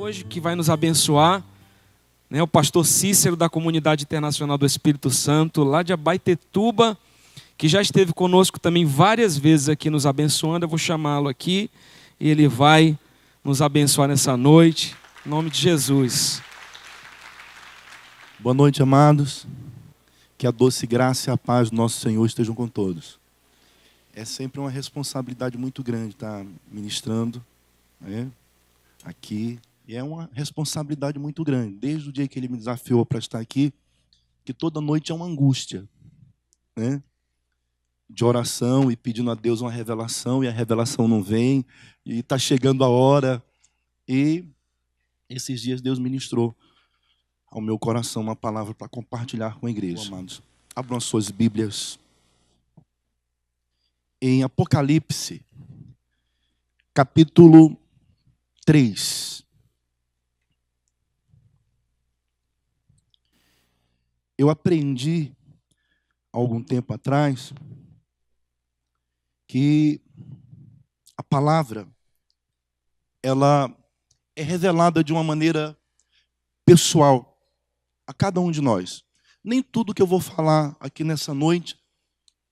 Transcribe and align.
hoje 0.00 0.24
que 0.24 0.40
vai 0.40 0.54
nos 0.54 0.70
abençoar, 0.70 1.44
né, 2.30 2.42
o 2.42 2.46
pastor 2.46 2.86
Cícero 2.86 3.36
da 3.36 3.50
Comunidade 3.50 4.04
Internacional 4.04 4.56
do 4.56 4.64
Espírito 4.64 5.10
Santo, 5.10 5.62
lá 5.62 5.82
de 5.82 5.92
Abaitetuba, 5.92 6.96
que 7.58 7.68
já 7.68 7.82
esteve 7.82 8.14
conosco 8.14 8.58
também 8.58 8.86
várias 8.86 9.36
vezes 9.36 9.68
aqui 9.68 9.90
nos 9.90 10.06
abençoando. 10.06 10.64
Eu 10.64 10.70
vou 10.70 10.78
chamá-lo 10.78 11.28
aqui 11.28 11.70
e 12.18 12.30
ele 12.30 12.48
vai 12.48 12.98
nos 13.44 13.60
abençoar 13.60 14.08
nessa 14.08 14.38
noite, 14.38 14.96
em 15.26 15.28
nome 15.28 15.50
de 15.50 15.58
Jesus. 15.58 16.40
Boa 18.38 18.54
noite, 18.54 18.82
amados. 18.82 19.46
Que 20.38 20.46
a 20.46 20.50
doce 20.50 20.86
graça 20.86 21.28
e 21.28 21.32
a 21.32 21.36
paz 21.36 21.68
do 21.68 21.76
nosso 21.76 22.00
Senhor 22.00 22.24
estejam 22.24 22.54
com 22.54 22.66
todos. 22.66 23.18
É 24.14 24.24
sempre 24.24 24.60
uma 24.60 24.70
responsabilidade 24.70 25.58
muito 25.58 25.82
grande 25.82 26.14
estar 26.14 26.42
ministrando 26.72 27.44
né, 28.00 28.28
aqui 29.04 29.60
e 29.90 29.96
é 29.96 30.04
uma 30.04 30.30
responsabilidade 30.32 31.18
muito 31.18 31.42
grande. 31.42 31.76
Desde 31.76 32.08
o 32.08 32.12
dia 32.12 32.28
que 32.28 32.38
ele 32.38 32.46
me 32.46 32.56
desafiou 32.56 33.04
para 33.04 33.18
estar 33.18 33.40
aqui, 33.40 33.74
que 34.44 34.54
toda 34.54 34.80
noite 34.80 35.10
é 35.10 35.14
uma 35.14 35.26
angústia, 35.26 35.84
né? 36.76 37.02
De 38.08 38.24
oração 38.24 38.88
e 38.88 38.96
pedindo 38.96 39.32
a 39.32 39.34
Deus 39.34 39.60
uma 39.60 39.70
revelação, 39.70 40.44
e 40.44 40.48
a 40.48 40.52
revelação 40.52 41.08
não 41.08 41.20
vem, 41.20 41.66
e 42.06 42.20
está 42.20 42.38
chegando 42.38 42.84
a 42.84 42.88
hora. 42.88 43.42
E 44.06 44.44
esses 45.28 45.60
dias 45.60 45.80
Deus 45.80 45.98
ministrou 45.98 46.54
ao 47.50 47.60
meu 47.60 47.76
coração 47.76 48.22
uma 48.22 48.36
palavra 48.36 48.72
para 48.72 48.88
compartilhar 48.88 49.58
com 49.58 49.66
a 49.66 49.70
igreja. 49.72 50.06
Amados, 50.06 50.40
abram 50.72 50.98
as 50.98 51.04
suas 51.04 51.32
Bíblias. 51.32 51.98
Em 54.22 54.44
Apocalipse, 54.44 55.44
capítulo 56.94 57.76
3. 58.64 59.49
Eu 64.40 64.48
aprendi 64.48 65.36
algum 66.32 66.62
tempo 66.62 66.94
atrás 66.94 67.52
que 69.46 70.00
a 71.14 71.22
palavra 71.22 71.86
ela 73.22 73.70
é 74.34 74.42
revelada 74.42 75.04
de 75.04 75.12
uma 75.12 75.22
maneira 75.22 75.78
pessoal 76.64 77.38
a 78.06 78.14
cada 78.14 78.40
um 78.40 78.50
de 78.50 78.62
nós. 78.62 79.04
Nem 79.44 79.62
tudo 79.62 79.92
que 79.92 80.00
eu 80.00 80.06
vou 80.06 80.20
falar 80.20 80.74
aqui 80.80 81.04
nessa 81.04 81.34
noite, 81.34 81.78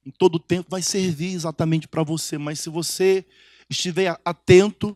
em 0.05 0.11
todo 0.11 0.35
o 0.35 0.41
tempo, 0.41 0.69
vai 0.69 0.83
servir 0.83 1.33
exatamente 1.33 1.89
para 1.89 2.03
você, 2.03 2.37
mas 2.37 2.61
se 2.61 2.69
você 2.69 3.27
estiver 3.71 4.15
atento 4.27 4.95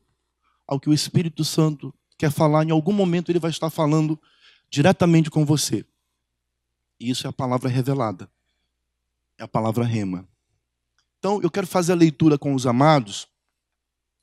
ao 0.67 0.79
que 0.79 0.91
o 0.91 0.93
Espírito 0.93 1.43
Santo 1.43 1.95
quer 2.19 2.31
falar, 2.31 2.67
em 2.67 2.71
algum 2.71 2.93
momento 2.93 3.33
ele 3.33 3.39
vai 3.39 3.51
estar 3.51 3.71
falando 3.71 4.21
diretamente 4.69 5.31
com 5.31 5.47
você. 5.47 5.87
E 7.03 7.11
isso 7.11 7.27
é 7.27 7.31
a 7.31 7.33
palavra 7.33 7.69
revelada. 7.69 8.31
É 9.37 9.43
a 9.43 9.49
palavra 9.49 9.85
rema. 9.85 10.25
Então, 11.19 11.41
eu 11.43 11.51
quero 11.51 11.67
fazer 11.67 11.91
a 11.91 11.97
leitura 11.97 12.39
com 12.39 12.55
os 12.55 12.65
amados, 12.65 13.27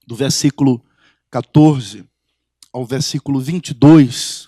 do 0.08 0.16
versículo 0.16 0.82
14 1.30 2.08
ao 2.72 2.86
versículo 2.86 3.42
22, 3.42 4.48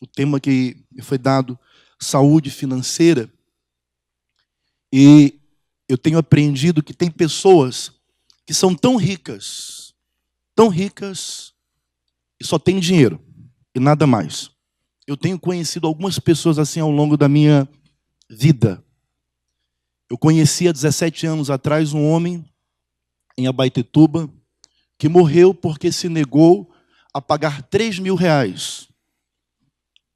o 0.00 0.06
tema 0.08 0.40
que 0.40 0.84
foi 1.02 1.18
dado, 1.18 1.56
saúde 2.00 2.50
financeira. 2.50 3.32
E 4.92 5.40
eu 5.88 5.96
tenho 5.96 6.18
aprendido 6.18 6.82
que 6.82 6.92
tem 6.92 7.08
pessoas 7.08 7.92
que 8.44 8.54
são 8.54 8.74
tão 8.74 8.96
ricas, 8.96 9.94
tão 10.52 10.68
ricas, 10.68 11.54
e 12.40 12.44
só 12.44 12.58
têm 12.58 12.80
dinheiro 12.80 13.24
e 13.72 13.78
nada 13.78 14.04
mais. 14.04 14.50
Eu 15.08 15.16
tenho 15.16 15.40
conhecido 15.40 15.86
algumas 15.86 16.18
pessoas 16.18 16.58
assim 16.58 16.80
ao 16.80 16.90
longo 16.90 17.16
da 17.16 17.30
minha 17.30 17.66
vida. 18.28 18.84
Eu 20.10 20.18
conheci 20.18 20.68
há 20.68 20.72
17 20.72 21.26
anos 21.26 21.48
atrás 21.48 21.94
um 21.94 22.06
homem 22.06 22.44
em 23.34 23.46
Abaitetuba 23.46 24.30
que 24.98 25.08
morreu 25.08 25.54
porque 25.54 25.90
se 25.90 26.10
negou 26.10 26.70
a 27.14 27.22
pagar 27.22 27.62
3 27.62 28.00
mil 28.00 28.14
reais 28.16 28.86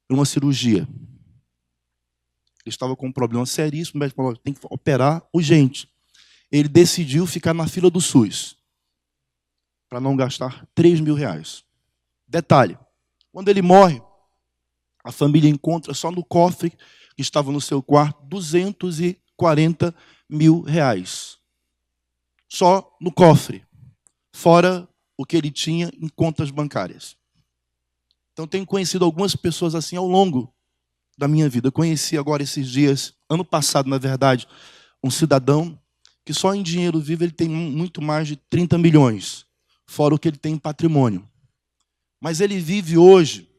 por 0.07 0.13
uma 0.13 0.25
cirurgia. 0.25 0.87
Ele 2.63 2.67
estava 2.67 2.95
com 2.95 3.07
um 3.07 3.11
problema 3.11 3.47
seríssimo, 3.47 3.97
o 3.97 3.99
médico 3.99 4.17
falou, 4.17 4.37
tem 4.37 4.53
que 4.53 4.59
operar 4.69 5.27
urgente. 5.33 5.89
Ele 6.51 6.69
decidiu 6.69 7.25
ficar 7.25 7.55
na 7.55 7.67
fila 7.67 7.89
do 7.89 7.99
SUS 7.99 8.55
para 9.89 9.99
não 9.99 10.15
gastar 10.15 10.67
3 10.75 10.99
mil 10.99 11.15
reais. 11.15 11.63
Detalhe, 12.27 12.77
quando 13.31 13.49
ele 13.49 13.63
morre, 13.63 13.99
a 15.03 15.11
família 15.11 15.49
encontra 15.49 15.93
só 15.93 16.09
no 16.09 16.23
cofre 16.23 16.71
que 17.15 17.21
estava 17.21 17.51
no 17.51 17.59
seu 17.59 17.83
quarto 17.83 18.23
240 18.25 19.93
mil 20.29 20.61
reais. 20.61 21.37
Só 22.47 22.95
no 23.01 23.11
cofre. 23.11 23.65
Fora 24.31 24.87
o 25.17 25.25
que 25.25 25.35
ele 25.35 25.51
tinha 25.51 25.91
em 25.99 26.07
contas 26.07 26.49
bancárias. 26.49 27.15
Então, 28.31 28.47
tenho 28.47 28.65
conhecido 28.65 29.05
algumas 29.05 29.35
pessoas 29.35 29.75
assim 29.75 29.95
ao 29.95 30.07
longo 30.07 30.51
da 31.17 31.27
minha 31.27 31.47
vida. 31.47 31.67
Eu 31.67 31.71
conheci 31.71 32.17
agora 32.17 32.41
esses 32.41 32.67
dias, 32.67 33.13
ano 33.29 33.45
passado, 33.45 33.87
na 33.87 33.99
verdade, 33.99 34.47
um 35.03 35.11
cidadão 35.11 35.79
que 36.25 36.33
só 36.33 36.55
em 36.55 36.63
dinheiro 36.63 36.99
vivo 36.99 37.23
ele 37.23 37.31
tem 37.31 37.49
muito 37.49 38.01
mais 38.01 38.27
de 38.27 38.37
30 38.37 38.77
milhões, 38.77 39.45
fora 39.85 40.15
o 40.15 40.17
que 40.17 40.29
ele 40.29 40.37
tem 40.37 40.53
em 40.53 40.57
patrimônio. 40.57 41.29
Mas 42.19 42.39
ele 42.39 42.57
vive 42.59 42.97
hoje 42.97 43.52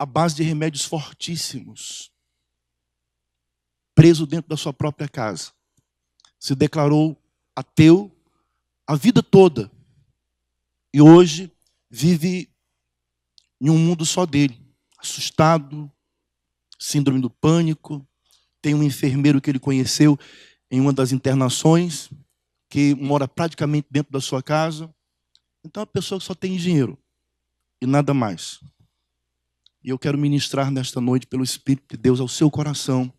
à 0.00 0.06
base 0.06 0.34
de 0.34 0.42
remédios 0.42 0.82
fortíssimos, 0.82 2.10
preso 3.94 4.26
dentro 4.26 4.48
da 4.48 4.56
sua 4.56 4.72
própria 4.72 5.06
casa. 5.06 5.52
Se 6.38 6.54
declarou 6.54 7.22
ateu 7.54 8.10
a 8.86 8.96
vida 8.96 9.22
toda 9.22 9.70
e 10.90 11.02
hoje 11.02 11.52
vive 11.90 12.48
em 13.60 13.68
um 13.68 13.76
mundo 13.76 14.06
só 14.06 14.24
dele, 14.24 14.58
assustado, 14.96 15.92
síndrome 16.78 17.20
do 17.20 17.28
pânico. 17.28 18.02
Tem 18.62 18.74
um 18.74 18.82
enfermeiro 18.82 19.38
que 19.38 19.50
ele 19.50 19.58
conheceu 19.58 20.18
em 20.70 20.80
uma 20.80 20.94
das 20.94 21.12
internações, 21.12 22.08
que 22.70 22.94
mora 22.94 23.28
praticamente 23.28 23.88
dentro 23.90 24.10
da 24.10 24.20
sua 24.20 24.42
casa. 24.42 24.88
Então, 25.62 25.82
é 25.82 25.84
uma 25.84 25.92
pessoa 25.92 26.18
que 26.18 26.24
só 26.24 26.34
tem 26.34 26.56
dinheiro 26.56 26.98
e 27.82 27.86
nada 27.86 28.14
mais. 28.14 28.60
E 29.82 29.90
eu 29.90 29.98
quero 29.98 30.18
ministrar 30.18 30.70
nesta 30.70 31.00
noite, 31.00 31.26
pelo 31.26 31.42
Espírito 31.42 31.96
de 31.96 31.96
Deus, 31.96 32.20
ao 32.20 32.28
seu 32.28 32.50
coração, 32.50 33.12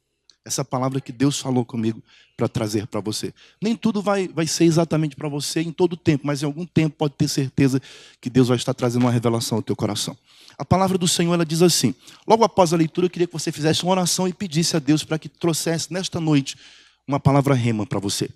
essa 0.44 0.66
palavra 0.66 1.00
que 1.00 1.12
Deus 1.12 1.40
falou 1.40 1.64
comigo 1.64 2.02
para 2.36 2.48
trazer 2.48 2.88
para 2.88 3.00
você. 3.00 3.34
Nem 3.62 3.76
tudo 3.76 4.02
vai, 4.02 4.28
vai 4.28 4.48
ser 4.48 4.66
exatamente 4.66 5.16
para 5.16 5.30
você 5.30 5.62
em 5.62 5.72
todo 5.72 5.94
o 5.94 5.98
tempo, 5.98 6.26
mas 6.26 6.42
em 6.42 6.46
algum 6.46 6.66
tempo 6.66 6.96
pode 6.98 7.14
ter 7.16 7.28
certeza 7.28 7.82
que 8.20 8.30
Deus 8.30 8.48
vai 8.48 8.58
estar 8.58 8.74
trazendo 8.74 9.04
uma 9.04 9.12
revelação 9.12 9.58
ao 9.58 9.62
teu 9.62 9.76
coração. 9.76 10.18
A 10.58 10.66
palavra 10.66 10.98
do 10.98 11.08
Senhor 11.08 11.34
ela 11.34 11.46
diz 11.46 11.62
assim: 11.62 11.94
logo 12.28 12.44
após 12.44 12.74
a 12.74 12.78
leitura, 12.78 13.06
eu 13.06 13.10
queria 13.10 13.28
que 13.28 13.34
você 13.34 13.52
fizesse 13.52 13.84
uma 13.84 13.92
oração 13.92 14.28
e 14.28 14.34
pedisse 14.34 14.76
a 14.76 14.80
Deus 14.80 15.04
para 15.04 15.20
que 15.20 15.30
trouxesse 15.30 15.94
nesta 15.94 16.20
noite 16.20 16.58
uma 17.08 17.20
palavra 17.20 17.54
rema 17.54 17.86
para 17.86 18.00
você. 18.00 18.30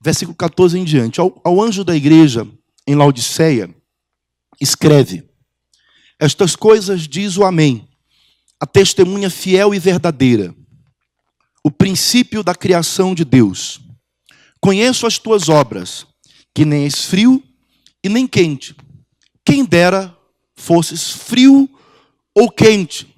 Versículo 0.00 0.36
14 0.36 0.78
em 0.78 0.84
diante. 0.84 1.20
Ao, 1.20 1.40
ao 1.44 1.60
anjo 1.60 1.84
da 1.84 1.94
igreja 1.94 2.46
em 2.86 2.94
Laodiceia, 2.94 3.74
escreve: 4.60 5.29
estas 6.20 6.54
coisas 6.54 7.08
diz 7.08 7.38
o 7.38 7.44
Amém, 7.44 7.88
a 8.60 8.66
testemunha 8.66 9.30
fiel 9.30 9.74
e 9.74 9.78
verdadeira, 9.78 10.54
o 11.64 11.70
princípio 11.70 12.42
da 12.42 12.54
criação 12.54 13.14
de 13.14 13.24
Deus. 13.24 13.80
Conheço 14.60 15.06
as 15.06 15.18
tuas 15.18 15.48
obras, 15.48 16.06
que 16.54 16.66
nem 16.66 16.84
és 16.84 17.06
frio 17.06 17.42
e 18.04 18.08
nem 18.10 18.26
quente. 18.26 18.76
Quem 19.42 19.64
dera 19.64 20.14
fosses 20.54 21.10
frio 21.10 21.68
ou 22.34 22.50
quente. 22.50 23.08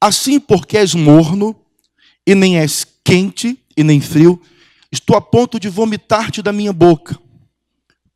Assim, 0.00 0.40
porque 0.40 0.78
és 0.78 0.94
morno 0.94 1.54
e 2.26 2.34
nem 2.34 2.58
és 2.58 2.86
quente 3.04 3.58
e 3.76 3.84
nem 3.84 4.00
frio, 4.00 4.40
estou 4.90 5.14
a 5.14 5.20
ponto 5.20 5.60
de 5.60 5.68
vomitar-te 5.68 6.40
da 6.40 6.52
minha 6.52 6.72
boca. 6.72 7.18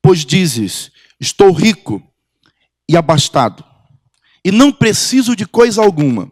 Pois 0.00 0.24
dizes: 0.24 0.90
Estou 1.20 1.52
rico 1.52 2.02
e 2.88 2.96
abastado, 2.96 3.64
e 4.44 4.52
não 4.52 4.70
preciso 4.70 5.34
de 5.34 5.44
coisa 5.44 5.82
alguma, 5.82 6.30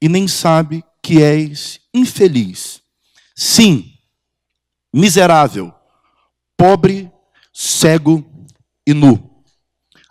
e 0.00 0.08
nem 0.08 0.26
sabe 0.26 0.82
que 1.02 1.22
és 1.22 1.80
infeliz. 1.92 2.80
Sim, 3.34 3.92
miserável, 4.92 5.72
pobre, 6.56 7.10
cego 7.52 8.24
e 8.86 8.94
nu. 8.94 9.42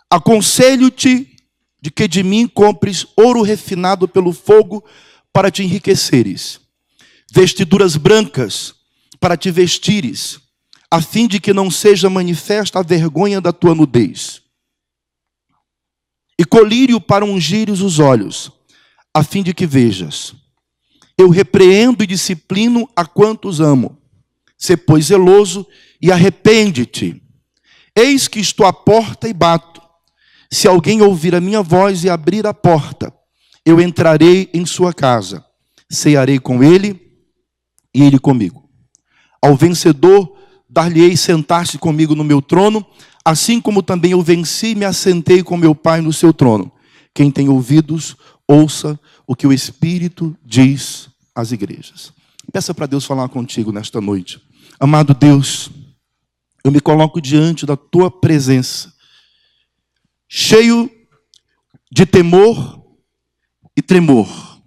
Aconselho-te 0.08 1.36
de 1.80 1.90
que 1.90 2.06
de 2.06 2.22
mim 2.22 2.46
compres 2.46 3.06
ouro 3.16 3.42
refinado 3.42 4.06
pelo 4.06 4.32
fogo 4.32 4.84
para 5.32 5.50
te 5.50 5.62
enriqueceres, 5.62 6.60
vestiduras 7.32 7.96
brancas 7.96 8.74
para 9.18 9.36
te 9.36 9.50
vestires, 9.50 10.40
a 10.90 11.02
fim 11.02 11.26
de 11.26 11.40
que 11.40 11.52
não 11.52 11.70
seja 11.70 12.08
manifesta 12.08 12.78
a 12.78 12.82
vergonha 12.82 13.40
da 13.40 13.52
tua 13.52 13.74
nudez 13.74 14.45
e 16.38 16.44
colírio 16.44 17.00
para 17.00 17.24
ungires 17.24 17.80
os 17.80 17.98
olhos, 17.98 18.52
a 19.12 19.22
fim 19.22 19.42
de 19.42 19.54
que 19.54 19.66
vejas. 19.66 20.34
Eu 21.18 21.30
repreendo 21.30 22.04
e 22.04 22.06
disciplino 22.06 22.88
a 22.94 23.06
quantos 23.06 23.60
amo. 23.60 23.96
Se, 24.58 24.76
pois, 24.76 25.06
zeloso 25.06 25.66
e 26.00 26.12
arrepende-te. 26.12 27.22
Eis 27.94 28.28
que 28.28 28.38
estou 28.38 28.66
à 28.66 28.72
porta 28.72 29.28
e 29.28 29.32
bato. 29.32 29.80
Se 30.50 30.68
alguém 30.68 31.00
ouvir 31.00 31.34
a 31.34 31.40
minha 31.40 31.62
voz 31.62 32.04
e 32.04 32.10
abrir 32.10 32.46
a 32.46 32.52
porta, 32.52 33.12
eu 33.64 33.80
entrarei 33.80 34.50
em 34.52 34.64
sua 34.64 34.92
casa, 34.92 35.44
cearei 35.90 36.38
com 36.38 36.62
ele 36.62 37.00
e 37.94 38.02
ele 38.02 38.18
comigo. 38.18 38.68
Ao 39.42 39.56
vencedor, 39.56 40.36
dar-lhe-ei 40.68 41.16
sentar-se 41.16 41.78
comigo 41.78 42.14
no 42.14 42.22
meu 42.22 42.42
trono, 42.42 42.86
assim 43.26 43.60
como 43.60 43.82
também 43.82 44.12
eu 44.12 44.22
venci 44.22 44.68
e 44.68 44.74
me 44.76 44.84
assentei 44.84 45.42
com 45.42 45.56
meu 45.56 45.74
Pai 45.74 46.00
no 46.00 46.12
seu 46.12 46.32
trono. 46.32 46.70
Quem 47.12 47.28
tem 47.28 47.48
ouvidos, 47.48 48.16
ouça 48.46 48.96
o 49.26 49.34
que 49.34 49.48
o 49.48 49.52
Espírito 49.52 50.38
diz 50.44 51.08
às 51.34 51.50
igrejas. 51.50 52.12
Peça 52.52 52.72
para 52.72 52.86
Deus 52.86 53.04
falar 53.04 53.28
contigo 53.28 53.72
nesta 53.72 54.00
noite. 54.00 54.40
Amado 54.78 55.12
Deus, 55.12 55.70
eu 56.62 56.70
me 56.70 56.80
coloco 56.80 57.20
diante 57.20 57.66
da 57.66 57.76
tua 57.76 58.08
presença, 58.12 58.94
cheio 60.28 60.88
de 61.90 62.06
temor 62.06 62.80
e 63.76 63.82
tremor, 63.82 64.62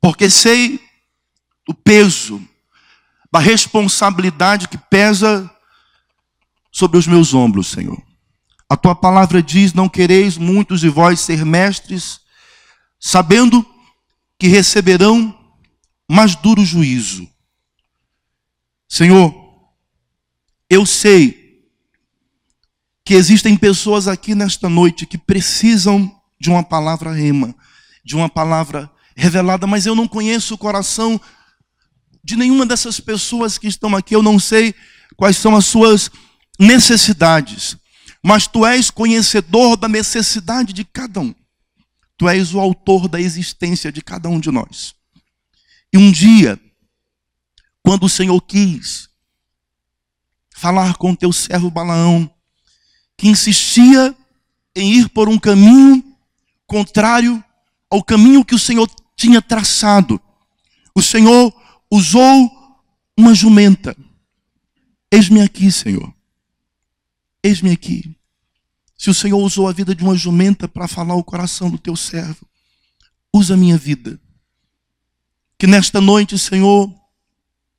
porque 0.00 0.30
sei 0.30 0.80
o 1.68 1.74
peso 1.74 2.40
da 3.30 3.40
responsabilidade 3.40 4.68
que 4.68 4.78
pesa 4.78 5.51
sobre 6.72 6.96
os 6.96 7.06
meus 7.06 7.34
ombros, 7.34 7.68
Senhor. 7.68 8.02
A 8.68 8.76
tua 8.76 8.94
palavra 8.94 9.42
diz: 9.42 9.74
Não 9.74 9.88
quereis 9.88 10.38
muitos 10.38 10.80
de 10.80 10.88
vós 10.88 11.20
ser 11.20 11.44
mestres, 11.44 12.20
sabendo 12.98 13.64
que 14.38 14.48
receberão 14.48 15.38
mais 16.10 16.34
duro 16.34 16.64
juízo. 16.64 17.28
Senhor, 18.88 19.34
eu 20.68 20.86
sei 20.86 21.42
que 23.04 23.14
existem 23.14 23.56
pessoas 23.56 24.08
aqui 24.08 24.34
nesta 24.34 24.68
noite 24.68 25.06
que 25.06 25.18
precisam 25.18 26.10
de 26.40 26.50
uma 26.50 26.62
palavra 26.62 27.12
rema, 27.12 27.54
de 28.04 28.16
uma 28.16 28.28
palavra 28.28 28.90
revelada, 29.14 29.66
mas 29.66 29.86
eu 29.86 29.94
não 29.94 30.08
conheço 30.08 30.54
o 30.54 30.58
coração 30.58 31.20
de 32.24 32.36
nenhuma 32.36 32.64
dessas 32.64 33.00
pessoas 33.00 33.58
que 33.58 33.66
estão 33.66 33.94
aqui, 33.96 34.14
eu 34.14 34.22
não 34.22 34.38
sei 34.38 34.74
quais 35.16 35.36
são 35.36 35.56
as 35.56 35.66
suas 35.66 36.10
necessidades, 36.62 37.76
mas 38.22 38.46
tu 38.46 38.64
és 38.64 38.88
conhecedor 38.88 39.76
da 39.76 39.88
necessidade 39.88 40.72
de 40.72 40.84
cada 40.84 41.20
um. 41.20 41.34
Tu 42.16 42.28
és 42.28 42.54
o 42.54 42.60
autor 42.60 43.08
da 43.08 43.20
existência 43.20 43.90
de 43.90 44.00
cada 44.00 44.28
um 44.28 44.38
de 44.38 44.50
nós. 44.50 44.94
E 45.92 45.98
um 45.98 46.10
dia, 46.10 46.58
quando 47.82 48.04
o 48.04 48.08
Senhor 48.08 48.40
quis 48.42 49.08
falar 50.54 50.96
com 50.96 51.16
teu 51.16 51.32
servo 51.32 51.68
Balaão, 51.68 52.32
que 53.16 53.28
insistia 53.28 54.16
em 54.76 54.92
ir 54.92 55.08
por 55.08 55.28
um 55.28 55.38
caminho 55.38 56.02
contrário 56.66 57.42
ao 57.90 58.04
caminho 58.04 58.44
que 58.44 58.54
o 58.54 58.58
Senhor 58.58 58.88
tinha 59.16 59.42
traçado. 59.42 60.20
O 60.94 61.02
Senhor 61.02 61.52
usou 61.90 62.50
uma 63.18 63.34
jumenta. 63.34 63.96
Eis-me 65.10 65.42
aqui, 65.42 65.70
Senhor. 65.70 66.14
Eis-me 67.42 67.70
aqui. 67.70 68.16
Se 68.96 69.10
o 69.10 69.14
Senhor 69.14 69.38
usou 69.38 69.66
a 69.66 69.72
vida 69.72 69.94
de 69.94 70.04
uma 70.04 70.16
jumenta 70.16 70.68
para 70.68 70.86
falar 70.86 71.14
o 71.14 71.24
coração 71.24 71.68
do 71.68 71.78
teu 71.78 71.96
servo, 71.96 72.46
usa 73.34 73.54
a 73.54 73.56
minha 73.56 73.76
vida. 73.76 74.20
Que 75.58 75.66
nesta 75.66 76.00
noite, 76.00 76.38
Senhor, 76.38 76.88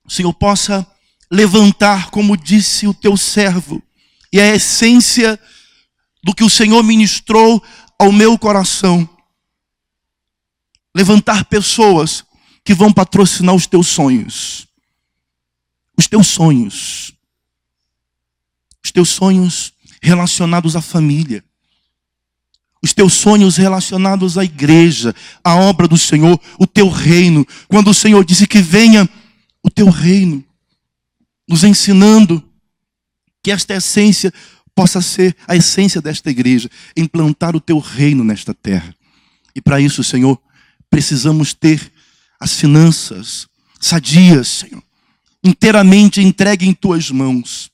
o 0.04 0.12
Senhor 0.12 0.34
possa 0.34 0.86
levantar, 1.32 2.10
como 2.10 2.36
disse 2.36 2.88
o 2.88 2.94
teu 2.94 3.16
servo, 3.16 3.82
e 4.32 4.40
a 4.40 4.54
essência 4.54 5.40
do 6.24 6.34
que 6.34 6.44
o 6.44 6.50
Senhor 6.50 6.84
ministrou 6.84 7.64
ao 7.98 8.12
meu 8.12 8.38
coração. 8.38 9.08
Levantar 10.96 11.46
pessoas 11.46 12.24
que 12.64 12.74
vão 12.74 12.92
patrocinar 12.92 13.56
os 13.56 13.66
teus 13.66 13.88
sonhos. 13.88 14.68
Os 15.98 16.08
teus 16.08 16.28
sonhos. 16.28 17.13
Os 18.84 18.92
teus 18.92 19.10
sonhos 19.10 19.74
relacionados 20.02 20.76
à 20.76 20.82
família. 20.82 21.44
Os 22.82 22.94
teus 22.94 23.14
sonhos 23.14 23.56
relacionados 23.56 24.38
à 24.38 24.44
igreja, 24.44 25.16
à 25.44 25.56
obra 25.56 25.88
do 25.88 25.98
Senhor, 25.98 26.40
o 26.60 26.68
teu 26.68 26.90
reino. 26.90 27.48
Quando 27.68 27.90
o 27.90 27.94
Senhor 27.94 28.26
disse 28.26 28.46
que 28.46 28.62
venha 28.62 29.10
o 29.64 29.70
teu 29.70 29.90
reino 29.90 30.44
nos 31.48 31.64
ensinando 31.64 32.44
que 33.42 33.52
esta 33.52 33.76
essência 33.76 34.34
possa 34.76 35.02
ser 35.02 35.36
a 35.48 35.56
essência 35.56 36.02
desta 36.02 36.32
igreja, 36.32 36.70
implantar 36.96 37.56
o 37.56 37.62
teu 37.62 37.80
reino 37.80 38.24
nesta 38.24 38.54
terra. 38.54 38.96
E 39.56 39.62
para 39.62 39.80
isso, 39.80 40.04
Senhor, 40.04 40.40
precisamos 40.90 41.54
ter 41.54 41.92
as 42.40 42.54
finanças 42.54 43.48
sadias, 43.80 44.48
Senhor, 44.48 44.84
inteiramente 45.44 46.22
entregue 46.22 46.68
em 46.68 46.74
tuas 46.74 47.12
mãos, 47.12 47.70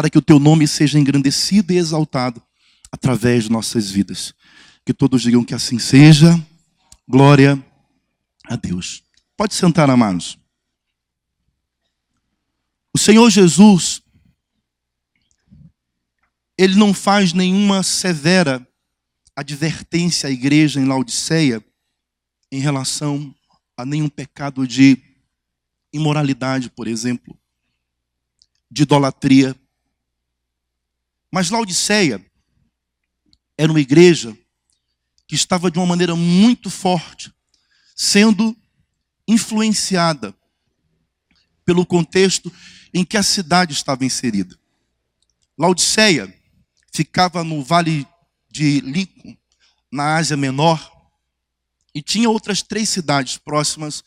para 0.00 0.08
que 0.08 0.16
o 0.16 0.22
teu 0.22 0.38
nome 0.38 0.66
seja 0.66 0.98
engrandecido 0.98 1.74
e 1.74 1.76
exaltado 1.76 2.42
através 2.90 3.44
de 3.44 3.50
nossas 3.50 3.90
vidas. 3.90 4.32
Que 4.82 4.94
todos 4.94 5.20
digam 5.20 5.44
que 5.44 5.52
assim 5.52 5.78
seja. 5.78 6.42
Glória 7.06 7.62
a 8.46 8.56
Deus. 8.56 9.02
Pode 9.36 9.52
sentar, 9.52 9.90
amados. 9.90 10.38
O 12.94 12.98
Senhor 12.98 13.28
Jesus, 13.28 14.00
ele 16.56 16.76
não 16.76 16.94
faz 16.94 17.34
nenhuma 17.34 17.82
severa 17.82 18.66
advertência 19.36 20.30
à 20.30 20.32
igreja 20.32 20.80
em 20.80 20.86
Laodiceia 20.86 21.62
em 22.50 22.58
relação 22.58 23.34
a 23.76 23.84
nenhum 23.84 24.08
pecado 24.08 24.66
de 24.66 24.96
imoralidade, 25.92 26.70
por 26.70 26.88
exemplo, 26.88 27.38
de 28.70 28.84
idolatria. 28.84 29.54
Mas 31.32 31.50
Laodiceia 31.50 32.24
era 33.56 33.70
uma 33.70 33.80
igreja 33.80 34.36
que 35.26 35.34
estava 35.34 35.70
de 35.70 35.78
uma 35.78 35.86
maneira 35.86 36.16
muito 36.16 36.68
forte, 36.68 37.32
sendo 37.94 38.56
influenciada 39.28 40.34
pelo 41.64 41.86
contexto 41.86 42.52
em 42.92 43.04
que 43.04 43.16
a 43.16 43.22
cidade 43.22 43.72
estava 43.72 44.04
inserida. 44.04 44.58
Laodiceia 45.56 46.34
ficava 46.92 47.44
no 47.44 47.62
vale 47.62 48.06
de 48.50 48.80
Lincoln, 48.80 49.36
na 49.92 50.16
Ásia 50.16 50.36
Menor, 50.36 50.90
e 51.94 52.02
tinha 52.02 52.28
outras 52.28 52.62
três 52.62 52.88
cidades 52.88 53.36
próximas 53.36 54.02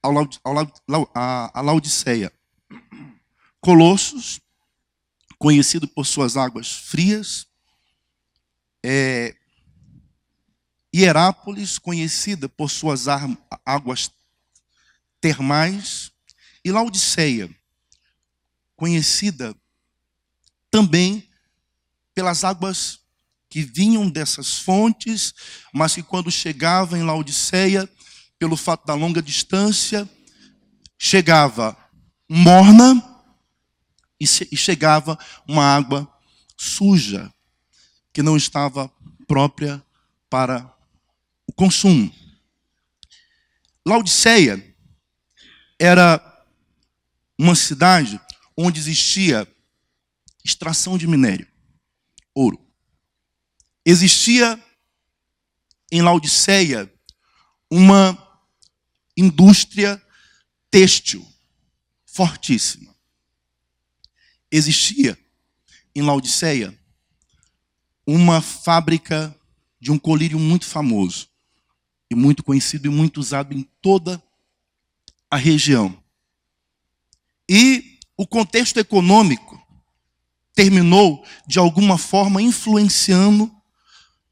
a 0.00 1.60
Laodiceia. 1.60 2.32
Colossos, 3.60 4.40
conhecido 5.38 5.86
por 5.86 6.04
suas 6.04 6.36
águas 6.36 6.72
frias, 6.72 7.46
é, 8.84 9.34
Hierápolis, 10.94 11.78
conhecida 11.78 12.48
por 12.48 12.70
suas 12.70 13.06
águas 13.64 14.10
termais, 15.20 16.10
e 16.64 16.72
Laodiceia, 16.72 17.48
conhecida 18.74 19.54
também 20.70 21.28
pelas 22.14 22.44
águas 22.44 23.00
que 23.48 23.62
vinham 23.62 24.10
dessas 24.10 24.58
fontes, 24.58 25.32
mas 25.72 25.94
que 25.94 26.02
quando 26.02 26.30
chegava 26.30 26.98
em 26.98 27.02
Laodiceia, 27.02 27.88
pelo 28.38 28.56
fato 28.56 28.86
da 28.86 28.94
longa 28.94 29.22
distância, 29.22 30.08
chegava 30.98 31.76
morna 32.28 33.07
e 34.20 34.56
chegava 34.56 35.18
uma 35.46 35.64
água 35.64 36.12
suja, 36.56 37.32
que 38.12 38.22
não 38.22 38.36
estava 38.36 38.90
própria 39.26 39.82
para 40.28 40.74
o 41.46 41.52
consumo. 41.52 42.12
Laodiceia 43.86 44.76
era 45.78 46.20
uma 47.38 47.54
cidade 47.54 48.20
onde 48.56 48.80
existia 48.80 49.46
extração 50.44 50.98
de 50.98 51.06
minério, 51.06 51.46
ouro. 52.34 52.60
Existia 53.84 54.62
em 55.90 56.02
Laodiceia 56.02 56.92
uma 57.70 58.16
indústria 59.16 60.02
têxtil 60.70 61.26
fortíssima. 62.04 62.94
Existia 64.50 65.18
em 65.94 66.02
Laodiceia 66.02 66.76
uma 68.06 68.40
fábrica 68.40 69.34
de 69.80 69.92
um 69.92 69.98
colírio 69.98 70.38
muito 70.38 70.66
famoso 70.66 71.28
e 72.10 72.14
muito 72.14 72.42
conhecido 72.42 72.86
e 72.86 72.90
muito 72.90 73.20
usado 73.20 73.54
em 73.54 73.62
toda 73.82 74.22
a 75.30 75.36
região. 75.36 76.02
E 77.48 77.98
o 78.16 78.26
contexto 78.26 78.78
econômico 78.78 79.60
terminou 80.54 81.24
de 81.46 81.58
alguma 81.58 81.96
forma 81.96 82.42
influenciando 82.42 83.54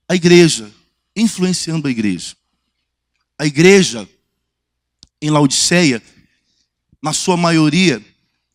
a 0.09 0.15
igreja, 0.15 0.73
influenciando 1.15 1.87
a 1.87 1.91
igreja. 1.91 2.37
A 3.39 3.47
igreja 3.47 4.09
em 5.21 5.31
Laodiceia, 5.31 6.03
na 7.03 7.13
sua 7.13 7.37
maioria, 7.37 8.05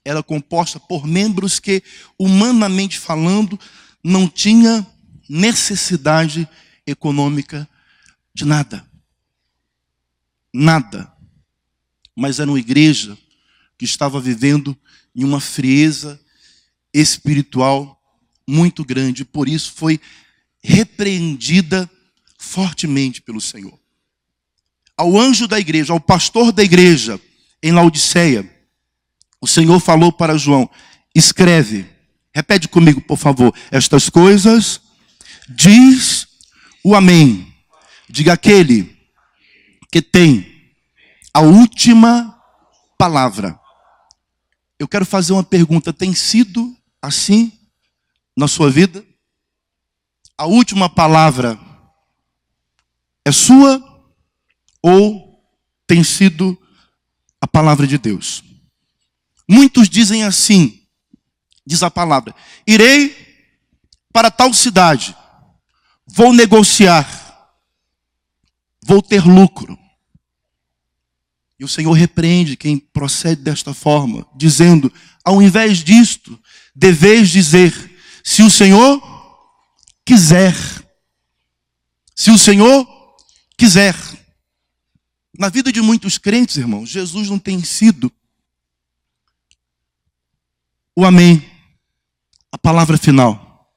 era 0.03 0.23
composta 0.23 0.79
por 0.79 1.05
membros 1.05 1.59
que, 1.59 1.83
humanamente 2.17 2.97
falando, 2.97 3.59
não 4.03 4.27
tinha 4.27 4.85
necessidade 5.29 6.47
econômica 6.85 7.67
de 8.33 8.45
nada. 8.45 8.85
Nada. 10.53 11.11
Mas 12.15 12.39
era 12.39 12.49
uma 12.49 12.59
igreja 12.59 13.17
que 13.77 13.85
estava 13.85 14.19
vivendo 14.19 14.77
em 15.15 15.23
uma 15.23 15.39
frieza 15.39 16.19
espiritual 16.93 17.97
muito 18.47 18.83
grande, 18.83 19.23
por 19.23 19.47
isso 19.47 19.71
foi 19.73 19.99
repreendida 20.61 21.89
fortemente 22.37 23.21
pelo 23.21 23.39
Senhor. 23.39 23.79
Ao 24.97 25.17
anjo 25.17 25.47
da 25.47 25.59
igreja, 25.59 25.93
ao 25.93 25.99
pastor 25.99 26.51
da 26.51 26.63
igreja 26.63 27.19
em 27.63 27.71
Laodiceia, 27.71 28.60
o 29.41 29.47
Senhor 29.47 29.79
falou 29.79 30.13
para 30.13 30.37
João: 30.37 30.69
escreve, 31.15 31.89
repete 32.33 32.67
comigo, 32.67 33.01
por 33.01 33.17
favor, 33.17 33.53
estas 33.71 34.07
coisas, 34.07 34.79
diz 35.49 36.27
o 36.83 36.95
Amém. 36.95 37.51
Diga 38.07 38.33
aquele 38.33 38.95
que 39.91 40.01
tem 40.01 40.71
a 41.33 41.41
última 41.41 42.37
palavra. 42.97 43.59
Eu 44.77 44.87
quero 44.87 45.05
fazer 45.05 45.33
uma 45.33 45.43
pergunta: 45.43 45.91
tem 45.91 46.13
sido 46.13 46.75
assim 47.01 47.51
na 48.37 48.47
sua 48.47 48.69
vida? 48.69 49.03
A 50.37 50.45
última 50.45 50.89
palavra 50.89 51.59
é 53.25 53.31
sua 53.31 53.81
ou 54.81 55.43
tem 55.85 56.03
sido 56.03 56.57
a 57.39 57.47
palavra 57.47 57.85
de 57.85 57.97
Deus? 57.97 58.50
Muitos 59.51 59.89
dizem 59.89 60.23
assim, 60.23 60.81
diz 61.67 61.83
a 61.83 61.91
palavra: 61.91 62.33
irei 62.65 63.13
para 64.13 64.31
tal 64.31 64.53
cidade, 64.53 65.13
vou 66.07 66.31
negociar, 66.31 67.05
vou 68.81 69.01
ter 69.01 69.25
lucro. 69.25 69.77
E 71.59 71.65
o 71.65 71.67
Senhor 71.67 71.91
repreende 71.91 72.55
quem 72.55 72.77
procede 72.77 73.41
desta 73.41 73.73
forma, 73.73 74.25
dizendo: 74.33 74.89
ao 75.21 75.41
invés 75.41 75.83
disto, 75.83 76.41
deveis 76.73 77.29
dizer, 77.29 77.73
se 78.23 78.43
o 78.43 78.49
Senhor 78.49 79.01
quiser, 80.05 80.55
se 82.15 82.31
o 82.31 82.37
Senhor 82.37 82.87
quiser. 83.57 83.97
Na 85.37 85.49
vida 85.49 85.73
de 85.73 85.81
muitos 85.81 86.17
crentes, 86.17 86.55
irmãos, 86.55 86.87
Jesus 86.87 87.27
não 87.29 87.37
tem 87.37 87.61
sido 87.65 88.09
o 90.95 91.05
amém, 91.05 91.43
a 92.51 92.57
palavra 92.57 92.97
final. 92.97 93.69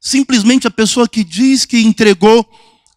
Simplesmente 0.00 0.66
a 0.66 0.70
pessoa 0.70 1.08
que 1.08 1.24
diz 1.24 1.64
que 1.64 1.80
entregou 1.80 2.48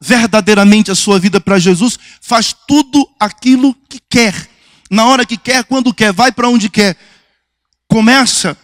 verdadeiramente 0.02 0.92
a 0.92 0.96
sua 0.96 1.20
vida 1.20 1.42
para 1.42 1.60
Jesus 1.60 1.98
faz 2.22 2.54
tudo 2.68 3.10
aquilo 3.20 3.74
que 3.90 4.00
quer, 4.10 4.50
na 4.90 5.06
hora 5.06 5.26
que 5.26 5.38
quer, 5.38 5.64
quando 5.64 5.94
quer, 5.94 6.12
vai 6.12 6.32
para 6.32 6.50
onde 6.50 6.70
quer. 6.70 6.98
Começa 7.88 8.58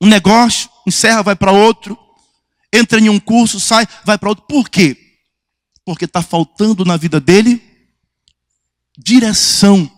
um 0.00 0.06
negócio, 0.06 0.70
encerra, 0.86 1.22
vai 1.22 1.36
para 1.36 1.52
outro, 1.52 1.98
entra 2.72 3.00
em 3.00 3.08
um 3.08 3.20
curso, 3.20 3.60
sai, 3.60 3.86
vai 4.04 4.16
para 4.16 4.28
outro. 4.28 4.44
Por 4.46 4.68
quê? 4.68 4.96
Porque 5.84 6.04
está 6.04 6.22
faltando 6.22 6.84
na 6.84 6.96
vida 6.96 7.20
dele 7.20 7.62
direção. 8.96 9.90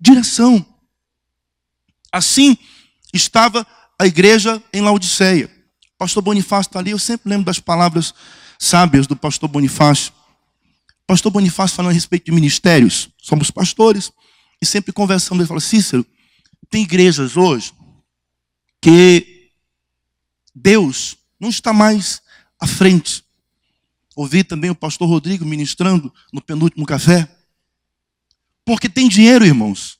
Direção. 0.00 0.64
Assim 2.16 2.56
estava 3.12 3.66
a 3.98 4.06
igreja 4.06 4.62
em 4.72 4.80
Laodiceia. 4.80 5.50
O 5.94 5.98
pastor 5.98 6.22
Bonifácio 6.22 6.70
está 6.70 6.78
ali, 6.78 6.92
eu 6.92 6.98
sempre 6.98 7.28
lembro 7.28 7.44
das 7.44 7.58
palavras 7.58 8.14
sábias 8.58 9.06
do 9.06 9.14
pastor 9.14 9.48
Bonifácio. 9.48 10.12
O 11.02 11.06
pastor 11.06 11.30
Bonifácio 11.30 11.76
falando 11.76 11.90
a 11.90 11.94
respeito 11.94 12.26
de 12.26 12.32
ministérios. 12.32 13.10
Somos 13.18 13.50
pastores 13.50 14.10
e 14.60 14.64
sempre 14.64 14.92
conversamos. 14.92 15.42
Ele 15.42 15.48
fala, 15.48 15.60
Cícero, 15.60 16.06
tem 16.70 16.82
igrejas 16.82 17.36
hoje 17.36 17.74
que 18.80 19.50
Deus 20.54 21.18
não 21.38 21.50
está 21.50 21.72
mais 21.72 22.22
à 22.58 22.66
frente. 22.66 23.22
Ouvi 24.14 24.42
também 24.42 24.70
o 24.70 24.74
pastor 24.74 25.06
Rodrigo 25.06 25.44
ministrando 25.44 26.12
no 26.32 26.40
penúltimo 26.40 26.86
café. 26.86 27.28
Porque 28.64 28.88
tem 28.88 29.06
dinheiro, 29.06 29.44
irmãos. 29.44 29.98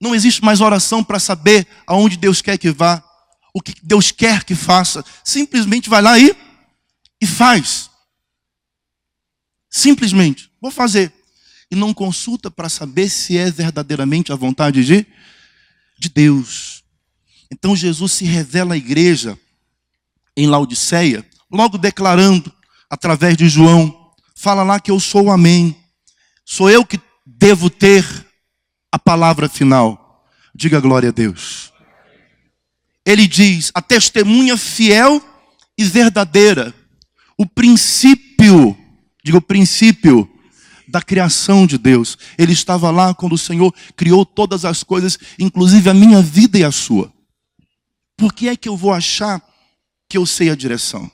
Não 0.00 0.14
existe 0.14 0.42
mais 0.42 0.60
oração 0.60 1.04
para 1.04 1.18
saber 1.18 1.66
aonde 1.86 2.16
Deus 2.16 2.40
quer 2.40 2.56
que 2.56 2.70
vá, 2.70 3.04
o 3.52 3.60
que 3.60 3.74
Deus 3.82 4.10
quer 4.10 4.44
que 4.44 4.54
faça. 4.54 5.04
Simplesmente 5.22 5.90
vai 5.90 6.00
lá 6.00 6.18
e, 6.18 6.34
e 7.20 7.26
faz. 7.26 7.90
Simplesmente, 9.68 10.50
vou 10.60 10.70
fazer. 10.70 11.12
E 11.70 11.76
não 11.76 11.92
consulta 11.92 12.50
para 12.50 12.68
saber 12.68 13.08
se 13.10 13.36
é 13.36 13.50
verdadeiramente 13.50 14.32
a 14.32 14.36
vontade 14.36 14.84
de, 14.84 15.06
de 15.98 16.08
Deus. 16.08 16.82
Então 17.50 17.76
Jesus 17.76 18.12
se 18.12 18.24
revela 18.24 18.74
à 18.74 18.76
igreja 18.76 19.38
em 20.36 20.46
Laodiceia, 20.46 21.26
logo 21.50 21.76
declarando, 21.76 22.52
através 22.88 23.36
de 23.36 23.48
João, 23.48 24.12
fala 24.34 24.62
lá 24.62 24.80
que 24.80 24.90
eu 24.90 24.98
sou 24.98 25.26
o 25.26 25.30
Amém. 25.30 25.76
Sou 26.44 26.70
eu 26.70 26.84
que 26.84 26.98
devo 27.26 27.68
ter 27.68 28.04
a 28.92 28.98
palavra 28.98 29.48
final. 29.48 30.26
Diga 30.54 30.80
glória 30.80 31.10
a 31.10 31.12
Deus. 31.12 31.72
Ele 33.04 33.26
diz: 33.26 33.70
a 33.74 33.80
testemunha 33.80 34.56
fiel 34.56 35.22
e 35.76 35.84
verdadeira, 35.84 36.74
o 37.38 37.46
princípio, 37.46 38.76
diga 39.24 39.38
o 39.38 39.42
princípio 39.42 40.28
da 40.88 41.00
criação 41.00 41.66
de 41.66 41.78
Deus. 41.78 42.18
Ele 42.36 42.52
estava 42.52 42.90
lá 42.90 43.14
quando 43.14 43.34
o 43.34 43.38
Senhor 43.38 43.72
criou 43.96 44.26
todas 44.26 44.64
as 44.64 44.82
coisas, 44.82 45.18
inclusive 45.38 45.88
a 45.88 45.94
minha 45.94 46.20
vida 46.20 46.58
e 46.58 46.64
a 46.64 46.72
sua. 46.72 47.12
Por 48.16 48.34
que 48.34 48.48
é 48.48 48.56
que 48.56 48.68
eu 48.68 48.76
vou 48.76 48.92
achar 48.92 49.40
que 50.08 50.18
eu 50.18 50.26
sei 50.26 50.50
a 50.50 50.56
direção? 50.56 51.10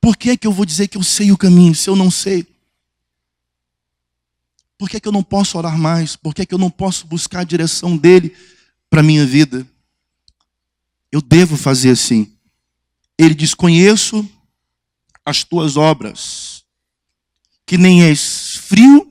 Por 0.00 0.16
que 0.16 0.30
é 0.30 0.36
que 0.36 0.46
eu 0.46 0.52
vou 0.52 0.64
dizer 0.64 0.88
que 0.88 0.98
eu 0.98 1.02
sei 1.02 1.30
o 1.30 1.36
caminho 1.36 1.74
se 1.74 1.88
eu 1.88 1.94
não 1.94 2.10
sei? 2.10 2.46
Por 4.84 4.90
que, 4.90 4.98
é 4.98 5.00
que 5.00 5.08
eu 5.08 5.12
não 5.12 5.22
posso 5.22 5.56
orar 5.56 5.78
mais? 5.78 6.14
Por 6.14 6.34
que, 6.34 6.42
é 6.42 6.44
que 6.46 6.52
eu 6.52 6.58
não 6.58 6.68
posso 6.68 7.06
buscar 7.06 7.40
a 7.40 7.44
direção 7.44 7.96
dele 7.96 8.36
para 8.90 9.00
a 9.00 9.02
minha 9.02 9.24
vida? 9.24 9.66
Eu 11.10 11.22
devo 11.22 11.56
fazer 11.56 11.88
assim. 11.88 12.36
Ele 13.16 13.34
diz: 13.34 13.54
Conheço 13.54 14.28
as 15.24 15.42
tuas 15.42 15.78
obras, 15.78 16.64
que 17.64 17.78
nem 17.78 18.02
és 18.02 18.56
frio 18.56 19.10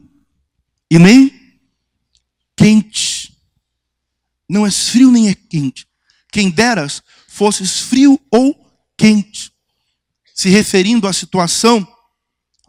e 0.91 0.99
nem 0.99 1.57
quente. 2.55 3.35
Não 4.47 4.67
és 4.67 4.89
frio 4.89 5.09
nem 5.09 5.29
é 5.29 5.33
quente. 5.33 5.87
Quem 6.31 6.51
deras 6.51 7.01
fosses 7.27 7.79
frio 7.79 8.21
ou 8.29 8.55
quente. 8.95 9.51
Se 10.35 10.49
referindo 10.49 11.07
à 11.07 11.13
situação 11.13 11.83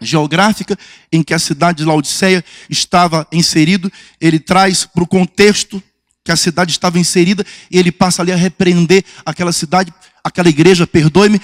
geográfica 0.04 0.78
em 1.12 1.22
que 1.22 1.34
a 1.34 1.38
cidade 1.38 1.78
de 1.78 1.84
Laodiceia 1.84 2.44
estava 2.68 3.26
inserido, 3.32 3.90
ele 4.20 4.38
traz 4.38 4.84
para 4.84 5.02
o 5.02 5.06
contexto 5.06 5.82
que 6.24 6.32
a 6.32 6.36
cidade 6.36 6.70
estava 6.70 6.98
inserida 6.98 7.44
e 7.70 7.78
ele 7.78 7.92
passa 7.92 8.22
ali 8.22 8.32
a 8.32 8.36
repreender 8.36 9.04
aquela 9.26 9.52
cidade, 9.52 9.92
aquela 10.22 10.48
igreja, 10.48 10.86
perdoe-me, 10.86 11.40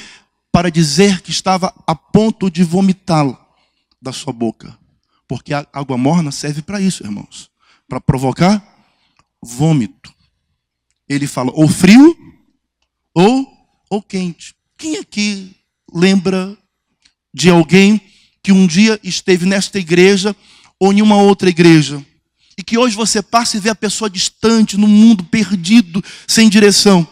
para 0.51 0.71
dizer 0.71 1.21
que 1.21 1.31
estava 1.31 1.73
a 1.87 1.95
ponto 1.95 2.51
de 2.51 2.65
vomitá-la 2.65 3.39
da 4.01 4.13
sua 4.13 4.33
boca. 4.33 4.77
Porque 5.29 5.55
a 5.55 5.67
água 5.73 5.97
morna 5.97 6.33
serve 6.33 6.63
para 6.63 6.81
isso, 6.81 7.05
irmãos, 7.05 7.51
para 7.89 8.01
provocar 8.01 8.65
vômito. 9.41 10.13
Ele 11.09 11.27
fala 11.27 11.53
ou 11.55 11.69
frio 11.69 12.17
ou 13.15 13.47
ou 13.89 14.03
quente. 14.03 14.55
Quem 14.79 14.97
aqui 14.97 15.57
lembra 15.93 16.57
de 17.35 17.51
alguém 17.51 18.01
que 18.43 18.53
um 18.53 18.67
dia 18.67 18.99
esteve 19.03 19.47
nesta 19.47 19.79
igreja 19.79 20.35
ou 20.79 20.93
em 20.93 21.03
uma 21.03 21.17
outra 21.17 21.49
igreja. 21.49 22.05
E 22.57 22.63
que 22.63 22.79
hoje 22.79 22.97
você 22.97 23.23
passa 23.23 23.57
e 23.57 23.61
vê 23.61 23.71
a 23.71 23.75
pessoa 23.75 24.11
distante, 24.11 24.77
no 24.77 24.87
mundo 24.87 25.25
perdido, 25.25 26.03
sem 26.27 26.49
direção. 26.49 27.07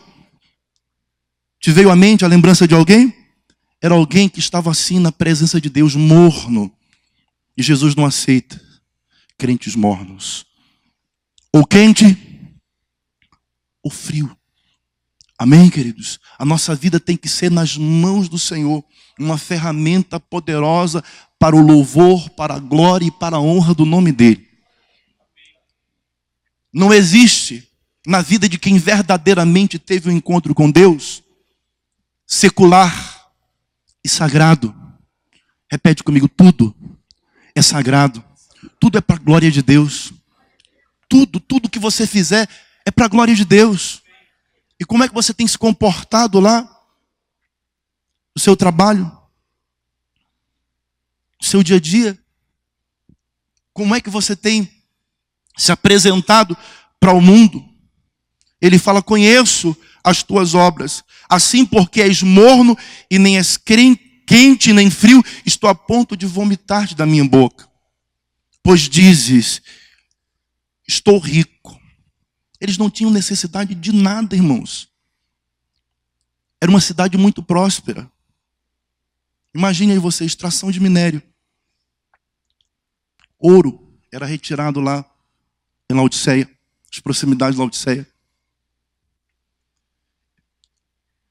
Te 1.61 1.73
veio 1.73 1.91
à 1.91 1.97
mente 1.97 2.25
a 2.25 2.29
lembrança 2.29 2.67
de 2.67 2.75
alguém? 2.75 3.15
Era 3.81 3.95
alguém 3.95 4.29
que 4.29 4.41
estava 4.41 4.71
assim 4.71 4.99
na 4.99 5.13
presença 5.13 5.61
de 5.61 5.69
Deus, 5.69 5.95
morno. 5.95 6.73
E 7.57 7.63
Jesus 7.63 7.95
não 7.95 8.05
aceita 8.05 8.61
crentes 9.37 9.75
mornos. 9.77 10.45
Ou 11.53 11.65
quente, 11.65 12.17
ou 13.83 13.91
frio. 13.91 14.37
Amém, 15.39 15.71
queridos? 15.71 16.19
A 16.37 16.45
nossa 16.45 16.75
vida 16.75 16.99
tem 16.99 17.17
que 17.17 17.29
ser 17.29 17.51
nas 17.51 17.77
mãos 17.77 18.29
do 18.29 18.39
Senhor, 18.39 18.85
uma 19.19 19.39
ferramenta 19.39 20.21
poderosa 20.21 21.03
para 21.39 21.57
o 21.57 21.61
louvor, 21.61 22.31
para 22.31 22.55
a 22.55 22.59
glória 22.59 23.07
e 23.07 23.11
para 23.11 23.37
a 23.37 23.41
honra 23.41 23.75
do 23.75 23.85
nome 23.85 24.13
dEle. 24.13 24.49
Não 26.73 26.93
existe 26.93 27.69
na 28.07 28.23
vida 28.23 28.49
de 28.49 28.59
quem 28.59 28.79
verdadeiramente 28.79 29.79
teve 29.79 30.09
um 30.09 30.13
encontro 30.13 30.55
com 30.55 30.71
Deus 30.71 31.23
secular 32.27 33.31
e 34.05 34.09
sagrado. 34.09 34.75
Repete 35.71 36.03
comigo: 36.03 36.29
tudo 36.29 36.75
é 37.55 37.63
sagrado, 37.63 38.23
tudo 38.79 38.99
é 38.99 39.01
para 39.01 39.17
a 39.17 39.19
glória 39.19 39.51
de 39.51 39.63
Deus. 39.63 40.13
Tudo, 41.09 41.41
tudo 41.41 41.71
que 41.71 41.79
você 41.79 42.07
fizer 42.07 42.47
é 42.85 42.91
para 42.91 43.07
a 43.07 43.09
glória 43.09 43.35
de 43.35 43.45
Deus. 43.45 44.03
E 44.79 44.85
como 44.85 45.03
é 45.03 45.09
que 45.09 45.15
você 45.15 45.33
tem 45.33 45.47
se 45.47 45.57
comportado 45.57 46.39
lá? 46.39 46.78
No 48.39 48.41
seu 48.41 48.57
trabalho? 48.57 49.05
No 51.41 51.45
seu 51.45 51.61
dia 51.61 51.75
a 51.75 51.81
dia? 51.81 52.17
Como 53.73 53.97
é 53.97 54.01
que 54.01 54.09
você 54.09 54.37
tem 54.37 54.71
se 55.57 55.73
apresentado 55.73 56.57
para 57.01 57.13
o 57.13 57.21
mundo? 57.21 57.69
Ele 58.61 58.79
fala: 58.79 59.03
Conheço 59.03 59.77
as 60.05 60.23
tuas 60.23 60.55
obras, 60.55 61.03
assim 61.29 61.67
porque 61.67 62.01
és 62.01 62.23
morno 62.23 62.79
e 63.11 63.19
nem 63.19 63.39
és 63.39 63.57
quente 63.57 64.73
nem 64.73 64.89
frio, 64.89 65.21
estou 65.45 65.69
a 65.69 65.75
ponto 65.75 66.17
de 66.17 66.25
vomitar-te 66.25 66.95
da 66.95 67.05
minha 67.05 67.25
boca. 67.25 67.69
Pois 68.63 68.83
dizes: 68.83 69.61
Estou 70.87 71.19
rico 71.19 71.77
eles 72.61 72.79
não 72.79 72.89
tinham 72.89 73.11
necessidade 73.11 73.75
de 73.75 73.93
nada, 73.93 74.37
irmãos. 74.37 74.89
Era 76.61 76.71
uma 76.71 76.81
cidade 76.81 77.17
muito 77.17 77.43
próspera. 77.43 78.09
Imagine 79.55 79.93
aí 79.93 79.99
você, 79.99 80.25
extração 80.25 80.71
de 80.71 80.81
minério. 80.81 81.23
Ouro 83.39 83.93
era 84.13 84.27
retirado 84.27 84.81
lá 84.81 85.05
em 85.91 85.95
Laodiceia, 85.95 86.51
as 86.93 87.01
proximidades 87.01 87.55
de 87.55 87.61
Laodiceia. 87.61 88.07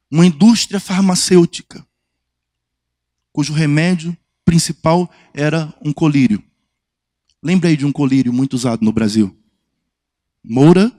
Uma 0.09 0.25
indústria 0.25 0.79
farmacêutica, 0.79 1.85
cujo 3.33 3.53
remédio 3.53 4.17
principal 4.45 5.11
era 5.33 5.73
um 5.83 5.91
colírio. 5.91 6.41
Lembra 7.43 7.69
aí 7.69 7.77
de 7.77 7.85
um 7.85 7.91
colírio 7.91 8.31
muito 8.31 8.53
usado 8.53 8.83
no 8.83 8.91
Brasil? 8.93 9.37
Moura 10.43 10.91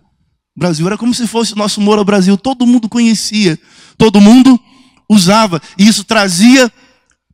Brasil. 0.55 0.87
Era 0.87 0.99
como 0.99 1.15
se 1.15 1.27
fosse 1.27 1.55
o 1.55 1.57
nosso 1.57 1.81
Moura 1.81 2.05
Brasil. 2.05 2.37
Todo 2.37 2.67
mundo 2.67 2.89
conhecia, 2.89 3.59
todo 3.97 4.21
mundo 4.21 4.61
usava. 5.09 5.63
E 5.79 5.89
isso 5.89 6.05
trazia 6.05 6.71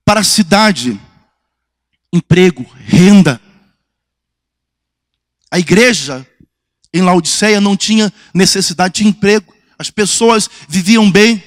para 0.04 0.20
a 0.20 0.24
cidade 0.24 1.00
emprego, 2.12 2.62
renda. 2.84 3.40
A 5.50 5.58
igreja 5.58 6.26
em 6.92 7.02
Laodiceia 7.02 7.60
não 7.60 7.76
tinha 7.76 8.12
necessidade 8.32 9.02
de 9.02 9.08
emprego. 9.08 9.54
As 9.78 9.90
pessoas 9.90 10.48
viviam 10.68 11.10
bem. 11.10 11.42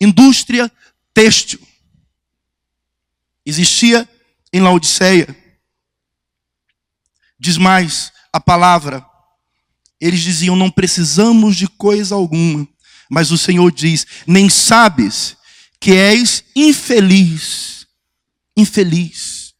Indústria 0.00 0.70
têxtil. 1.12 1.60
Existia 3.46 4.08
em 4.52 4.60
Laodiceia. 4.60 5.36
Diz 7.38 7.56
mais 7.56 8.12
a 8.32 8.40
palavra 8.40 9.04
eles 10.00 10.20
diziam: 10.20 10.54
não 10.54 10.70
precisamos 10.70 11.56
de 11.56 11.66
coisa 11.66 12.14
alguma. 12.14 12.68
Mas 13.10 13.30
o 13.30 13.38
Senhor 13.38 13.72
diz: 13.72 14.06
nem 14.26 14.50
sabes 14.50 15.36
que 15.84 15.92
és 15.92 16.42
infeliz. 16.56 17.86
Infeliz. 18.56 19.54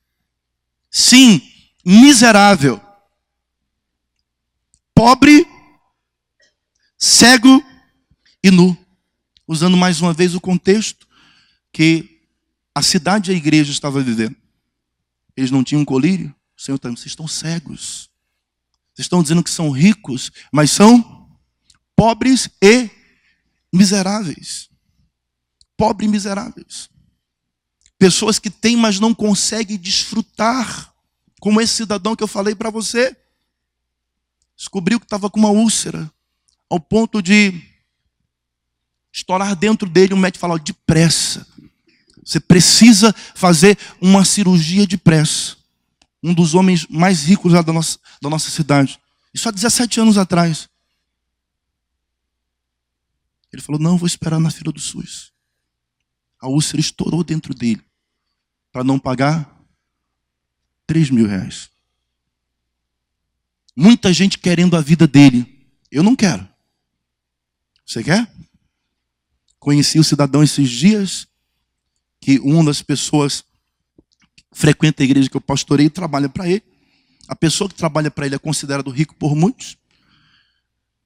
Sim, 0.90 1.42
miserável. 1.84 2.80
Pobre, 4.94 5.46
cego 6.96 7.62
e 8.42 8.50
nu. 8.50 8.74
Usando 9.46 9.76
mais 9.76 10.00
uma 10.00 10.14
vez 10.14 10.34
o 10.34 10.40
contexto 10.40 11.06
que 11.70 12.22
a 12.74 12.80
cidade 12.80 13.30
e 13.30 13.34
a 13.34 13.36
igreja 13.36 13.70
estava 13.70 14.00
vivendo. 14.00 14.34
Eles 15.36 15.50
não 15.50 15.62
tinham 15.62 15.84
colírio. 15.84 16.34
O 16.56 16.62
Senhor 16.62 16.76
está 16.76 16.88
vocês 16.88 17.04
estão 17.08 17.28
cegos. 17.28 18.08
Vocês 18.94 19.04
estão 19.04 19.22
dizendo 19.22 19.44
que 19.44 19.50
são 19.50 19.70
ricos, 19.70 20.32
mas 20.50 20.70
são 20.70 21.38
pobres 21.94 22.48
e 22.62 22.88
miseráveis. 23.70 24.72
Pobres 25.76 26.08
e 26.08 26.10
miseráveis. 26.10 26.88
Pessoas 27.98 28.38
que 28.38 28.50
têm, 28.50 28.76
mas 28.76 29.00
não 29.00 29.14
conseguem 29.14 29.78
desfrutar, 29.78 30.92
como 31.40 31.60
esse 31.60 31.74
cidadão 31.74 32.16
que 32.16 32.22
eu 32.22 32.28
falei 32.28 32.54
para 32.54 32.70
você. 32.70 33.16
Descobriu 34.56 34.98
que 34.98 35.06
estava 35.06 35.28
com 35.28 35.38
uma 35.38 35.50
úlcera, 35.50 36.10
ao 36.70 36.80
ponto 36.80 37.20
de 37.20 37.60
estourar 39.12 39.54
dentro 39.54 39.88
dele. 39.88 40.14
O 40.14 40.18
médico 40.18 40.40
falou: 40.40 40.58
depressa. 40.58 41.46
Você 42.24 42.40
precisa 42.40 43.14
fazer 43.34 43.78
uma 44.00 44.24
cirurgia 44.24 44.86
depressa 44.86 45.56
um 46.24 46.32
dos 46.32 46.54
homens 46.54 46.86
mais 46.88 47.22
ricos 47.24 47.52
da 47.52 47.62
nossa, 47.62 47.98
da 48.20 48.30
nossa 48.30 48.50
cidade. 48.50 48.98
Isso 49.34 49.46
há 49.46 49.52
17 49.52 50.00
anos 50.00 50.16
atrás. 50.16 50.70
Ele 53.52 53.60
falou: 53.60 53.78
Não, 53.78 53.98
vou 53.98 54.06
esperar 54.06 54.40
na 54.40 54.50
fila 54.50 54.72
do 54.72 54.80
SUS. 54.80 55.33
A 56.44 56.46
úlcera 56.46 56.78
estourou 56.78 57.24
dentro 57.24 57.54
dele 57.54 57.82
para 58.70 58.84
não 58.84 58.98
pagar 58.98 59.64
3 60.86 61.08
mil 61.08 61.26
reais. 61.26 61.70
Muita 63.74 64.12
gente 64.12 64.38
querendo 64.38 64.76
a 64.76 64.82
vida 64.82 65.06
dele. 65.06 65.66
Eu 65.90 66.02
não 66.02 66.14
quero. 66.14 66.46
Você 67.86 68.04
quer? 68.04 68.30
Conheci 69.58 69.98
o 69.98 70.04
cidadão 70.04 70.42
esses 70.42 70.68
dias 70.68 71.26
que 72.20 72.38
uma 72.40 72.62
das 72.62 72.82
pessoas 72.82 73.42
frequenta 74.52 75.02
a 75.02 75.06
igreja 75.06 75.30
que 75.30 75.36
eu 75.38 75.40
pastorei 75.40 75.88
trabalha 75.88 76.28
para 76.28 76.46
ele. 76.46 76.62
A 77.26 77.34
pessoa 77.34 77.70
que 77.70 77.74
trabalha 77.74 78.10
para 78.10 78.26
ele 78.26 78.34
é 78.34 78.38
considerado 78.38 78.90
rico 78.90 79.14
por 79.14 79.34
muitos. 79.34 79.78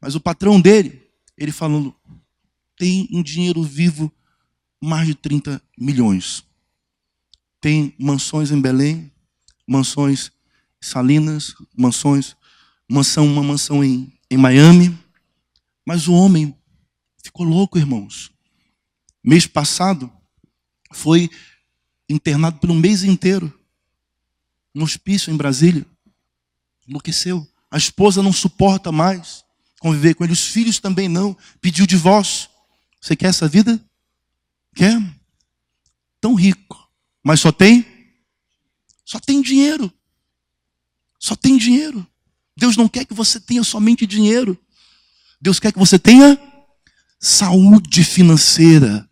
Mas 0.01 0.17
o 0.17 0.21
patrão 0.21 0.61
dele, 0.61 1.09
ele 1.37 1.53
falando, 1.53 1.95
tem 2.77 3.07
em 3.13 3.23
dinheiro 3.23 3.63
vivo 3.63 4.13
mais 4.81 5.07
de 5.07 5.15
30 5.15 5.61
milhões. 5.79 6.45
Tem 7.61 7.95
mansões 7.99 8.51
em 8.51 8.61
Belém, 8.61 9.13
mansões 9.67 10.31
em 10.83 10.87
Salinas, 10.87 11.55
mansões, 11.77 12.37
mansão, 12.89 13.27
uma 13.27 13.43
mansão 13.43 13.83
em, 13.83 14.13
em 14.31 14.37
Miami. 14.37 14.97
Mas 15.85 16.07
o 16.07 16.13
homem 16.13 16.57
ficou 17.23 17.45
louco, 17.45 17.79
irmãos. 17.79 18.31
Mês 19.23 19.47
passado 19.47 20.11
foi 20.93 21.29
internado 22.09 22.59
por 22.59 22.71
um 22.71 22.75
mês 22.75 23.03
inteiro 23.03 23.53
no 24.75 24.85
hospício 24.85 25.33
em 25.33 25.37
Brasília. 25.37 25.85
Enlouqueceu. 26.87 27.47
A 27.71 27.77
esposa 27.77 28.23
não 28.23 28.33
suporta 28.33 28.91
mais 28.91 29.45
conviver 29.81 30.15
com 30.15 30.25
ele, 30.25 30.33
os 30.33 30.47
filhos 30.47 30.79
também 30.79 31.09
não. 31.09 31.37
Pediu 31.61 31.87
divórcio. 31.87 32.49
Você 33.01 33.15
quer 33.15 33.29
essa 33.29 33.49
vida? 33.49 33.81
Quer? 34.79 35.03
Tão 36.21 36.37
rico, 36.37 36.79
mas 37.21 37.41
só 37.41 37.51
tem? 37.51 37.85
Só 39.05 39.19
tem 39.19 39.43
dinheiro. 39.43 39.93
Só 41.19 41.35
tem 41.35 41.59
dinheiro. 41.59 42.07
Deus 42.57 42.77
não 42.77 42.87
quer 42.87 43.05
que 43.05 43.13
você 43.13 43.41
tenha 43.41 43.65
somente 43.65 44.07
dinheiro. 44.07 44.57
Deus 45.41 45.59
quer 45.59 45.73
que 45.73 45.81
você 45.81 45.99
tenha 45.99 46.41
saúde 47.19 48.05
financeira. 48.05 49.11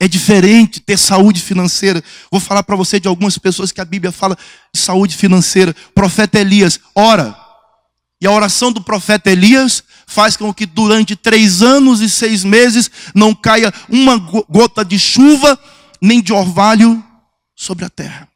É 0.00 0.08
diferente 0.08 0.80
ter 0.80 0.96
saúde 0.96 1.42
financeira. 1.42 2.02
Vou 2.30 2.40
falar 2.40 2.62
para 2.62 2.74
você 2.74 2.98
de 2.98 3.06
algumas 3.06 3.36
pessoas 3.36 3.70
que 3.70 3.82
a 3.82 3.84
Bíblia 3.84 4.10
fala 4.10 4.38
de 4.72 4.80
saúde 4.80 5.18
financeira. 5.18 5.76
Profeta 5.94 6.40
Elias 6.40 6.80
ora. 6.94 7.38
E 8.22 8.26
a 8.26 8.32
oração 8.32 8.72
do 8.72 8.82
profeta 8.82 9.30
Elias 9.30 9.83
faz 10.06 10.36
com 10.36 10.52
que 10.52 10.66
durante 10.66 11.16
três 11.16 11.62
anos 11.62 12.00
e 12.00 12.08
seis 12.08 12.44
meses 12.44 12.90
não 13.14 13.34
caia 13.34 13.72
uma 13.88 14.16
gota 14.16 14.84
de 14.84 14.98
chuva 14.98 15.58
nem 16.00 16.22
de 16.22 16.32
orvalho 16.32 17.02
sobre 17.54 17.84
a 17.84 17.90
terra. 17.90 18.28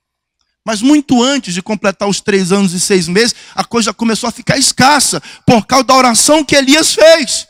Mas 0.64 0.82
muito 0.82 1.22
antes 1.22 1.54
de 1.54 1.62
completar 1.62 2.08
os 2.08 2.20
três 2.20 2.52
anos 2.52 2.72
e 2.72 2.80
seis 2.80 3.08
meses, 3.08 3.34
a 3.54 3.64
coisa 3.64 3.94
começou 3.94 4.28
a 4.28 4.32
ficar 4.32 4.58
escassa 4.58 5.20
por 5.46 5.66
causa 5.66 5.84
da 5.84 5.94
oração 5.94 6.44
que 6.44 6.54
Elias 6.54 6.94
fez. 6.94 7.46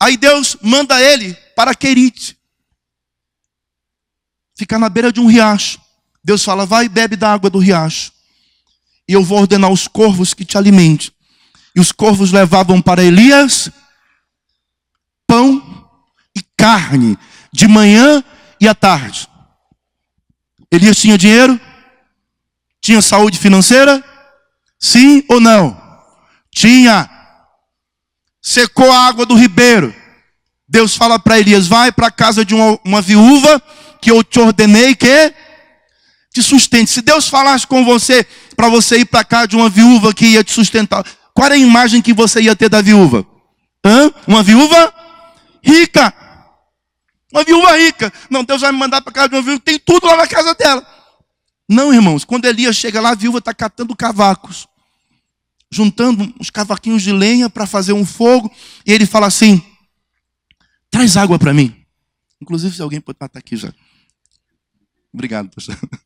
Aí 0.00 0.16
Deus 0.16 0.56
manda 0.62 1.00
ele 1.00 1.34
para 1.54 1.74
Querite. 1.74 2.36
Ficar 4.54 4.78
na 4.78 4.88
beira 4.88 5.12
de 5.12 5.20
um 5.20 5.26
riacho. 5.26 5.80
Deus 6.24 6.42
fala: 6.42 6.66
vai 6.66 6.86
e 6.86 6.88
bebe 6.88 7.16
da 7.16 7.32
água 7.32 7.50
do 7.50 7.58
riacho. 7.58 8.12
E 9.08 9.12
eu 9.12 9.22
vou 9.22 9.40
ordenar 9.40 9.70
os 9.70 9.86
corvos 9.86 10.34
que 10.34 10.44
te 10.44 10.58
alimentem. 10.58 11.10
E 11.76 11.80
os 11.80 11.92
corvos 11.92 12.32
levavam 12.32 12.80
para 12.80 13.04
Elias 13.04 13.70
pão 15.26 15.90
e 16.34 16.40
carne, 16.56 17.18
de 17.52 17.68
manhã 17.68 18.24
e 18.58 18.66
à 18.66 18.74
tarde. 18.74 19.28
Elias 20.70 20.96
tinha 20.96 21.18
dinheiro? 21.18 21.60
Tinha 22.80 23.02
saúde 23.02 23.38
financeira? 23.38 24.02
Sim 24.78 25.22
ou 25.28 25.38
não? 25.38 25.76
Tinha. 26.50 27.10
Secou 28.40 28.90
a 28.90 29.06
água 29.06 29.26
do 29.26 29.34
ribeiro. 29.34 29.94
Deus 30.68 30.96
fala 30.96 31.18
para 31.18 31.38
Elias: 31.38 31.66
vai 31.66 31.92
para 31.92 32.06
a 32.06 32.12
casa 32.12 32.44
de 32.44 32.54
uma, 32.54 32.78
uma 32.84 33.02
viúva 33.02 33.60
que 34.00 34.10
eu 34.10 34.22
te 34.24 34.40
ordenei 34.40 34.94
que 34.94 35.34
te 36.32 36.42
sustente. 36.42 36.90
Se 36.90 37.02
Deus 37.02 37.28
falasse 37.28 37.66
com 37.66 37.84
você 37.84 38.26
para 38.54 38.68
você 38.68 38.98
ir 38.98 39.04
para 39.04 39.24
casa 39.24 39.48
de 39.48 39.56
uma 39.56 39.68
viúva 39.68 40.14
que 40.14 40.26
ia 40.26 40.44
te 40.44 40.52
sustentar, 40.52 41.04
qual 41.36 41.44
era 41.44 41.54
a 41.54 41.58
imagem 41.58 42.00
que 42.00 42.14
você 42.14 42.40
ia 42.40 42.56
ter 42.56 42.70
da 42.70 42.80
viúva? 42.80 43.26
Hã? 43.84 44.10
Uma 44.26 44.42
viúva 44.42 44.90
rica. 45.62 46.14
Uma 47.30 47.44
viúva 47.44 47.76
rica. 47.76 48.10
Não, 48.30 48.42
Deus 48.42 48.62
vai 48.62 48.72
me 48.72 48.78
mandar 48.78 49.02
para 49.02 49.12
casa 49.12 49.28
de 49.28 49.34
uma 49.34 49.42
viúva, 49.42 49.60
tem 49.60 49.78
tudo 49.78 50.06
lá 50.06 50.16
na 50.16 50.26
casa 50.26 50.54
dela. 50.54 50.82
Não, 51.68 51.92
irmãos, 51.92 52.24
quando 52.24 52.46
Elias 52.46 52.74
chega 52.76 53.02
lá, 53.02 53.10
a 53.10 53.14
viúva 53.14 53.36
está 53.36 53.52
catando 53.52 53.94
cavacos, 53.94 54.66
juntando 55.70 56.32
uns 56.40 56.48
cavaquinhos 56.48 57.02
de 57.02 57.12
lenha 57.12 57.50
para 57.50 57.66
fazer 57.66 57.92
um 57.92 58.06
fogo, 58.06 58.50
e 58.86 58.92
ele 58.94 59.04
fala 59.04 59.26
assim: 59.26 59.62
traz 60.90 61.18
água 61.18 61.38
para 61.38 61.52
mim. 61.52 61.84
Inclusive, 62.40 62.74
se 62.74 62.80
alguém 62.80 62.98
pode 62.98 63.16
estar 63.16 63.38
aqui 63.38 63.58
já. 63.58 63.74
Obrigado, 65.12 65.50
pastor. 65.50 65.76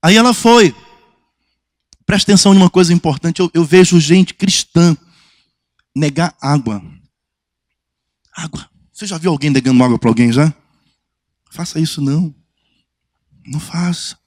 Aí 0.00 0.16
ela 0.16 0.32
foi. 0.32 0.72
Presta 2.10 2.32
atenção 2.32 2.52
em 2.52 2.56
uma 2.56 2.68
coisa 2.68 2.92
importante. 2.92 3.38
Eu, 3.38 3.48
eu 3.54 3.64
vejo 3.64 4.00
gente 4.00 4.34
cristã 4.34 4.96
negar 5.94 6.36
água. 6.40 6.82
Água. 8.32 8.68
Você 8.92 9.06
já 9.06 9.16
viu 9.16 9.30
alguém 9.30 9.48
negando 9.48 9.84
água 9.84 9.96
para 9.96 10.10
alguém 10.10 10.32
já? 10.32 10.52
Faça 11.52 11.78
isso 11.78 12.02
não. 12.02 12.34
Não 13.46 13.60
faça. 13.60 14.18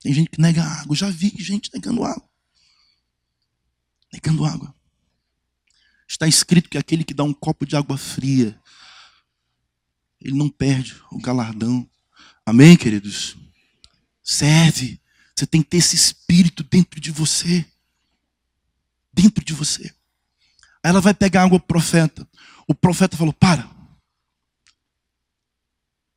Tem 0.00 0.12
gente 0.12 0.28
que 0.28 0.40
nega 0.40 0.64
água. 0.64 0.96
Já 0.96 1.08
vi 1.08 1.32
gente 1.38 1.70
negando 1.72 2.02
água. 2.02 2.28
Negando 4.12 4.44
água. 4.44 4.74
Está 6.08 6.26
escrito 6.26 6.68
que 6.68 6.78
aquele 6.78 7.04
que 7.04 7.14
dá 7.14 7.22
um 7.22 7.32
copo 7.32 7.64
de 7.64 7.76
água 7.76 7.96
fria, 7.96 8.60
ele 10.20 10.36
não 10.36 10.48
perde 10.48 11.00
o 11.12 11.20
galardão. 11.20 11.88
Amém, 12.44 12.76
queridos? 12.76 13.36
Serve. 14.20 15.00
Você 15.34 15.46
tem 15.46 15.62
que 15.62 15.70
ter 15.70 15.78
esse 15.78 15.96
espírito 15.96 16.62
dentro 16.62 17.00
de 17.00 17.10
você. 17.10 17.64
Dentro 19.12 19.44
de 19.44 19.52
você. 19.52 19.92
Aí 20.82 20.90
ela 20.90 21.00
vai 21.00 21.14
pegar 21.14 21.42
água 21.42 21.58
pro 21.58 21.68
profeta. 21.68 22.26
O 22.66 22.74
profeta 22.74 23.16
falou: 23.16 23.32
Para. 23.32 23.68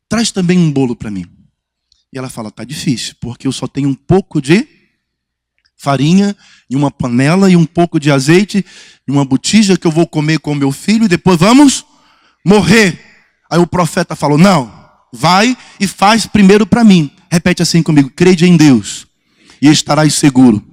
Traz 0.08 0.32
também 0.32 0.58
um 0.58 0.72
bolo 0.72 0.96
para 0.96 1.12
mim. 1.12 1.26
E 2.12 2.18
ela 2.18 2.30
fala: 2.30 2.52
Tá 2.52 2.64
difícil, 2.64 3.16
porque 3.20 3.48
eu 3.48 3.52
só 3.52 3.68
tenho 3.68 3.90
um 3.90 3.96
pouco 3.96 4.42
de 4.42 4.68
farinha 5.78 6.36
e 6.70 6.76
uma 6.76 6.90
panela 6.90 7.50
e 7.50 7.56
um 7.56 7.66
pouco 7.66 8.00
de 8.00 8.12
azeite 8.12 8.66
e 9.08 9.12
uma 9.12 9.26
botija 9.26 9.78
que 9.78 9.86
eu 9.86 9.92
vou 9.92 10.08
comer 10.08 10.40
com 10.40 10.56
meu 10.56 10.72
filho 10.72 11.06
e 11.06 11.10
depois 11.10 11.38
vamos 11.38 11.86
morrer. 12.44 13.00
Aí 13.50 13.60
o 13.60 13.68
profeta 13.68 14.16
falou: 14.16 14.38
Não, 14.38 14.72
vai 15.14 15.58
e 15.80 15.88
faz 15.88 16.26
primeiro 16.26 16.66
para 16.66 16.84
mim. 16.84 17.15
Repete 17.36 17.62
assim 17.62 17.84
comigo: 17.84 18.10
crede 18.10 18.46
em 18.46 18.56
Deus 18.56 19.06
e 19.62 19.68
estarás 19.68 20.14
seguro. 20.14 20.66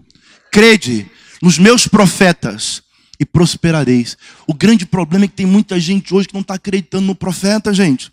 Crede 0.48 1.10
nos 1.42 1.58
meus 1.58 1.88
profetas 1.88 2.84
e 3.18 3.26
prosperareis. 3.26 4.16
O 4.46 4.54
grande 4.54 4.86
problema 4.86 5.24
é 5.24 5.28
que 5.28 5.34
tem 5.34 5.44
muita 5.44 5.80
gente 5.80 6.14
hoje 6.14 6.28
que 6.28 6.34
não 6.34 6.40
está 6.40 6.54
acreditando 6.54 7.04
no 7.04 7.16
profeta, 7.16 7.74
gente. 7.74 8.12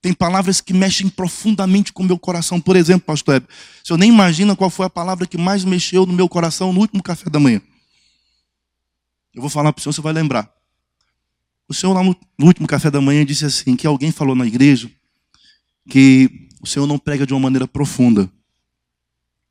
Tem 0.00 0.12
palavras 0.12 0.60
que 0.60 0.72
mexem 0.72 1.08
profundamente 1.08 1.92
com 1.92 2.04
o 2.04 2.06
meu 2.06 2.16
coração. 2.16 2.60
Por 2.60 2.76
exemplo, 2.76 3.06
pastor 3.06 3.34
Hebe, 3.34 3.48
se 3.82 3.92
eu 3.92 3.96
nem 3.96 4.08
imagina 4.08 4.54
qual 4.54 4.70
foi 4.70 4.86
a 4.86 4.90
palavra 4.90 5.26
que 5.26 5.36
mais 5.36 5.64
mexeu 5.64 6.06
no 6.06 6.12
meu 6.12 6.28
coração 6.28 6.72
no 6.72 6.78
último 6.78 7.02
café 7.02 7.28
da 7.28 7.40
manhã. 7.40 7.60
Eu 9.34 9.40
vou 9.40 9.50
falar 9.50 9.72
para 9.72 9.80
o 9.80 9.82
senhor, 9.82 9.92
você 9.94 10.00
vai 10.00 10.12
lembrar. 10.12 10.48
O 11.68 11.74
senhor 11.74 11.92
lá 11.92 12.04
no, 12.04 12.16
no 12.38 12.46
último 12.46 12.68
café 12.68 12.88
da 12.88 13.00
manhã 13.00 13.26
disse 13.26 13.44
assim, 13.44 13.74
que 13.74 13.84
alguém 13.84 14.12
falou 14.12 14.36
na 14.36 14.46
igreja 14.46 14.88
que 15.88 16.48
o 16.60 16.66
senhor 16.66 16.86
não 16.86 16.98
prega 16.98 17.26
de 17.26 17.32
uma 17.32 17.40
maneira 17.40 17.66
profunda. 17.66 18.30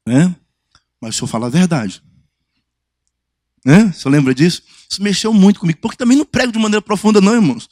Né? 0.08 0.36
Mas 1.02 1.16
o 1.16 1.18
senhor 1.18 1.28
fala 1.28 1.48
a 1.48 1.50
verdade. 1.50 2.02
Né? 3.66 3.92
Você 3.92 4.08
lembra 4.10 4.36
disso? 4.36 4.62
Isso 4.90 5.02
mexeu 5.02 5.34
muito 5.34 5.60
comigo, 5.60 5.80
porque 5.82 5.98
também 5.98 6.18
não 6.18 6.26
prego 6.26 6.52
de 6.52 6.60
maneira 6.60 6.82
profunda, 6.82 7.20
não, 7.20 7.34
irmãos. 7.34 7.68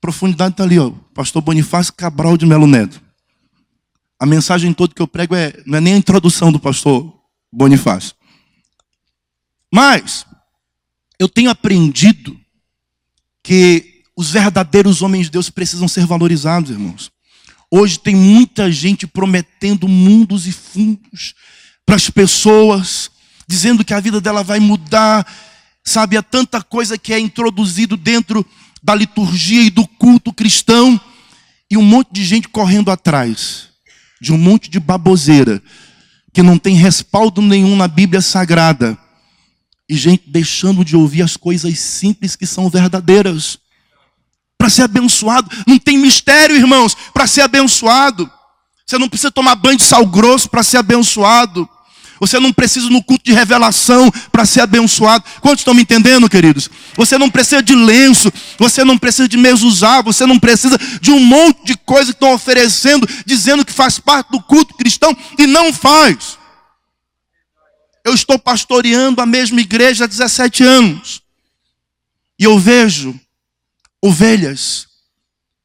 Profundidade 0.00 0.52
está 0.52 0.64
ali, 0.64 0.78
ó. 0.78 0.90
Pastor 1.12 1.42
Bonifácio 1.42 1.92
Cabral 1.92 2.36
de 2.36 2.46
Melo 2.46 2.66
Neto. 2.66 3.02
A 4.18 4.24
mensagem 4.24 4.72
toda 4.72 4.94
que 4.94 5.02
eu 5.02 5.08
prego 5.08 5.34
é, 5.34 5.52
não 5.66 5.78
é 5.78 5.80
nem 5.80 5.94
a 5.94 5.98
introdução 5.98 6.52
do 6.52 6.60
pastor 6.60 7.12
Bonifácio. 7.52 8.14
Mas, 9.72 10.24
eu 11.18 11.28
tenho 11.28 11.50
aprendido 11.50 12.38
que 13.42 14.02
os 14.16 14.30
verdadeiros 14.30 15.02
homens 15.02 15.26
de 15.26 15.32
Deus 15.32 15.50
precisam 15.50 15.88
ser 15.88 16.06
valorizados, 16.06 16.70
irmãos. 16.70 17.13
Hoje 17.76 17.98
tem 17.98 18.14
muita 18.14 18.70
gente 18.70 19.04
prometendo 19.04 19.88
mundos 19.88 20.46
e 20.46 20.52
fundos 20.52 21.34
para 21.84 21.96
as 21.96 22.08
pessoas, 22.08 23.10
dizendo 23.48 23.84
que 23.84 23.92
a 23.92 23.98
vida 23.98 24.20
dela 24.20 24.44
vai 24.44 24.60
mudar. 24.60 25.26
Sabe, 25.82 26.16
há 26.16 26.22
tanta 26.22 26.62
coisa 26.62 26.96
que 26.96 27.12
é 27.12 27.18
introduzido 27.18 27.96
dentro 27.96 28.46
da 28.80 28.94
liturgia 28.94 29.60
e 29.60 29.70
do 29.70 29.88
culto 29.88 30.32
cristão, 30.32 31.00
e 31.68 31.76
um 31.76 31.82
monte 31.82 32.12
de 32.12 32.24
gente 32.24 32.46
correndo 32.46 32.92
atrás 32.92 33.70
de 34.20 34.32
um 34.32 34.38
monte 34.38 34.70
de 34.70 34.78
baboseira 34.78 35.60
que 36.32 36.44
não 36.44 36.56
tem 36.56 36.76
respaldo 36.76 37.42
nenhum 37.42 37.74
na 37.74 37.88
Bíblia 37.88 38.20
Sagrada, 38.20 38.96
e 39.88 39.96
gente 39.96 40.30
deixando 40.30 40.84
de 40.84 40.94
ouvir 40.94 41.22
as 41.22 41.36
coisas 41.36 41.76
simples 41.80 42.36
que 42.36 42.46
são 42.46 42.70
verdadeiras. 42.70 43.58
Para 44.58 44.70
ser 44.70 44.82
abençoado, 44.82 45.50
não 45.66 45.78
tem 45.78 45.98
mistério, 45.98 46.56
irmãos, 46.56 46.96
para 47.12 47.26
ser 47.26 47.42
abençoado. 47.42 48.30
Você 48.86 48.98
não 48.98 49.08
precisa 49.08 49.30
tomar 49.30 49.54
banho 49.54 49.78
de 49.78 49.84
sal 49.84 50.06
grosso 50.06 50.48
para 50.48 50.62
ser 50.62 50.78
abençoado. 50.78 51.68
Você 52.20 52.38
não 52.38 52.52
precisa 52.52 52.88
no 52.88 53.02
culto 53.02 53.24
de 53.24 53.32
revelação 53.32 54.10
para 54.30 54.46
ser 54.46 54.60
abençoado. 54.60 55.24
Quantos 55.40 55.60
estão 55.60 55.74
me 55.74 55.82
entendendo, 55.82 56.28
queridos? 56.28 56.70
Você 56.96 57.18
não 57.18 57.28
precisa 57.28 57.62
de 57.62 57.74
lenço, 57.74 58.32
você 58.58 58.84
não 58.84 58.96
precisa 58.96 59.28
de 59.28 59.36
mezuzá, 59.36 60.00
você 60.00 60.24
não 60.24 60.38
precisa 60.38 60.78
de 61.00 61.10
um 61.10 61.20
monte 61.20 61.64
de 61.64 61.76
coisa 61.76 62.12
que 62.12 62.16
estão 62.16 62.32
oferecendo, 62.32 63.08
dizendo 63.26 63.64
que 63.64 63.72
faz 63.72 63.98
parte 63.98 64.30
do 64.30 64.40
culto 64.40 64.74
cristão 64.74 65.16
e 65.38 65.46
não 65.46 65.72
faz. 65.72 66.38
Eu 68.04 68.14
estou 68.14 68.38
pastoreando 68.38 69.20
a 69.20 69.26
mesma 69.26 69.60
igreja 69.60 70.04
há 70.04 70.06
17 70.06 70.62
anos. 70.62 71.22
E 72.38 72.44
eu 72.44 72.58
vejo 72.58 73.18
ovelhas 74.04 74.86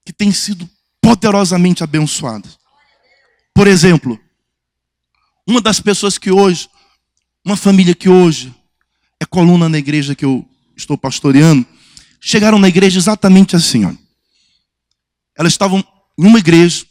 que 0.06 0.14
têm 0.14 0.32
sido 0.32 0.68
poderosamente 1.02 1.84
abençoadas. 1.84 2.58
Por 3.54 3.68
exemplo, 3.68 4.18
uma 5.46 5.60
das 5.60 5.82
pessoas 5.82 6.18
que 6.18 6.32
hoje, 6.32 6.70
uma 7.44 7.58
família 7.58 7.94
que 7.94 8.08
hoje 8.08 8.56
é 9.20 9.26
coluna 9.26 9.68
na 9.68 9.78
igreja 9.78 10.16
que 10.16 10.24
eu 10.24 10.48
estou 10.74 10.98
pastoreando, 10.98 11.68
chegaram 12.22 12.58
na 12.58 12.70
igreja 12.70 12.98
exatamente 12.98 13.58
assim, 13.58 13.84
ó. 13.84 13.94
Elas 15.38 15.52
estavam 15.52 15.84
em 16.18 16.26
uma 16.26 16.40
igreja 16.40 16.86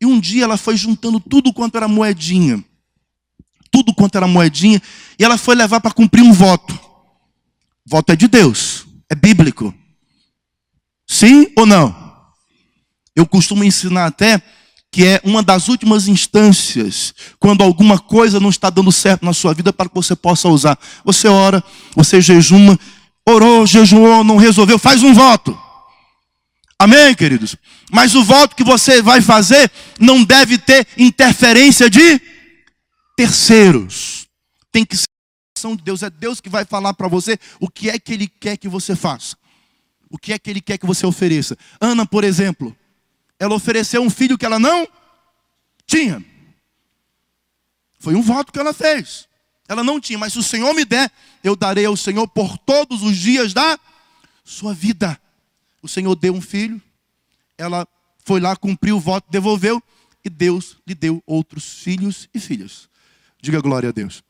e 0.00 0.06
um 0.06 0.20
dia 0.20 0.44
ela 0.44 0.56
foi 0.56 0.76
juntando 0.76 1.18
tudo 1.18 1.52
quanto 1.52 1.76
era 1.76 1.88
moedinha. 1.88 2.64
Tudo 3.72 3.92
quanto 3.92 4.14
era 4.14 4.28
moedinha, 4.28 4.80
e 5.18 5.24
ela 5.24 5.36
foi 5.36 5.56
levar 5.56 5.80
para 5.80 5.90
cumprir 5.90 6.22
um 6.22 6.32
voto. 6.32 6.78
Voto 7.84 8.12
é 8.12 8.16
de 8.16 8.28
Deus, 8.28 8.86
é 9.10 9.16
bíblico. 9.16 9.74
Sim 11.06 11.46
ou 11.56 11.66
não? 11.66 11.94
Eu 13.14 13.26
costumo 13.26 13.64
ensinar 13.64 14.06
até 14.06 14.42
que 14.90 15.04
é 15.04 15.20
uma 15.24 15.42
das 15.42 15.68
últimas 15.68 16.08
instâncias, 16.08 17.14
quando 17.38 17.62
alguma 17.62 17.98
coisa 17.98 18.40
não 18.40 18.48
está 18.48 18.70
dando 18.70 18.90
certo 18.90 19.24
na 19.24 19.34
sua 19.34 19.52
vida 19.52 19.72
para 19.72 19.88
que 19.88 19.94
você 19.94 20.16
possa 20.16 20.48
usar. 20.48 20.78
Você 21.04 21.28
ora, 21.28 21.62
você 21.94 22.20
jejuma, 22.20 22.78
orou, 23.26 23.66
jejuou, 23.66 24.24
não 24.24 24.36
resolveu, 24.36 24.78
faz 24.78 25.02
um 25.02 25.12
voto. 25.12 25.58
Amém, 26.78 27.14
queridos? 27.14 27.56
Mas 27.90 28.14
o 28.14 28.22
voto 28.22 28.54
que 28.54 28.64
você 28.64 29.00
vai 29.00 29.20
fazer 29.20 29.70
não 29.98 30.22
deve 30.22 30.58
ter 30.58 30.86
interferência 30.96 31.88
de 31.88 32.20
terceiros. 33.16 34.26
Tem 34.70 34.84
que 34.84 34.96
ser 34.96 35.06
de 35.76 35.82
Deus, 35.82 36.02
é 36.02 36.10
Deus 36.10 36.40
que 36.40 36.48
vai 36.48 36.64
falar 36.64 36.92
para 36.94 37.08
você 37.08 37.38
o 37.58 37.68
que 37.68 37.88
é 37.88 37.98
que 37.98 38.12
Ele 38.12 38.28
quer 38.28 38.56
que 38.56 38.68
você 38.68 38.94
faça, 38.94 39.36
o 40.16 40.18
que 40.18 40.32
é 40.32 40.38
que 40.38 40.50
Ele 40.50 40.60
quer 40.60 40.78
que 40.78 40.86
você 40.86 41.06
ofereça. 41.06 41.56
Ana, 41.80 42.06
por 42.06 42.24
exemplo, 42.24 42.76
ela 43.38 43.54
ofereceu 43.54 44.02
um 44.02 44.10
filho 44.10 44.36
que 44.36 44.46
ela 44.46 44.58
não 44.58 44.88
tinha. 45.86 46.24
Foi 47.98 48.14
um 48.14 48.22
voto 48.22 48.50
que 48.50 48.58
ela 48.58 48.72
fez. 48.72 49.28
Ela 49.68 49.84
não 49.84 50.00
tinha, 50.00 50.18
mas 50.18 50.32
se 50.32 50.38
o 50.38 50.42
Senhor 50.42 50.72
me 50.74 50.84
der, 50.84 51.10
eu 51.44 51.54
darei 51.54 51.84
ao 51.84 51.96
Senhor 51.96 52.26
por 52.28 52.56
todos 52.56 53.02
os 53.02 53.16
dias 53.16 53.52
da 53.52 53.78
sua 54.42 54.72
vida. 54.72 55.20
O 55.82 55.88
Senhor 55.88 56.14
deu 56.14 56.34
um 56.34 56.40
filho, 56.40 56.80
ela 57.58 57.86
foi 58.24 58.40
lá, 58.40 58.56
cumpriu 58.56 58.96
o 58.96 59.00
voto, 59.00 59.30
devolveu, 59.30 59.82
e 60.24 60.30
Deus 60.30 60.76
lhe 60.86 60.94
deu 60.94 61.22
outros 61.26 61.80
filhos 61.80 62.28
e 62.32 62.40
filhas. 62.40 62.88
Diga 63.40 63.60
glória 63.60 63.90
a 63.90 63.92
Deus. 63.92 64.22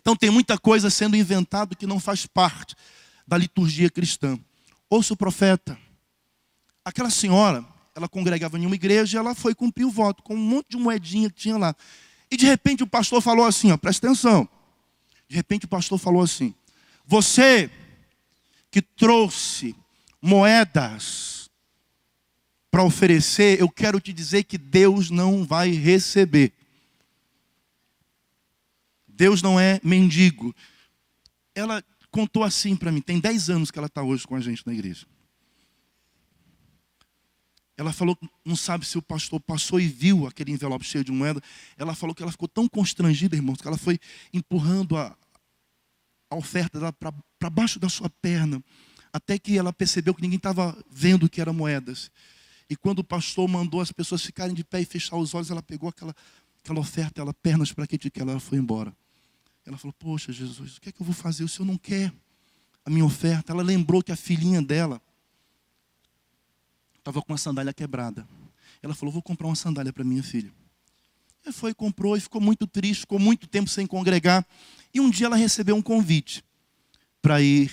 Então 0.00 0.14
tem 0.14 0.30
muita 0.30 0.56
coisa 0.56 0.90
sendo 0.90 1.16
inventada 1.16 1.74
que 1.74 1.86
não 1.86 1.98
faz 1.98 2.26
parte 2.26 2.76
da 3.26 3.36
liturgia 3.36 3.90
cristã. 3.90 4.38
Ouça 4.88 5.14
o 5.14 5.16
profeta. 5.16 5.78
Aquela 6.84 7.10
senhora, 7.10 7.64
ela 7.94 8.08
congregava 8.08 8.58
em 8.58 8.66
uma 8.66 8.74
igreja 8.74 9.16
e 9.16 9.18
ela 9.18 9.34
foi 9.34 9.54
cumprir 9.54 9.84
o 9.84 9.90
voto 9.90 10.22
com 10.22 10.34
um 10.34 10.38
monte 10.38 10.70
de 10.70 10.76
moedinha 10.76 11.30
que 11.30 11.36
tinha 11.36 11.56
lá. 11.56 11.74
E 12.30 12.36
de 12.36 12.46
repente 12.46 12.82
o 12.82 12.86
pastor 12.86 13.20
falou 13.20 13.44
assim, 13.44 13.72
ó, 13.72 13.76
presta 13.76 14.06
atenção. 14.06 14.48
De 15.28 15.34
repente 15.34 15.64
o 15.64 15.68
pastor 15.68 15.98
falou 15.98 16.22
assim: 16.22 16.54
Você 17.04 17.70
que 18.70 18.80
trouxe 18.80 19.74
moedas 20.20 21.50
para 22.70 22.84
oferecer, 22.84 23.60
eu 23.60 23.68
quero 23.68 24.00
te 24.00 24.12
dizer 24.12 24.44
que 24.44 24.58
Deus 24.58 25.10
não 25.10 25.44
vai 25.44 25.70
receber. 25.70 26.52
Deus 29.08 29.40
não 29.40 29.58
é 29.58 29.80
mendigo. 29.82 30.54
Ela 31.54 31.82
contou 32.16 32.42
assim 32.42 32.74
para 32.74 32.90
mim, 32.90 33.02
tem 33.02 33.20
10 33.20 33.50
anos 33.50 33.70
que 33.70 33.78
ela 33.78 33.88
está 33.88 34.02
hoje 34.02 34.26
com 34.26 34.34
a 34.34 34.40
gente 34.40 34.66
na 34.66 34.72
igreja. 34.72 35.06
Ela 37.76 37.92
falou 37.92 38.18
não 38.42 38.56
sabe 38.56 38.86
se 38.86 38.96
o 38.96 39.02
pastor 39.02 39.38
passou 39.38 39.78
e 39.78 39.86
viu 39.86 40.26
aquele 40.26 40.50
envelope 40.50 40.82
cheio 40.82 41.04
de 41.04 41.12
moeda. 41.12 41.42
Ela 41.76 41.94
falou 41.94 42.14
que 42.14 42.22
ela 42.22 42.32
ficou 42.32 42.48
tão 42.48 42.66
constrangida, 42.66 43.36
irmãos, 43.36 43.60
que 43.60 43.68
ela 43.68 43.76
foi 43.76 44.00
empurrando 44.32 44.96
a, 44.96 45.14
a 46.30 46.36
oferta 46.36 46.90
para 46.90 47.50
baixo 47.50 47.78
da 47.78 47.90
sua 47.90 48.08
perna, 48.08 48.64
até 49.12 49.38
que 49.38 49.58
ela 49.58 49.70
percebeu 49.70 50.14
que 50.14 50.22
ninguém 50.22 50.38
estava 50.38 50.74
vendo 50.90 51.28
que 51.28 51.38
eram 51.38 51.52
moedas. 51.52 52.10
E 52.70 52.74
quando 52.74 53.00
o 53.00 53.04
pastor 53.04 53.46
mandou 53.46 53.82
as 53.82 53.92
pessoas 53.92 54.24
ficarem 54.24 54.54
de 54.54 54.64
pé 54.64 54.80
e 54.80 54.86
fechar 54.86 55.16
os 55.16 55.34
olhos, 55.34 55.50
ela 55.50 55.62
pegou 55.62 55.90
aquela, 55.90 56.14
aquela 56.64 56.80
oferta, 56.80 57.20
ela 57.20 57.34
pernas 57.34 57.74
para 57.74 57.86
que 57.86 58.00
ela 58.18 58.40
foi 58.40 58.56
embora. 58.56 58.96
Ela 59.66 59.76
falou: 59.76 59.92
Poxa, 59.98 60.32
Jesus, 60.32 60.76
o 60.76 60.80
que 60.80 60.88
é 60.88 60.92
que 60.92 61.00
eu 61.02 61.04
vou 61.04 61.14
fazer? 61.14 61.42
O 61.42 61.48
senhor 61.48 61.66
não 61.66 61.76
quer 61.76 62.12
a 62.84 62.90
minha 62.90 63.04
oferta? 63.04 63.52
Ela 63.52 63.62
lembrou 63.62 64.02
que 64.02 64.12
a 64.12 64.16
filhinha 64.16 64.62
dela 64.62 65.02
estava 66.98 67.20
com 67.20 67.34
a 67.34 67.38
sandália 67.38 67.74
quebrada. 67.74 68.26
Ela 68.80 68.94
falou: 68.94 69.12
Vou 69.12 69.22
comprar 69.22 69.48
uma 69.48 69.56
sandália 69.56 69.92
para 69.92 70.04
minha 70.04 70.22
filha. 70.22 70.52
Ela 71.44 71.52
foi, 71.52 71.74
comprou 71.74 72.16
e 72.16 72.20
ficou 72.20 72.40
muito 72.40 72.66
triste, 72.66 73.00
ficou 73.00 73.18
muito 73.18 73.46
tempo 73.46 73.68
sem 73.68 73.86
congregar. 73.86 74.46
E 74.94 75.00
um 75.00 75.10
dia 75.10 75.26
ela 75.26 75.36
recebeu 75.36 75.76
um 75.76 75.82
convite 75.82 76.44
para 77.20 77.40
ir 77.40 77.72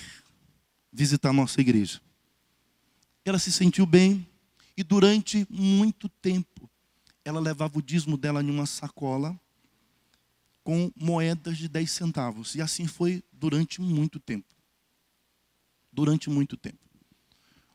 visitar 0.92 1.30
a 1.30 1.32
nossa 1.32 1.60
igreja. 1.60 2.00
Ela 3.24 3.38
se 3.38 3.50
sentiu 3.50 3.86
bem 3.86 4.26
e 4.76 4.82
durante 4.82 5.46
muito 5.48 6.08
tempo 6.08 6.70
ela 7.24 7.40
levava 7.40 7.78
o 7.78 7.82
dízimo 7.82 8.16
dela 8.16 8.42
em 8.42 8.50
uma 8.50 8.66
sacola 8.66 9.38
com 10.64 10.90
moedas 10.96 11.58
de 11.58 11.68
10 11.68 11.90
centavos. 11.90 12.54
E 12.54 12.62
assim 12.62 12.86
foi 12.86 13.22
durante 13.30 13.80
muito 13.80 14.18
tempo. 14.18 14.52
Durante 15.92 16.30
muito 16.30 16.56
tempo. 16.56 16.78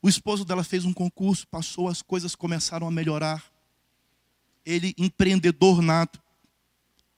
O 0.01 0.09
esposo 0.09 0.43
dela 0.43 0.63
fez 0.63 0.85
um 0.85 0.93
concurso, 0.93 1.47
passou, 1.47 1.87
as 1.87 2.01
coisas 2.01 2.35
começaram 2.35 2.87
a 2.87 2.91
melhorar. 2.91 3.45
Ele, 4.65 4.93
empreendedor 4.97 5.81
nato, 5.81 6.21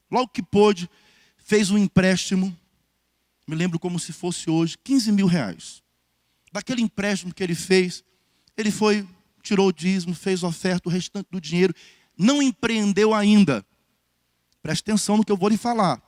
logo 0.10 0.28
que 0.28 0.44
pôde, 0.44 0.90
fez 1.38 1.72
um 1.72 1.78
empréstimo, 1.78 2.56
me 3.48 3.56
lembro 3.56 3.80
como 3.80 4.00
se 4.00 4.12
fosse 4.12 4.50
hoje, 4.50 4.78
15 4.84 5.12
mil 5.12 5.28
reais. 5.28 5.82
Daquele 6.52 6.82
empréstimo 6.82 7.34
que 7.34 7.44
ele 7.44 7.56
fez, 7.56 8.04
ele 8.58 8.72
foi, 8.72 9.08
tirou 9.42 9.70
o 9.70 9.74
dízimo, 9.74 10.14
fez 10.14 10.44
oferta, 10.44 10.90
o 10.90 10.92
restante 10.92 11.28
do 11.32 11.40
dinheiro, 11.40 11.74
não 12.18 12.42
empreendeu 12.42 13.14
ainda, 13.14 13.66
Preste 14.62 14.82
atenção 14.82 15.18
no 15.18 15.26
que 15.26 15.32
eu 15.32 15.38
vou 15.38 15.50
lhe 15.50 15.58
falar. 15.58 16.02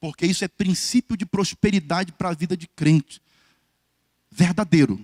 Porque 0.00 0.26
isso 0.26 0.44
é 0.44 0.48
princípio 0.48 1.16
de 1.16 1.26
prosperidade 1.26 2.12
para 2.12 2.28
a 2.28 2.34
vida 2.34 2.56
de 2.56 2.66
crente. 2.68 3.20
Verdadeiro. 4.30 5.00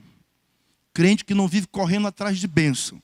Crente 0.92 1.25
que 1.25 1.35
não 1.35 1.49
vive 1.49 1.66
correndo 1.66 2.07
atrás 2.07 2.38
de 2.38 2.47
bênção. 2.47 3.03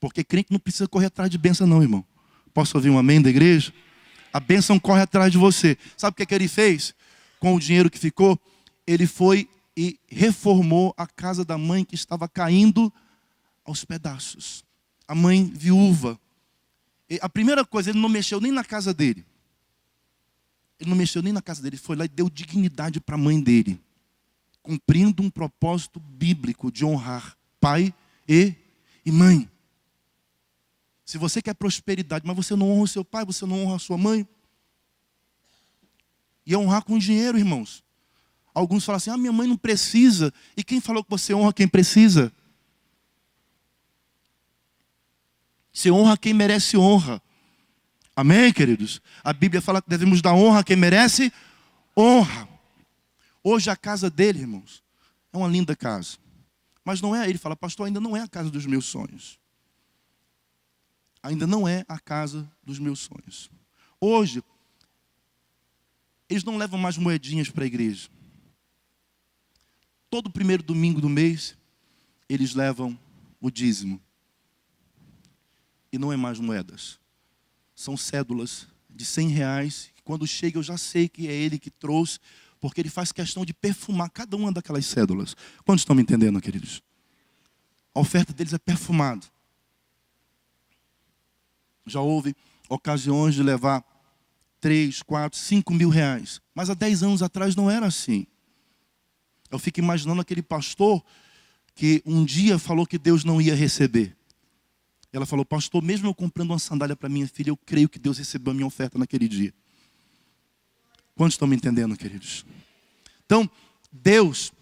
Porque 0.00 0.24
crente 0.24 0.48
não 0.50 0.58
precisa 0.58 0.88
correr 0.88 1.06
atrás 1.06 1.30
de 1.30 1.38
bênção, 1.38 1.66
não, 1.66 1.82
irmão. 1.82 2.04
Posso 2.52 2.76
ouvir 2.76 2.90
um 2.90 2.98
amém 2.98 3.20
da 3.20 3.30
igreja? 3.30 3.72
A 4.32 4.40
bênção 4.40 4.78
corre 4.78 5.02
atrás 5.02 5.30
de 5.30 5.38
você. 5.38 5.78
Sabe 5.96 6.12
o 6.12 6.16
que, 6.16 6.22
é 6.22 6.26
que 6.26 6.34
ele 6.34 6.48
fez? 6.48 6.94
Com 7.38 7.54
o 7.54 7.60
dinheiro 7.60 7.90
que 7.90 7.98
ficou, 7.98 8.38
ele 8.86 9.06
foi 9.06 9.48
e 9.76 10.00
reformou 10.08 10.94
a 10.96 11.06
casa 11.06 11.44
da 11.44 11.58
mãe 11.58 11.84
que 11.84 11.94
estava 11.94 12.28
caindo 12.28 12.92
aos 13.64 13.84
pedaços. 13.84 14.64
A 15.06 15.14
mãe 15.14 15.44
viúva, 15.44 16.18
a 17.20 17.28
primeira 17.28 17.64
coisa, 17.64 17.90
ele 17.90 18.00
não 18.00 18.08
mexeu 18.08 18.40
nem 18.40 18.50
na 18.50 18.64
casa 18.64 18.92
dele. 18.92 19.24
Ele 20.78 20.90
não 20.90 20.96
mexeu 20.96 21.22
nem 21.22 21.32
na 21.32 21.40
casa 21.40 21.62
dele, 21.62 21.76
foi 21.76 21.96
lá 21.96 22.04
e 22.04 22.08
deu 22.08 22.28
dignidade 22.28 23.00
para 23.00 23.14
a 23.14 23.18
mãe 23.18 23.40
dele, 23.40 23.80
cumprindo 24.62 25.22
um 25.22 25.30
propósito 25.30 25.98
bíblico 26.00 26.70
de 26.70 26.84
honrar 26.84 27.36
pai 27.58 27.94
e, 28.28 28.54
e 29.04 29.10
mãe. 29.10 29.48
Se 31.04 31.16
você 31.16 31.40
quer 31.40 31.54
prosperidade, 31.54 32.26
mas 32.26 32.36
você 32.36 32.54
não 32.54 32.70
honra 32.70 32.82
o 32.82 32.88
seu 32.88 33.04
pai, 33.04 33.24
você 33.24 33.46
não 33.46 33.64
honra 33.64 33.76
a 33.76 33.78
sua 33.78 33.96
mãe, 33.96 34.26
e 36.44 36.54
é 36.54 36.58
honrar 36.58 36.84
com 36.84 36.98
dinheiro, 36.98 37.38
irmãos. 37.38 37.82
Alguns 38.54 38.84
falam 38.84 38.96
assim: 38.96 39.10
ah, 39.10 39.16
minha 39.16 39.32
mãe 39.32 39.48
não 39.48 39.56
precisa. 39.56 40.32
E 40.56 40.62
quem 40.62 40.80
falou 40.80 41.02
que 41.02 41.10
você 41.10 41.34
honra 41.34 41.52
quem 41.52 41.66
precisa? 41.66 42.32
Você 45.76 45.90
honra 45.90 46.16
quem 46.16 46.32
merece 46.32 46.74
honra. 46.74 47.20
Amém, 48.16 48.50
queridos? 48.50 48.98
A 49.22 49.30
Bíblia 49.30 49.60
fala 49.60 49.82
que 49.82 49.90
devemos 49.90 50.22
dar 50.22 50.32
honra 50.32 50.60
a 50.60 50.64
quem 50.64 50.74
merece 50.74 51.30
honra. 51.94 52.48
Hoje 53.44 53.68
a 53.68 53.76
casa 53.76 54.08
dele, 54.08 54.38
irmãos, 54.38 54.82
é 55.30 55.36
uma 55.36 55.46
linda 55.46 55.76
casa. 55.76 56.16
Mas 56.82 57.02
não 57.02 57.14
é, 57.14 57.28
ele 57.28 57.36
fala, 57.36 57.54
pastor, 57.54 57.86
ainda 57.86 58.00
não 58.00 58.16
é 58.16 58.22
a 58.22 58.26
casa 58.26 58.48
dos 58.48 58.64
meus 58.64 58.86
sonhos. 58.86 59.38
Ainda 61.22 61.46
não 61.46 61.68
é 61.68 61.84
a 61.86 61.98
casa 61.98 62.50
dos 62.64 62.78
meus 62.78 63.00
sonhos. 63.00 63.50
Hoje, 64.00 64.42
eles 66.26 66.42
não 66.42 66.56
levam 66.56 66.80
mais 66.80 66.96
moedinhas 66.96 67.50
para 67.50 67.64
a 67.64 67.66
igreja. 67.66 68.08
Todo 70.08 70.30
primeiro 70.30 70.62
domingo 70.62 71.02
do 71.02 71.08
mês, 71.10 71.54
eles 72.30 72.54
levam 72.54 72.98
o 73.42 73.50
dízimo 73.50 74.00
e 75.92 75.98
não 75.98 76.12
é 76.12 76.16
mais 76.16 76.38
moedas. 76.38 76.98
São 77.74 77.96
cédulas 77.96 78.66
de 78.88 79.04
100 79.04 79.28
reais. 79.28 79.90
Quando 80.04 80.26
chega, 80.26 80.58
eu 80.58 80.62
já 80.62 80.76
sei 80.76 81.08
que 81.08 81.28
é 81.28 81.32
ele 81.32 81.58
que 81.58 81.70
trouxe, 81.70 82.18
porque 82.60 82.80
ele 82.80 82.88
faz 82.88 83.12
questão 83.12 83.44
de 83.44 83.52
perfumar 83.52 84.10
cada 84.10 84.36
uma 84.36 84.52
daquelas 84.52 84.86
cédulas. 84.86 85.36
Quantos 85.64 85.82
estão 85.82 85.94
me 85.94 86.02
entendendo, 86.02 86.40
queridos? 86.40 86.82
A 87.94 88.00
oferta 88.00 88.32
deles 88.32 88.52
é 88.52 88.58
perfumada. 88.58 89.26
Já 91.86 92.00
houve 92.00 92.34
ocasiões 92.68 93.34
de 93.34 93.42
levar 93.42 93.84
3, 94.60 95.02
4, 95.02 95.38
5 95.38 95.74
mil 95.74 95.88
reais. 95.88 96.40
Mas 96.54 96.70
há 96.70 96.74
10 96.74 97.02
anos 97.02 97.22
atrás 97.22 97.54
não 97.54 97.70
era 97.70 97.86
assim. 97.86 98.26
Eu 99.50 99.58
fico 99.58 99.78
imaginando 99.78 100.20
aquele 100.20 100.42
pastor 100.42 101.04
que 101.74 102.02
um 102.04 102.24
dia 102.24 102.58
falou 102.58 102.86
que 102.86 102.98
Deus 102.98 103.22
não 103.22 103.40
ia 103.40 103.54
receber. 103.54 104.15
Ela 105.16 105.24
falou, 105.24 105.46
pastor, 105.46 105.82
mesmo 105.82 106.06
eu 106.06 106.14
comprando 106.14 106.50
uma 106.50 106.58
sandália 106.58 106.94
para 106.94 107.08
minha 107.08 107.26
filha, 107.26 107.48
eu 107.48 107.56
creio 107.56 107.88
que 107.88 107.98
Deus 107.98 108.18
recebeu 108.18 108.50
a 108.50 108.54
minha 108.54 108.66
oferta 108.66 108.98
naquele 108.98 109.26
dia. 109.26 109.54
Quantos 111.14 111.36
estão 111.36 111.48
me 111.48 111.56
entendendo, 111.56 111.96
queridos? 111.96 112.44
Então, 113.24 113.50
Deus, 113.90 114.52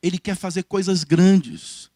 Ele 0.00 0.16
quer 0.16 0.36
fazer 0.36 0.62
coisas 0.62 1.02
grandes 1.02 1.90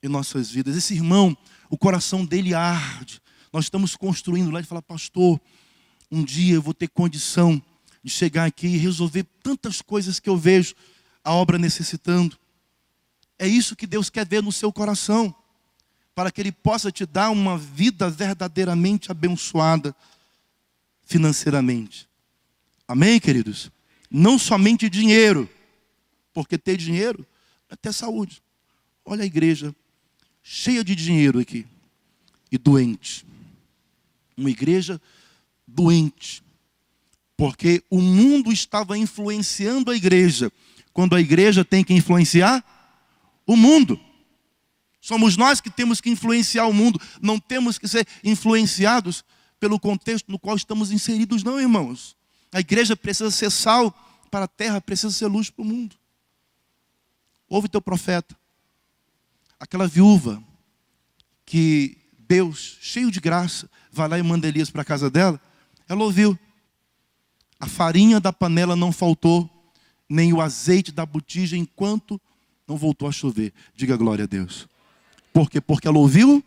em 0.00 0.06
nossas 0.06 0.52
vidas. 0.52 0.76
Esse 0.76 0.94
irmão, 0.94 1.36
o 1.68 1.76
coração 1.76 2.24
dele 2.24 2.54
arde. 2.54 3.20
Nós 3.52 3.64
estamos 3.64 3.96
construindo 3.96 4.52
lá 4.52 4.60
e 4.60 4.64
fala, 4.64 4.80
pastor, 4.80 5.40
um 6.08 6.22
dia 6.22 6.54
eu 6.54 6.62
vou 6.62 6.72
ter 6.72 6.86
condição 6.86 7.60
de 8.04 8.12
chegar 8.12 8.44
aqui 8.44 8.68
e 8.68 8.76
resolver 8.76 9.26
tantas 9.42 9.82
coisas 9.82 10.20
que 10.20 10.30
eu 10.30 10.36
vejo 10.36 10.76
a 11.24 11.34
obra 11.34 11.58
necessitando. 11.58 12.38
É 13.36 13.48
isso 13.48 13.74
que 13.74 13.84
Deus 13.84 14.08
quer 14.08 14.24
ver 14.24 14.44
no 14.44 14.52
seu 14.52 14.72
coração 14.72 15.34
para 16.18 16.32
que 16.32 16.40
Ele 16.40 16.50
possa 16.50 16.90
te 16.90 17.06
dar 17.06 17.30
uma 17.30 17.56
vida 17.56 18.10
verdadeiramente 18.10 19.08
abençoada 19.08 19.94
financeiramente. 21.04 22.08
Amém, 22.88 23.20
queridos? 23.20 23.70
Não 24.10 24.36
somente 24.36 24.90
dinheiro, 24.90 25.48
porque 26.34 26.58
ter 26.58 26.76
dinheiro 26.76 27.24
é 27.70 27.76
ter 27.76 27.92
saúde. 27.92 28.42
Olha 29.04 29.22
a 29.22 29.26
igreja 29.26 29.72
cheia 30.42 30.82
de 30.82 30.96
dinheiro 30.96 31.38
aqui 31.38 31.64
e 32.50 32.58
doente. 32.58 33.24
Uma 34.36 34.50
igreja 34.50 35.00
doente. 35.68 36.42
Porque 37.36 37.80
o 37.88 38.00
mundo 38.00 38.50
estava 38.50 38.98
influenciando 38.98 39.92
a 39.92 39.94
igreja, 39.94 40.50
quando 40.92 41.14
a 41.14 41.20
igreja 41.20 41.64
tem 41.64 41.84
que 41.84 41.94
influenciar 41.94 42.64
o 43.46 43.54
mundo. 43.54 44.07
Somos 45.08 45.38
nós 45.38 45.58
que 45.58 45.70
temos 45.70 46.02
que 46.02 46.10
influenciar 46.10 46.66
o 46.66 46.72
mundo, 46.74 47.00
não 47.22 47.38
temos 47.38 47.78
que 47.78 47.88
ser 47.88 48.06
influenciados 48.22 49.24
pelo 49.58 49.80
contexto 49.80 50.30
no 50.30 50.38
qual 50.38 50.54
estamos 50.54 50.92
inseridos, 50.92 51.42
não, 51.42 51.58
irmãos. 51.58 52.14
A 52.52 52.60
igreja 52.60 52.94
precisa 52.94 53.30
ser 53.30 53.50
sal 53.50 53.90
para 54.30 54.44
a 54.44 54.46
terra, 54.46 54.82
precisa 54.82 55.10
ser 55.10 55.26
luz 55.26 55.48
para 55.48 55.62
o 55.62 55.64
mundo. 55.64 55.96
Ouve 57.48 57.70
teu 57.70 57.80
profeta. 57.80 58.36
Aquela 59.58 59.88
viúva 59.88 60.42
que 61.46 61.96
Deus, 62.18 62.76
cheio 62.82 63.10
de 63.10 63.18
graça, 63.18 63.66
vai 63.90 64.10
lá 64.10 64.18
e 64.18 64.22
manda 64.22 64.46
Elias 64.46 64.68
para 64.68 64.82
a 64.82 64.84
casa 64.84 65.08
dela, 65.08 65.40
ela 65.88 66.04
ouviu. 66.04 66.38
A 67.58 67.66
farinha 67.66 68.20
da 68.20 68.30
panela 68.30 68.76
não 68.76 68.92
faltou, 68.92 69.48
nem 70.06 70.34
o 70.34 70.42
azeite 70.42 70.92
da 70.92 71.06
botija, 71.06 71.56
enquanto 71.56 72.20
não 72.66 72.76
voltou 72.76 73.08
a 73.08 73.12
chover. 73.12 73.54
Diga 73.74 73.96
glória 73.96 74.24
a 74.24 74.28
Deus. 74.28 74.68
Por 75.38 75.48
quê? 75.48 75.60
Porque 75.60 75.86
ela 75.86 75.98
ouviu 75.98 76.44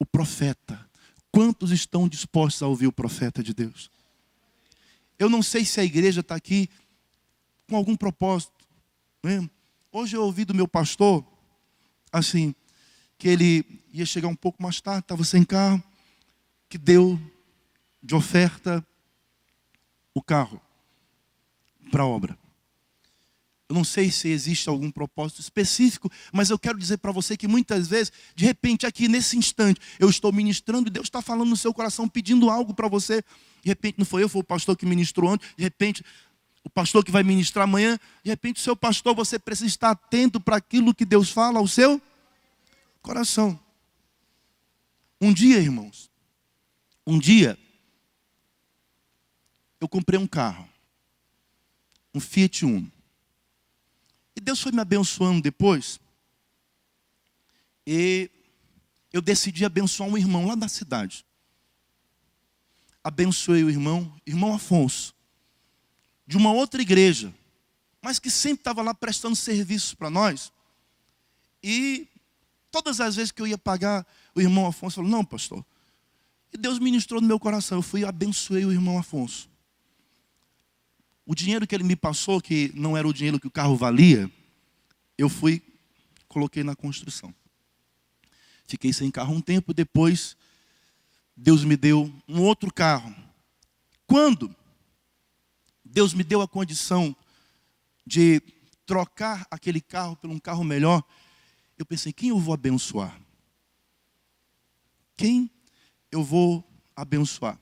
o 0.00 0.04
profeta. 0.04 0.84
Quantos 1.30 1.70
estão 1.70 2.08
dispostos 2.08 2.60
a 2.60 2.66
ouvir 2.66 2.88
o 2.88 2.92
profeta 2.92 3.40
de 3.40 3.54
Deus? 3.54 3.88
Eu 5.16 5.30
não 5.30 5.44
sei 5.44 5.64
se 5.64 5.78
a 5.78 5.84
igreja 5.84 6.22
está 6.22 6.34
aqui 6.34 6.68
com 7.68 7.76
algum 7.76 7.94
propósito. 7.94 8.66
Né? 9.22 9.48
Hoje 9.92 10.16
eu 10.16 10.24
ouvi 10.24 10.44
do 10.44 10.52
meu 10.52 10.66
pastor, 10.66 11.24
assim, 12.10 12.52
que 13.16 13.28
ele 13.28 13.64
ia 13.92 14.04
chegar 14.04 14.26
um 14.26 14.34
pouco 14.34 14.60
mais 14.60 14.80
tarde, 14.80 15.02
estava 15.02 15.22
sem 15.22 15.44
carro, 15.44 15.80
que 16.68 16.78
deu 16.78 17.20
de 18.02 18.16
oferta 18.16 18.84
o 20.12 20.20
carro 20.20 20.60
para 21.92 22.02
a 22.02 22.06
obra. 22.08 22.36
Eu 23.68 23.74
não 23.74 23.82
sei 23.82 24.12
se 24.12 24.28
existe 24.28 24.68
algum 24.68 24.90
propósito 24.90 25.40
específico, 25.40 26.10
mas 26.32 26.50
eu 26.50 26.58
quero 26.58 26.78
dizer 26.78 26.98
para 26.98 27.10
você 27.10 27.36
que 27.36 27.48
muitas 27.48 27.88
vezes, 27.88 28.12
de 28.34 28.44
repente, 28.44 28.86
aqui 28.86 29.08
nesse 29.08 29.36
instante, 29.36 29.80
eu 29.98 30.08
estou 30.08 30.32
ministrando 30.32 30.88
e 30.88 30.90
Deus 30.90 31.06
está 31.06 31.20
falando 31.20 31.48
no 31.48 31.56
seu 31.56 31.74
coração, 31.74 32.08
pedindo 32.08 32.48
algo 32.48 32.72
para 32.72 32.86
você. 32.86 33.22
De 33.62 33.68
repente, 33.68 33.98
não 33.98 34.06
foi 34.06 34.22
eu, 34.22 34.28
foi 34.28 34.40
o 34.40 34.44
pastor 34.44 34.76
que 34.76 34.86
ministrou 34.86 35.32
ontem. 35.32 35.48
De 35.56 35.64
repente, 35.64 36.04
o 36.62 36.70
pastor 36.70 37.04
que 37.04 37.10
vai 37.10 37.24
ministrar 37.24 37.64
amanhã. 37.64 37.98
De 38.22 38.30
repente, 38.30 38.60
o 38.60 38.62
seu 38.62 38.76
pastor, 38.76 39.14
você 39.16 39.36
precisa 39.38 39.66
estar 39.66 39.90
atento 39.90 40.40
para 40.40 40.56
aquilo 40.56 40.94
que 40.94 41.04
Deus 41.04 41.30
fala 41.30 41.58
ao 41.58 41.66
seu 41.66 42.00
coração. 43.02 43.58
Um 45.20 45.32
dia, 45.32 45.58
irmãos, 45.58 46.08
um 47.04 47.18
dia, 47.18 47.58
eu 49.80 49.88
comprei 49.88 50.18
um 50.18 50.26
carro, 50.26 50.68
um 52.14 52.20
Fiat 52.20 52.64
Uno. 52.64 52.95
Deus 54.46 54.60
foi 54.62 54.70
me 54.70 54.80
abençoando 54.80 55.42
depois. 55.42 55.98
E 57.84 58.30
eu 59.12 59.20
decidi 59.20 59.64
abençoar 59.64 60.08
um 60.08 60.16
irmão 60.16 60.46
lá 60.46 60.54
da 60.54 60.68
cidade. 60.68 61.26
Abençoei 63.02 63.64
o 63.64 63.70
irmão, 63.70 64.14
irmão 64.24 64.54
Afonso, 64.54 65.12
de 66.24 66.36
uma 66.36 66.52
outra 66.52 66.80
igreja, 66.80 67.34
mas 68.00 68.20
que 68.20 68.30
sempre 68.30 68.60
estava 68.60 68.82
lá 68.82 68.94
prestando 68.94 69.34
serviços 69.34 69.94
para 69.94 70.10
nós. 70.10 70.52
E 71.60 72.06
todas 72.70 73.00
as 73.00 73.16
vezes 73.16 73.32
que 73.32 73.42
eu 73.42 73.48
ia 73.48 73.58
pagar, 73.58 74.06
o 74.32 74.40
irmão 74.40 74.66
Afonso 74.68 74.96
falou: 74.96 75.10
Não, 75.10 75.24
pastor. 75.24 75.64
E 76.52 76.56
Deus 76.56 76.78
ministrou 76.78 77.20
no 77.20 77.26
meu 77.26 77.40
coração. 77.40 77.78
Eu 77.78 77.82
fui 77.82 78.02
e 78.02 78.04
abençoei 78.04 78.64
o 78.64 78.72
irmão 78.72 78.96
Afonso. 78.96 79.48
O 81.24 81.34
dinheiro 81.34 81.66
que 81.66 81.74
ele 81.74 81.82
me 81.82 81.96
passou, 81.96 82.40
que 82.40 82.70
não 82.76 82.96
era 82.96 83.08
o 83.08 83.12
dinheiro 83.12 83.40
que 83.40 83.48
o 83.48 83.50
carro 83.50 83.74
valia, 83.76 84.30
eu 85.18 85.28
fui, 85.28 85.62
coloquei 86.28 86.62
na 86.62 86.76
construção. 86.76 87.34
Fiquei 88.66 88.92
sem 88.92 89.10
carro 89.10 89.34
um 89.34 89.40
tempo, 89.40 89.72
depois 89.72 90.36
Deus 91.36 91.64
me 91.64 91.76
deu 91.76 92.12
um 92.28 92.40
outro 92.42 92.72
carro. 92.72 93.14
Quando 94.06 94.54
Deus 95.84 96.12
me 96.14 96.24
deu 96.24 96.40
a 96.40 96.48
condição 96.48 97.14
de 98.06 98.40
trocar 98.84 99.46
aquele 99.50 99.80
carro 99.80 100.16
por 100.16 100.30
um 100.30 100.38
carro 100.38 100.64
melhor, 100.64 101.02
eu 101.78 101.84
pensei, 101.84 102.12
quem 102.12 102.30
eu 102.30 102.38
vou 102.38 102.54
abençoar? 102.54 103.20
Quem 105.16 105.50
eu 106.10 106.22
vou 106.22 106.64
abençoar? 106.94 107.58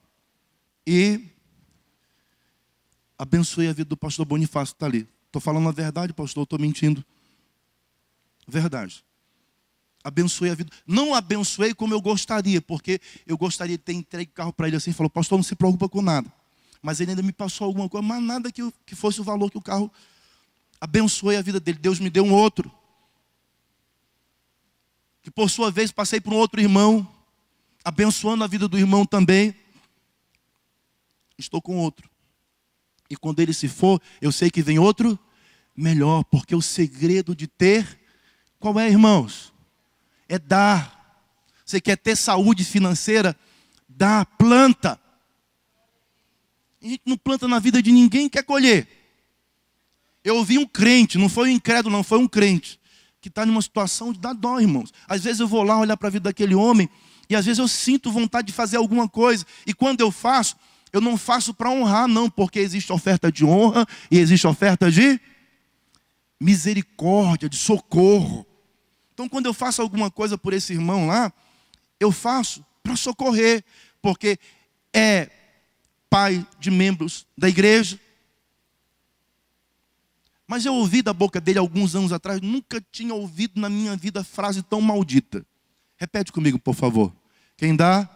E 0.86 1.28
abençoei 3.18 3.68
a 3.68 3.72
vida 3.72 3.88
do 3.88 3.96
pastor 3.96 4.24
Bonifácio 4.26 4.72
está 4.72 4.86
ali. 4.86 5.08
Estou 5.26 5.40
falando 5.40 5.68
a 5.68 5.72
verdade, 5.72 6.12
pastor, 6.12 6.44
estou 6.44 6.58
mentindo. 6.58 7.04
Verdade. 8.46 9.04
Abençoei 10.02 10.50
a 10.50 10.54
vida. 10.54 10.70
Não 10.86 11.14
abençoei 11.14 11.74
como 11.74 11.94
eu 11.94 12.00
gostaria, 12.00 12.60
porque 12.60 13.00
eu 13.26 13.38
gostaria 13.38 13.78
de 13.78 13.82
ter 13.82 13.94
entregue 13.94 14.30
o 14.30 14.34
carro 14.34 14.52
para 14.52 14.68
ele 14.68 14.76
assim 14.76 14.92
falou, 14.92 15.08
pastor, 15.08 15.38
não 15.38 15.42
se 15.42 15.54
preocupa 15.54 15.88
com 15.88 16.02
nada. 16.02 16.30
Mas 16.82 17.00
ele 17.00 17.12
ainda 17.12 17.22
me 17.22 17.32
passou 17.32 17.66
alguma 17.66 17.88
coisa, 17.88 18.06
mas 18.06 18.22
nada 18.22 18.52
que, 18.52 18.60
que 18.84 18.94
fosse 18.94 19.18
o 19.18 19.24
valor 19.24 19.50
que 19.50 19.56
o 19.56 19.62
carro. 19.62 19.90
Abençoei 20.78 21.38
a 21.38 21.42
vida 21.42 21.58
dele. 21.58 21.78
Deus 21.78 21.98
me 21.98 22.10
deu 22.10 22.24
um 22.24 22.32
outro. 22.34 22.70
Que 25.22 25.30
por 25.30 25.48
sua 25.48 25.70
vez 25.70 25.90
passei 25.90 26.20
para 26.20 26.34
um 26.34 26.36
outro 26.36 26.60
irmão, 26.60 27.10
abençoando 27.82 28.44
a 28.44 28.46
vida 28.46 28.68
do 28.68 28.78
irmão 28.78 29.06
também. 29.06 29.54
Estou 31.38 31.62
com 31.62 31.78
outro. 31.78 32.10
E 33.08 33.16
quando 33.16 33.40
ele 33.40 33.54
se 33.54 33.68
for, 33.68 34.00
eu 34.20 34.30
sei 34.30 34.50
que 34.50 34.62
vem 34.62 34.78
outro 34.78 35.18
melhor, 35.74 36.22
porque 36.24 36.54
o 36.54 36.60
segredo 36.60 37.34
de 37.34 37.46
ter, 37.46 37.98
qual 38.64 38.80
é, 38.80 38.88
irmãos? 38.88 39.52
É 40.26 40.38
dar. 40.38 41.20
Você 41.66 41.82
quer 41.82 41.98
ter 41.98 42.16
saúde 42.16 42.64
financeira? 42.64 43.36
Dá, 43.86 44.24
planta. 44.24 44.98
A 46.82 46.86
gente 46.86 47.02
não 47.04 47.18
planta 47.18 47.46
na 47.46 47.58
vida 47.58 47.82
de 47.82 47.92
ninguém 47.92 48.26
quer 48.26 48.42
colher. 48.42 48.88
Eu 50.24 50.36
ouvi 50.36 50.56
um 50.56 50.64
crente, 50.64 51.18
não 51.18 51.28
foi 51.28 51.50
um 51.50 51.52
incrédulo, 51.52 51.94
não, 51.94 52.02
foi 52.02 52.18
um 52.18 52.26
crente, 52.26 52.80
que 53.20 53.28
está 53.28 53.44
numa 53.44 53.60
situação 53.60 54.14
de 54.14 54.18
dar 54.18 54.32
dó, 54.32 54.58
irmãos. 54.58 54.94
Às 55.06 55.22
vezes 55.22 55.40
eu 55.40 55.46
vou 55.46 55.62
lá 55.62 55.78
olhar 55.78 55.98
para 55.98 56.08
a 56.08 56.12
vida 56.12 56.30
daquele 56.30 56.54
homem, 56.54 56.88
e 57.28 57.36
às 57.36 57.44
vezes 57.44 57.58
eu 57.58 57.68
sinto 57.68 58.10
vontade 58.10 58.46
de 58.46 58.54
fazer 58.54 58.78
alguma 58.78 59.06
coisa, 59.06 59.44
e 59.66 59.74
quando 59.74 60.00
eu 60.00 60.10
faço, 60.10 60.56
eu 60.90 61.02
não 61.02 61.18
faço 61.18 61.52
para 61.52 61.70
honrar, 61.70 62.08
não, 62.08 62.30
porque 62.30 62.60
existe 62.60 62.90
oferta 62.90 63.30
de 63.30 63.44
honra 63.44 63.86
e 64.10 64.18
existe 64.18 64.46
oferta 64.46 64.90
de 64.90 65.20
misericórdia, 66.40 67.46
de 67.46 67.58
socorro. 67.58 68.46
Então, 69.14 69.28
quando 69.28 69.46
eu 69.46 69.54
faço 69.54 69.80
alguma 69.80 70.10
coisa 70.10 70.36
por 70.36 70.52
esse 70.52 70.72
irmão 70.72 71.06
lá, 71.06 71.32
eu 71.98 72.10
faço 72.10 72.64
para 72.82 72.96
socorrer, 72.96 73.64
porque 74.02 74.38
é 74.92 75.30
pai 76.10 76.46
de 76.58 76.70
membros 76.70 77.26
da 77.38 77.48
igreja. 77.48 77.98
Mas 80.46 80.66
eu 80.66 80.74
ouvi 80.74 81.00
da 81.00 81.12
boca 81.12 81.40
dele 81.40 81.58
alguns 81.58 81.94
anos 81.94 82.12
atrás, 82.12 82.40
nunca 82.40 82.84
tinha 82.92 83.14
ouvido 83.14 83.60
na 83.60 83.70
minha 83.70 83.96
vida 83.96 84.22
frase 84.22 84.62
tão 84.62 84.80
maldita. 84.80 85.46
Repete 85.96 86.32
comigo, 86.32 86.58
por 86.58 86.74
favor. 86.74 87.14
Quem 87.56 87.74
dá, 87.74 88.08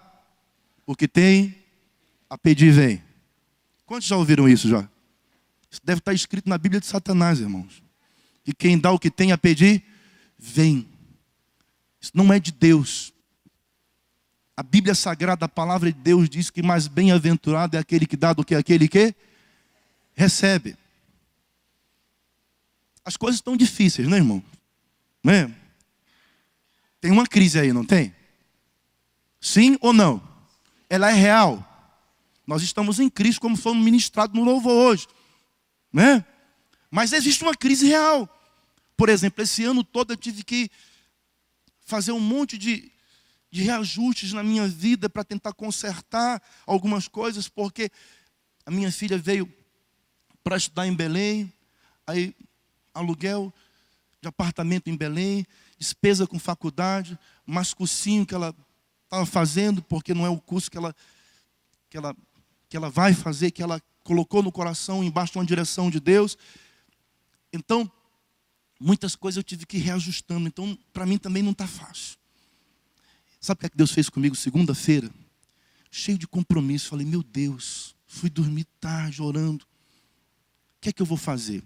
o 0.84 0.96
que 0.96 1.06
tem, 1.06 1.54
a 2.28 2.36
pedir 2.36 2.72
vem. 2.72 3.02
Quantos 3.86 4.08
já 4.08 4.16
ouviram 4.16 4.48
isso 4.48 4.68
já? 4.68 4.88
Isso 5.70 5.80
deve 5.84 6.00
estar 6.00 6.12
escrito 6.12 6.48
na 6.48 6.58
Bíblia 6.58 6.80
de 6.80 6.86
Satanás, 6.86 7.40
irmãos. 7.40 7.82
E 8.46 8.52
quem 8.52 8.78
dá 8.78 8.90
o 8.90 8.98
que 8.98 9.10
tem 9.10 9.32
a 9.32 9.38
pedir, 9.38 9.82
vem. 10.38 10.87
Isso 12.00 12.12
não 12.14 12.32
é 12.32 12.38
de 12.38 12.52
Deus. 12.52 13.12
A 14.56 14.62
Bíblia 14.62 14.94
Sagrada, 14.94 15.44
a 15.44 15.48
palavra 15.48 15.92
de 15.92 15.98
Deus 15.98 16.28
diz 16.28 16.50
que 16.50 16.62
mais 16.62 16.88
bem-aventurado 16.88 17.76
é 17.76 17.80
aquele 17.80 18.06
que 18.06 18.16
dá 18.16 18.32
do 18.32 18.44
que 18.44 18.54
aquele 18.54 18.88
que 18.88 19.14
recebe. 20.14 20.76
As 23.04 23.16
coisas 23.16 23.38
estão 23.38 23.56
difíceis, 23.56 24.08
né, 24.08 24.16
irmão? 24.16 24.42
Não 25.22 25.32
é? 25.32 25.50
Tem 27.00 27.10
uma 27.10 27.26
crise 27.26 27.58
aí, 27.58 27.72
não 27.72 27.84
tem? 27.84 28.14
Sim 29.40 29.78
ou 29.80 29.92
não? 29.92 30.22
Ela 30.90 31.10
é 31.10 31.14
real. 31.14 31.64
Nós 32.46 32.62
estamos 32.62 32.98
em 32.98 33.08
crise, 33.08 33.38
como 33.38 33.56
fomos 33.56 33.84
ministrados 33.84 34.36
no 34.36 34.44
louvor 34.44 34.72
hoje. 34.72 35.06
Né? 35.92 36.24
Mas 36.90 37.12
existe 37.12 37.42
uma 37.42 37.54
crise 37.54 37.86
real. 37.86 38.28
Por 38.96 39.08
exemplo, 39.08 39.42
esse 39.42 39.64
ano 39.64 39.84
todo 39.84 40.12
eu 40.12 40.16
tive 40.16 40.42
que 40.42 40.70
fazer 41.88 42.12
um 42.12 42.20
monte 42.20 42.58
de, 42.58 42.92
de 43.50 43.62
reajustes 43.62 44.34
na 44.34 44.42
minha 44.42 44.68
vida 44.68 45.08
para 45.08 45.24
tentar 45.24 45.54
consertar 45.54 46.40
algumas 46.66 47.08
coisas, 47.08 47.48
porque 47.48 47.90
a 48.66 48.70
minha 48.70 48.92
filha 48.92 49.16
veio 49.16 49.50
para 50.44 50.58
estudar 50.58 50.86
em 50.86 50.94
Belém, 50.94 51.50
aí 52.06 52.36
aluguel 52.92 53.52
de 54.20 54.28
apartamento 54.28 54.90
em 54.90 54.96
Belém, 54.96 55.46
despesa 55.78 56.26
com 56.26 56.38
faculdade, 56.38 57.18
mais 57.46 57.72
cursinho 57.72 58.26
que 58.26 58.34
ela 58.34 58.54
estava 59.04 59.24
fazendo, 59.24 59.80
porque 59.80 60.12
não 60.12 60.26
é 60.26 60.28
o 60.28 60.38
curso 60.38 60.70
que 60.70 60.76
ela, 60.76 60.94
que, 61.88 61.96
ela, 61.96 62.14
que 62.68 62.76
ela 62.76 62.90
vai 62.90 63.14
fazer, 63.14 63.50
que 63.50 63.62
ela 63.62 63.80
colocou 64.04 64.42
no 64.42 64.52
coração, 64.52 65.02
embaixo 65.02 65.32
de 65.32 65.38
uma 65.38 65.46
direção 65.46 65.88
de 65.88 66.00
Deus. 66.00 66.36
Então, 67.50 67.90
muitas 68.78 69.16
coisas 69.16 69.36
eu 69.36 69.42
tive 69.42 69.66
que 69.66 69.76
ir 69.76 69.80
reajustando. 69.80 70.46
Então, 70.46 70.78
para 70.92 71.06
mim 71.06 71.18
também 71.18 71.42
não 71.42 71.52
está 71.52 71.66
fácil. 71.66 72.16
Sabe 73.40 73.58
o 73.58 73.60
que, 73.60 73.66
é 73.66 73.68
que 73.70 73.76
Deus 73.76 73.92
fez 73.92 74.08
comigo 74.08 74.34
segunda-feira? 74.34 75.10
Cheio 75.90 76.18
de 76.18 76.26
compromisso. 76.26 76.88
Falei, 76.88 77.06
meu 77.06 77.22
Deus, 77.22 77.94
fui 78.06 78.28
dormir 78.28 78.66
tarde 78.80 79.22
orando. 79.22 79.64
O 79.64 80.80
que 80.80 80.88
é 80.88 80.92
que 80.92 81.02
eu 81.02 81.06
vou 81.06 81.16
fazer? 81.16 81.62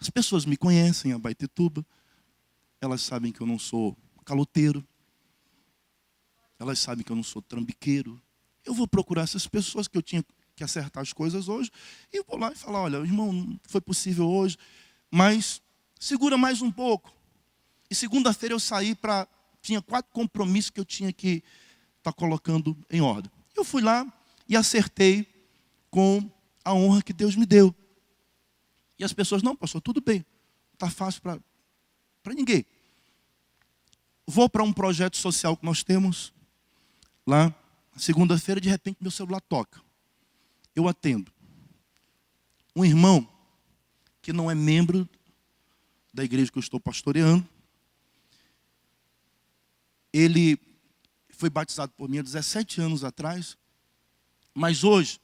As 0.00 0.10
pessoas 0.10 0.44
me 0.44 0.56
conhecem, 0.56 1.12
a 1.12 1.18
Baitetuba. 1.18 1.84
Elas 2.80 3.00
sabem 3.02 3.32
que 3.32 3.40
eu 3.40 3.46
não 3.46 3.58
sou 3.58 3.96
caloteiro. 4.24 4.86
Elas 6.58 6.78
sabem 6.78 7.04
que 7.04 7.10
eu 7.10 7.16
não 7.16 7.22
sou 7.22 7.40
trambiqueiro. 7.40 8.20
Eu 8.64 8.74
vou 8.74 8.86
procurar 8.86 9.22
essas 9.22 9.46
pessoas 9.46 9.88
que 9.88 9.96
eu 9.96 10.02
tinha 10.02 10.24
que 10.56 10.64
acertar 10.64 11.02
as 11.02 11.12
coisas 11.12 11.48
hoje. 11.48 11.70
E 12.12 12.22
vou 12.22 12.38
lá 12.38 12.52
e 12.52 12.56
falar: 12.56 12.82
olha, 12.82 12.96
irmão, 12.98 13.32
não 13.32 13.60
foi 13.64 13.80
possível 13.80 14.28
hoje, 14.28 14.56
mas 15.10 15.60
segura 15.98 16.36
mais 16.36 16.62
um 16.62 16.70
pouco. 16.70 17.12
E 17.90 17.94
segunda-feira 17.94 18.54
eu 18.54 18.60
saí 18.60 18.94
para. 18.94 19.28
Tinha 19.62 19.80
quatro 19.80 20.12
compromissos 20.12 20.70
que 20.70 20.78
eu 20.78 20.84
tinha 20.84 21.12
que 21.12 21.42
estar 21.98 22.12
tá 22.12 22.12
colocando 22.12 22.76
em 22.90 23.00
ordem. 23.00 23.30
Eu 23.56 23.64
fui 23.64 23.80
lá 23.80 24.06
e 24.46 24.56
acertei 24.56 25.26
com 25.90 26.30
a 26.64 26.74
honra 26.74 27.02
que 27.02 27.12
Deus 27.12 27.34
me 27.34 27.46
deu. 27.46 27.74
E 28.98 29.04
as 29.04 29.12
pessoas, 29.12 29.42
não, 29.42 29.56
pastor, 29.56 29.80
tudo 29.80 30.00
bem. 30.00 30.24
Está 30.72 30.90
fácil 30.90 31.22
para 31.22 32.34
ninguém. 32.34 32.66
Vou 34.26 34.48
para 34.48 34.62
um 34.62 34.72
projeto 34.72 35.16
social 35.16 35.56
que 35.56 35.64
nós 35.64 35.82
temos 35.82 36.32
lá. 37.26 37.54
Segunda-feira, 37.96 38.60
de 38.60 38.68
repente, 38.68 38.98
meu 39.00 39.10
celular 39.10 39.40
toca. 39.40 39.80
Eu 40.74 40.88
atendo. 40.88 41.32
Um 42.74 42.84
irmão 42.84 43.28
que 44.20 44.32
não 44.32 44.50
é 44.50 44.54
membro 44.54 45.08
da 46.14 46.22
igreja 46.22 46.50
que 46.50 46.56
eu 46.56 46.60
estou 46.60 46.78
pastoreando. 46.78 47.46
Ele 50.12 50.56
foi 51.30 51.50
batizado 51.50 51.92
por 51.96 52.08
mim 52.08 52.18
há 52.18 52.22
17 52.22 52.80
anos 52.80 53.02
atrás, 53.02 53.58
mas 54.54 54.84
hoje 54.84 55.20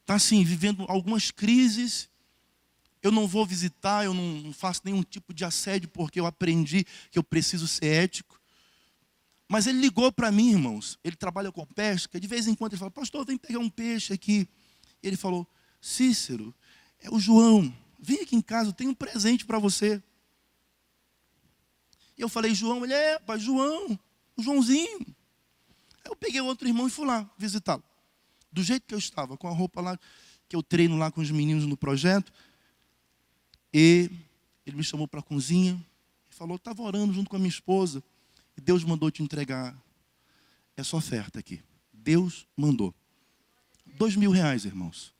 está 0.00 0.14
assim, 0.14 0.44
vivendo 0.44 0.86
algumas 0.88 1.32
crises. 1.32 2.08
Eu 3.02 3.10
não 3.10 3.26
vou 3.26 3.44
visitar, 3.44 4.04
eu 4.04 4.14
não 4.14 4.52
faço 4.52 4.82
nenhum 4.84 5.02
tipo 5.02 5.34
de 5.34 5.44
assédio, 5.44 5.88
porque 5.88 6.20
eu 6.20 6.26
aprendi 6.26 6.84
que 7.10 7.18
eu 7.18 7.24
preciso 7.24 7.66
ser 7.66 7.86
ético. 7.86 8.40
Mas 9.48 9.66
ele 9.66 9.80
ligou 9.80 10.12
para 10.12 10.30
mim, 10.30 10.50
irmãos. 10.50 10.98
Ele 11.02 11.16
trabalha 11.16 11.50
com 11.50 11.66
pesca. 11.66 12.20
De 12.20 12.28
vez 12.28 12.46
em 12.46 12.54
quando 12.54 12.74
ele 12.74 12.78
fala, 12.78 12.90
pastor, 12.90 13.24
vem 13.24 13.36
pegar 13.36 13.58
um 13.58 13.70
peixe 13.70 14.12
aqui. 14.12 14.48
Ele 15.02 15.16
falou, 15.16 15.48
Cícero, 15.80 16.54
é 17.00 17.10
o 17.10 17.18
João. 17.18 17.74
Vem 17.98 18.20
aqui 18.20 18.36
em 18.36 18.42
casa, 18.42 18.68
eu 18.68 18.72
tenho 18.72 18.90
um 18.90 18.94
presente 18.94 19.44
para 19.44 19.58
você. 19.58 20.02
E 22.18 22.22
eu 22.22 22.28
falei, 22.28 22.54
João, 22.54 22.84
ele 22.84 22.92
é, 22.92 23.18
pai, 23.20 23.38
João, 23.38 23.98
o 24.36 24.42
Joãozinho. 24.42 24.98
Aí 26.04 26.10
eu 26.10 26.16
peguei 26.16 26.40
outro 26.40 26.66
irmão 26.66 26.88
e 26.88 26.90
fui 26.90 27.06
lá 27.06 27.30
visitá-lo 27.38 27.84
do 28.50 28.62
jeito 28.62 28.86
que 28.86 28.94
eu 28.94 28.98
estava, 28.98 29.36
com 29.36 29.46
a 29.48 29.52
roupa 29.52 29.80
lá, 29.80 29.98
que 30.48 30.56
eu 30.56 30.62
treino 30.62 30.96
lá 30.96 31.10
com 31.10 31.20
os 31.20 31.30
meninos 31.30 31.64
no 31.64 31.76
projeto. 31.76 32.32
E 33.72 34.10
ele 34.66 34.76
me 34.76 34.84
chamou 34.84 35.06
para 35.06 35.20
a 35.20 35.22
cozinha 35.22 35.80
e 36.30 36.34
falou: 36.34 36.56
estava 36.56 36.82
orando 36.82 37.12
junto 37.12 37.30
com 37.30 37.36
a 37.36 37.38
minha 37.38 37.48
esposa. 37.48 38.02
E 38.56 38.60
Deus 38.60 38.82
mandou 38.82 39.10
te 39.10 39.22
entregar 39.22 39.76
essa 40.76 40.96
oferta 40.96 41.38
aqui. 41.38 41.62
Deus 41.92 42.46
mandou. 42.56 42.94
Dois 43.86 44.16
mil 44.16 44.30
reais, 44.30 44.64
irmãos. 44.64 45.14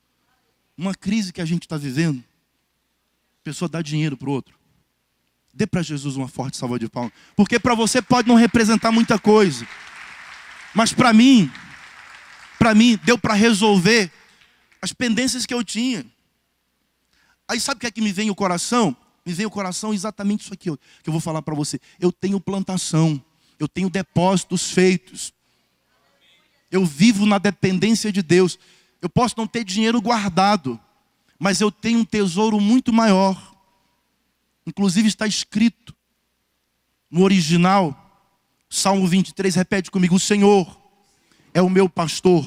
Uma 0.76 0.94
crise 0.94 1.32
que 1.32 1.40
a 1.40 1.44
gente 1.44 1.62
está 1.62 1.76
vivendo. 1.76 2.18
A 3.40 3.44
pessoa 3.44 3.68
dá 3.68 3.80
dinheiro 3.82 4.16
para 4.16 4.28
o 4.28 4.32
outro. 4.32 4.57
Dê 5.52 5.66
para 5.66 5.82
Jesus 5.82 6.16
uma 6.16 6.28
forte 6.28 6.56
salva 6.56 6.78
de 6.78 6.88
palmas. 6.88 7.12
Porque 7.34 7.58
para 7.58 7.74
você 7.74 8.00
pode 8.00 8.28
não 8.28 8.34
representar 8.34 8.92
muita 8.92 9.18
coisa. 9.18 9.66
Mas 10.74 10.92
para 10.92 11.12
mim, 11.12 11.50
para 12.58 12.74
mim, 12.74 12.98
deu 13.04 13.18
para 13.18 13.34
resolver 13.34 14.12
as 14.80 14.92
pendências 14.92 15.46
que 15.46 15.54
eu 15.54 15.64
tinha. 15.64 16.04
Aí 17.48 17.60
sabe 17.60 17.78
o 17.78 17.80
que 17.80 17.86
é 17.86 17.90
que 17.90 18.00
me 18.00 18.12
vem 18.12 18.30
o 18.30 18.34
coração? 18.34 18.96
Me 19.24 19.32
vem 19.32 19.46
o 19.46 19.50
coração 19.50 19.92
exatamente 19.92 20.42
isso 20.42 20.54
aqui 20.54 20.70
que 21.02 21.08
eu 21.08 21.12
vou 21.12 21.20
falar 21.20 21.42
para 21.42 21.54
você. 21.54 21.80
Eu 21.98 22.12
tenho 22.12 22.40
plantação, 22.40 23.22
eu 23.58 23.66
tenho 23.68 23.90
depósitos 23.90 24.70
feitos. 24.70 25.32
Eu 26.70 26.84
vivo 26.84 27.26
na 27.26 27.38
dependência 27.38 28.12
de 28.12 28.22
Deus. 28.22 28.58
Eu 29.00 29.08
posso 29.08 29.34
não 29.36 29.46
ter 29.46 29.64
dinheiro 29.64 30.00
guardado, 30.00 30.78
mas 31.38 31.60
eu 31.60 31.70
tenho 31.70 32.00
um 32.00 32.04
tesouro 32.04 32.60
muito 32.60 32.92
maior. 32.92 33.57
Inclusive 34.68 35.08
está 35.08 35.26
escrito 35.26 35.96
no 37.10 37.22
original, 37.22 37.96
Salmo 38.68 39.06
23, 39.08 39.54
repete 39.54 39.90
comigo: 39.90 40.14
O 40.14 40.20
Senhor 40.20 40.78
é 41.54 41.62
o 41.62 41.70
meu 41.70 41.88
pastor. 41.88 42.46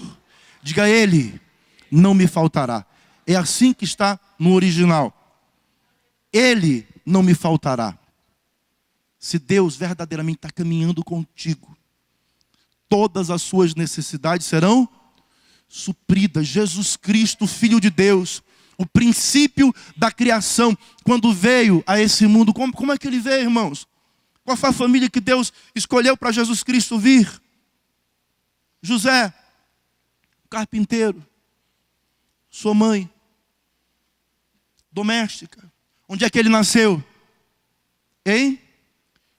Diga 0.62 0.84
a 0.84 0.90
ele, 0.90 1.42
não 1.90 2.14
me 2.14 2.28
faltará. 2.28 2.86
É 3.26 3.36
assim 3.36 3.74
que 3.74 3.86
está 3.86 4.20
no 4.38 4.54
original. 4.54 5.12
Ele 6.32 6.88
não 7.04 7.24
me 7.24 7.34
faltará. 7.34 7.98
Se 9.18 9.40
Deus 9.40 9.76
verdadeiramente 9.76 10.38
está 10.38 10.52
caminhando 10.52 11.04
contigo, 11.04 11.76
todas 12.88 13.32
as 13.32 13.42
suas 13.42 13.74
necessidades 13.74 14.46
serão 14.46 14.88
supridas. 15.68 16.46
Jesus 16.46 16.96
Cristo, 16.96 17.48
Filho 17.48 17.80
de 17.80 17.90
Deus, 17.90 18.44
o 18.82 18.86
princípio 18.88 19.72
da 19.96 20.12
criação, 20.12 20.76
quando 21.04 21.32
veio 21.32 21.84
a 21.86 22.02
esse 22.02 22.26
mundo, 22.26 22.52
como, 22.52 22.74
como 22.74 22.92
é 22.92 22.98
que 22.98 23.08
ele 23.08 23.20
veio, 23.20 23.44
irmãos? 23.44 23.88
Qual 24.44 24.58
foi 24.58 24.72
a 24.72 24.74
família 24.74 25.08
que 25.08 25.20
Deus 25.20 25.54
escolheu 25.76 26.18
para 26.18 26.32
Jesus 26.32 26.64
Cristo 26.64 26.98
vir? 26.98 27.30
José, 28.82 29.32
carpinteiro, 30.50 31.24
sua 32.50 32.74
mãe, 32.74 33.08
doméstica. 34.92 35.72
Onde 36.10 36.26
é 36.26 36.30
que 36.30 36.40
ele 36.40 36.50
nasceu? 36.50 37.04
Hein? 38.26 38.60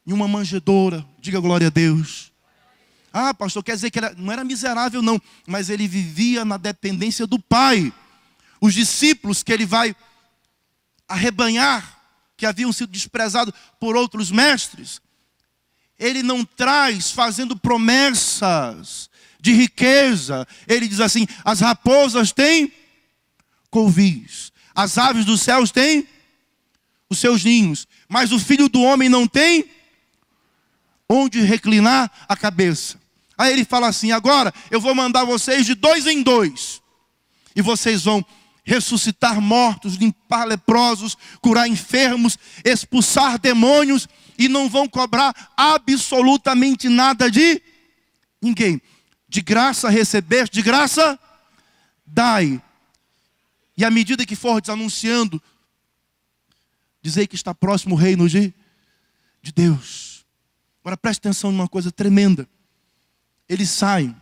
Em 0.07 0.13
uma 0.13 0.29
manjedoura. 0.29 1.05
Diga 1.19 1.41
glória 1.41 1.67
a 1.67 1.71
Deus. 1.71 2.33
Ah, 3.13 3.35
pastor, 3.35 3.65
quer 3.65 3.75
dizer 3.75 3.91
que 3.91 3.99
ele 3.99 4.11
não 4.17 4.33
era 4.33 4.45
miserável, 4.45 5.03
não, 5.03 5.21
mas 5.49 5.69
ele 5.69 5.89
vivia 5.89 6.45
na 6.45 6.57
dependência 6.57 7.27
do 7.27 7.41
pai. 7.41 7.93
Os 8.63 8.75
discípulos 8.75 9.43
que 9.43 9.53
ele 9.53 9.67
vai 9.67 9.93
arrebanhar, 11.09 12.01
que 12.37 12.47
haviam 12.47 12.73
sido 12.73 12.93
desprezados 12.93 13.53
por 13.81 13.97
outros 13.97 14.31
mestres, 14.31 15.03
ele 15.99 16.23
não 16.23 16.45
traz 16.45 17.11
fazendo 17.11 17.57
promessas 17.57 19.11
de 19.41 19.53
riqueza. 19.53 20.47
Ele 20.69 20.87
diz 20.87 21.01
assim: 21.01 21.27
as 21.45 21.59
raposas 21.59 22.31
têm 22.31 22.73
covis, 23.69 24.53
as 24.73 24.97
aves 24.97 25.25
dos 25.25 25.41
céus 25.41 25.73
têm 25.73 26.07
os 27.11 27.19
seus 27.19 27.43
ninhos, 27.43 27.89
mas 28.09 28.31
o 28.31 28.39
filho 28.39 28.69
do 28.69 28.81
homem 28.81 29.09
não 29.09 29.27
tem 29.27 29.65
onde 31.09 31.41
reclinar 31.41 32.09
a 32.29 32.37
cabeça. 32.37 32.97
Aí 33.37 33.53
ele 33.53 33.65
fala 33.65 33.89
assim: 33.89 34.13
agora 34.13 34.55
eu 34.71 34.81
vou 34.81 34.95
mandar 34.95 35.25
vocês 35.25 35.67
de 35.67 35.75
dois 35.75 36.07
em 36.07 36.23
dois, 36.23 36.81
e 37.57 37.61
vocês 37.61 38.05
vão 38.05 38.25
ressuscitar 38.65 39.41
mortos, 39.41 39.95
limpar 39.95 40.45
leprosos, 40.45 41.17
curar 41.41 41.69
enfermos, 41.69 42.39
expulsar 42.65 43.39
demônios, 43.39 44.09
e 44.39 44.49
não 44.49 44.69
vão 44.69 44.89
cobrar 44.89 45.53
absolutamente 45.57 46.89
nada 46.89 47.31
de 47.31 47.61
ninguém 48.41 48.81
de 49.33 49.41
graça 49.41 49.89
recebeste, 49.89 50.55
de 50.55 50.61
graça 50.61 51.19
dai. 52.05 52.63
E 53.75 53.83
à 53.83 53.91
medida 53.91 54.27
que 54.27 54.37
for 54.37 54.61
anunciando, 54.69 55.43
dizer 57.01 57.27
que 57.27 57.35
está 57.35 57.55
próximo 57.55 57.95
o 57.95 57.99
reino 57.99 58.29
de, 58.29 58.53
de 59.41 59.51
Deus. 59.51 60.27
Agora 60.83 60.99
preste 60.99 61.21
atenção 61.21 61.51
numa 61.51 61.67
coisa 61.67 61.91
tremenda. 61.91 62.47
Eles 63.49 63.71
saem, 63.71 64.15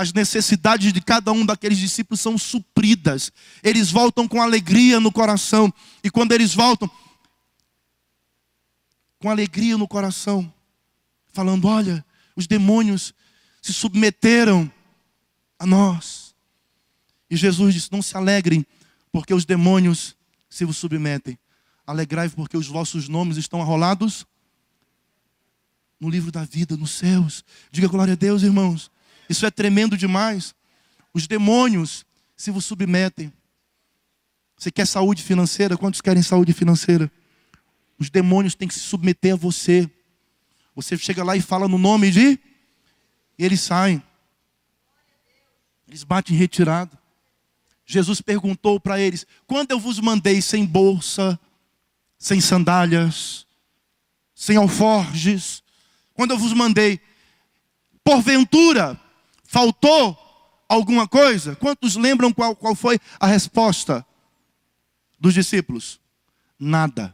as 0.00 0.14
necessidades 0.14 0.94
de 0.94 1.00
cada 1.02 1.30
um 1.30 1.44
daqueles 1.44 1.76
discípulos 1.76 2.20
são 2.20 2.38
supridas. 2.38 3.30
Eles 3.62 3.90
voltam 3.90 4.26
com 4.26 4.40
alegria 4.40 4.98
no 4.98 5.12
coração. 5.12 5.70
E 6.02 6.10
quando 6.10 6.32
eles 6.32 6.54
voltam, 6.54 6.90
com 9.18 9.28
alegria 9.28 9.76
no 9.76 9.86
coração, 9.86 10.50
falando: 11.34 11.68
Olha, 11.68 12.02
os 12.34 12.46
demônios 12.46 13.12
se 13.60 13.74
submeteram 13.74 14.72
a 15.58 15.66
nós. 15.66 16.34
E 17.28 17.36
Jesus 17.36 17.74
disse: 17.74 17.92
Não 17.92 18.00
se 18.00 18.16
alegrem, 18.16 18.64
porque 19.12 19.34
os 19.34 19.44
demônios 19.44 20.16
se 20.48 20.64
vos 20.64 20.78
submetem. 20.78 21.38
Alegrai-vos 21.86 22.34
porque 22.34 22.56
os 22.56 22.68
vossos 22.68 23.06
nomes 23.06 23.36
estão 23.36 23.60
arrolados 23.60 24.24
no 26.00 26.08
livro 26.08 26.32
da 26.32 26.46
vida, 26.46 26.74
nos 26.74 26.92
céus. 26.92 27.44
Diga 27.70 27.86
glória 27.86 28.14
a 28.14 28.16
Deus, 28.16 28.42
irmãos. 28.42 28.90
Isso 29.30 29.46
é 29.46 29.50
tremendo 29.50 29.96
demais. 29.96 30.56
Os 31.14 31.28
demônios 31.28 32.04
se 32.36 32.50
vos 32.50 32.64
submetem. 32.64 33.32
Você 34.56 34.72
quer 34.72 34.84
saúde 34.88 35.22
financeira? 35.22 35.76
Quantos 35.76 36.00
querem 36.00 36.20
saúde 36.20 36.52
financeira? 36.52 37.08
Os 37.96 38.10
demônios 38.10 38.56
têm 38.56 38.66
que 38.66 38.74
se 38.74 38.80
submeter 38.80 39.34
a 39.34 39.36
você. 39.36 39.88
Você 40.74 40.98
chega 40.98 41.22
lá 41.22 41.36
e 41.36 41.40
fala 41.40 41.68
no 41.68 41.78
nome 41.78 42.10
de. 42.10 42.40
E 43.38 43.44
eles 43.44 43.60
saem. 43.60 44.02
Eles 45.86 46.02
batem 46.02 46.34
em 46.34 46.38
retirada. 46.38 46.98
Jesus 47.86 48.20
perguntou 48.20 48.80
para 48.80 48.98
eles: 48.98 49.24
quando 49.46 49.70
eu 49.70 49.78
vos 49.78 50.00
mandei 50.00 50.42
sem 50.42 50.66
bolsa, 50.66 51.38
sem 52.18 52.40
sandálias, 52.40 53.46
sem 54.34 54.56
alforjes, 54.56 55.62
quando 56.14 56.32
eu 56.32 56.38
vos 56.38 56.52
mandei, 56.52 57.00
porventura 58.02 59.00
faltou 59.50 60.16
alguma 60.68 61.08
coisa? 61.08 61.56
Quantos 61.56 61.96
lembram 61.96 62.32
qual, 62.32 62.54
qual 62.54 62.72
foi 62.72 63.00
a 63.18 63.26
resposta 63.26 64.06
dos 65.18 65.34
discípulos? 65.34 66.00
Nada. 66.56 67.12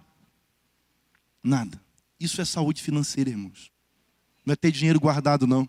Nada. 1.43 1.81
Isso 2.21 2.39
é 2.43 2.45
saúde 2.45 2.83
financeira, 2.83 3.31
irmãos. 3.31 3.73
Não 4.45 4.53
é 4.53 4.57
ter 4.57 4.71
dinheiro 4.71 5.01
guardado, 5.01 5.47
não. 5.47 5.67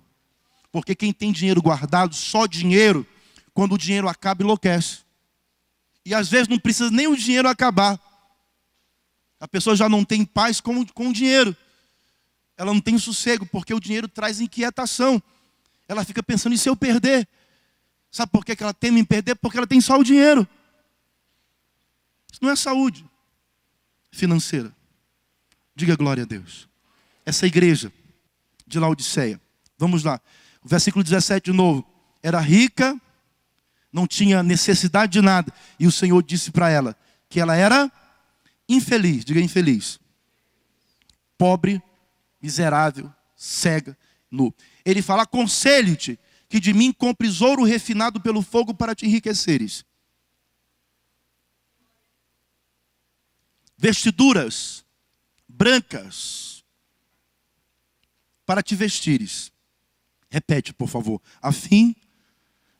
Porque 0.70 0.94
quem 0.94 1.14
tem 1.14 1.32
dinheiro 1.32 1.62
guardado, 1.62 2.14
só 2.14 2.46
dinheiro, 2.46 3.08
quando 3.54 3.76
o 3.76 3.78
dinheiro 3.78 4.10
acaba, 4.10 4.44
enlouquece. 4.44 5.00
E 6.06 6.14
às 6.14 6.28
vezes 6.28 6.50
não 6.50 6.60
precisa 6.60 6.92
nem 6.92 7.08
o 7.08 7.16
dinheiro 7.16 7.48
acabar. 7.48 7.98
A 9.40 9.48
pessoa 9.48 9.76
já 9.76 9.88
não 9.88 10.04
tem 10.04 10.26
paz 10.26 10.60
com, 10.60 10.86
com 10.88 11.08
o 11.08 11.14
dinheiro. 11.14 11.56
Ela 12.58 12.74
não 12.74 12.82
tem 12.82 13.00
sossego, 13.00 13.46
porque 13.46 13.74
o 13.74 13.80
dinheiro 13.80 14.10
traz 14.10 14.42
inquietação. 14.42 15.24
Ela 15.88 16.04
fica 16.04 16.22
pensando, 16.22 16.54
e 16.54 16.58
se 16.58 16.70
eu 16.70 16.76
perder? 16.76 17.28
Sabe 18.12 18.32
por 18.32 18.44
que 18.44 18.62
ela 18.62 18.74
teme 18.74 19.00
em 19.00 19.06
perder? 19.06 19.36
Porque 19.36 19.58
ela 19.58 19.68
tem 19.68 19.80
só 19.80 19.98
o 19.98 20.04
dinheiro. 20.04 20.48
Isso 22.32 22.44
não 22.44 22.50
é 22.50 22.56
saúde 22.56 23.06
financeira. 24.12 24.76
Diga 25.76 25.96
glória 25.96 26.24
a 26.24 26.26
Deus. 26.26 26.68
Essa 27.26 27.46
igreja 27.46 27.92
de 28.66 28.80
Laodiceia. 28.80 29.40
Vamos 29.78 30.04
lá. 30.04 30.20
O 30.64 30.68
versículo 30.68 31.04
17 31.04 31.52
de 31.52 31.56
novo. 31.56 31.86
Era 32.24 32.40
rica, 32.40 33.00
não 33.92 34.08
tinha 34.08 34.42
necessidade 34.42 35.14
de 35.14 35.22
nada. 35.22 35.54
E 35.80 35.86
o 35.86 35.92
Senhor 35.92 36.22
disse 36.24 36.52
para 36.52 36.70
ela 36.70 36.96
que 37.30 37.40
ela 37.40 37.56
era 37.56 37.92
infeliz. 38.68 39.24
Diga 39.24 39.40
infeliz. 39.40 40.00
Pobre, 41.38 41.82
miserável, 42.42 43.14
cega, 43.36 43.96
nu. 44.32 44.54
Ele 44.88 45.02
fala: 45.02 45.24
aconselho-te 45.24 46.18
que 46.48 46.62
de 46.62 46.74
mim 46.74 46.94
compres 46.94 47.42
ouro 47.42 47.66
refinado 47.66 48.22
pelo 48.22 48.42
fogo 48.42 48.74
para 48.74 48.96
te 48.96 49.06
enriqueceres. 49.06 49.84
Vestiduras 53.78 54.86
brancas 55.46 56.64
para 58.46 58.64
te 58.64 58.78
vestires. 58.78 59.52
Repete, 60.30 60.74
por 60.74 60.88
favor. 60.88 61.22
A 61.42 61.52
fim 61.52 61.94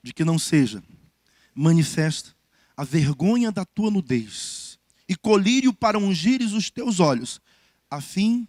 de 0.02 0.14
que 0.14 0.24
não 0.24 0.40
seja 0.40 0.82
manifesta 1.54 2.34
a 2.78 2.86
vergonha 2.86 3.52
da 3.52 3.66
tua 3.66 3.92
nudez 3.92 4.80
e 5.10 5.16
colírio 5.16 5.74
para 5.74 6.00
ungires 6.00 6.54
os 6.54 6.70
teus 6.70 7.02
olhos, 7.02 7.42
a 7.90 8.00
fim 8.00 8.48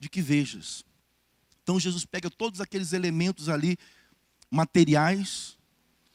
de 0.00 0.08
que 0.08 0.22
vejas. 0.22 0.87
Então 1.68 1.78
Jesus 1.78 2.06
pega 2.06 2.30
todos 2.30 2.62
aqueles 2.62 2.94
elementos 2.94 3.50
ali 3.50 3.76
materiais 4.50 5.58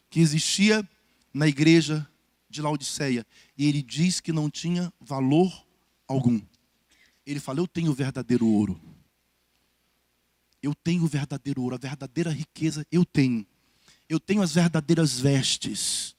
que 0.10 0.20
existia 0.20 0.84
na 1.32 1.48
igreja 1.48 2.10
de 2.50 2.60
Laodiceia 2.60 3.24
e 3.56 3.68
ele 3.68 3.84
diz 3.84 4.20
que 4.20 4.32
não 4.34 4.50
tinha 4.50 4.92
valor 5.00 5.54
algum. 6.08 6.42
Ele 7.24 7.40
fala: 7.40 7.60
Eu 7.60 7.68
tenho 7.68 7.92
o 7.92 7.94
verdadeiro 7.94 8.48
ouro. 8.48 8.82
Eu 10.60 10.74
tenho 10.74 11.04
o 11.04 11.08
verdadeiro 11.08 11.62
ouro, 11.62 11.76
a 11.76 11.78
verdadeira 11.78 12.32
riqueza 12.32 12.84
eu 12.92 13.06
tenho. 13.06 13.46
Eu 14.10 14.20
tenho 14.20 14.42
as 14.42 14.56
verdadeiras 14.56 15.20
vestes. 15.20 16.16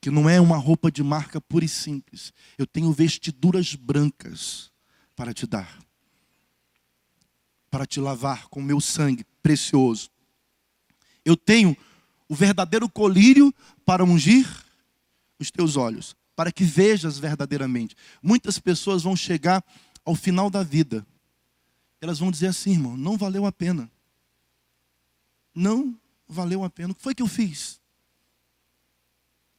Que 0.00 0.08
não 0.08 0.30
é 0.30 0.40
uma 0.40 0.56
roupa 0.56 0.88
de 0.88 1.02
marca 1.02 1.40
pura 1.40 1.64
e 1.64 1.68
simples. 1.68 2.32
Eu 2.56 2.64
tenho 2.64 2.92
vestiduras 2.92 3.74
brancas 3.74 4.70
para 5.16 5.34
te 5.34 5.48
dar. 5.48 5.89
Para 7.70 7.86
te 7.86 8.00
lavar 8.00 8.48
com 8.48 8.60
meu 8.60 8.80
sangue 8.80 9.24
precioso. 9.42 10.10
Eu 11.24 11.36
tenho 11.36 11.76
o 12.28 12.34
verdadeiro 12.34 12.88
colírio 12.88 13.54
para 13.84 14.04
ungir 14.04 14.46
os 15.38 15.50
teus 15.50 15.76
olhos 15.76 16.16
para 16.40 16.50
que 16.50 16.64
vejas 16.64 17.18
verdadeiramente. 17.18 17.94
Muitas 18.22 18.58
pessoas 18.58 19.02
vão 19.02 19.14
chegar 19.14 19.62
ao 20.06 20.14
final 20.14 20.48
da 20.48 20.62
vida, 20.62 21.06
elas 22.00 22.18
vão 22.18 22.30
dizer 22.30 22.46
assim, 22.46 22.70
irmão, 22.70 22.96
não 22.96 23.18
valeu 23.18 23.44
a 23.44 23.52
pena. 23.52 23.92
Não 25.54 25.94
valeu 26.26 26.64
a 26.64 26.70
pena. 26.70 26.92
O 26.92 26.94
que 26.94 27.02
foi 27.02 27.14
que 27.14 27.22
eu 27.22 27.26
fiz? 27.26 27.78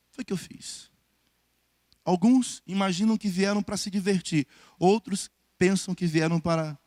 Foi 0.10 0.24
que 0.24 0.34
eu 0.34 0.38
fiz. 0.38 0.90
Alguns 2.04 2.64
imaginam 2.66 3.16
que 3.16 3.30
vieram 3.30 3.62
para 3.62 3.78
se 3.78 3.92
divertir, 3.92 4.48
outros 4.80 5.30
pensam 5.60 5.94
que 5.94 6.08
vieram 6.08 6.40
para 6.40 6.80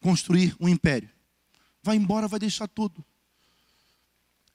construir 0.00 0.54
um 0.60 0.68
império. 0.68 1.10
Vai 1.82 1.96
embora, 1.96 2.28
vai 2.28 2.38
deixar 2.38 2.68
tudo. 2.68 3.04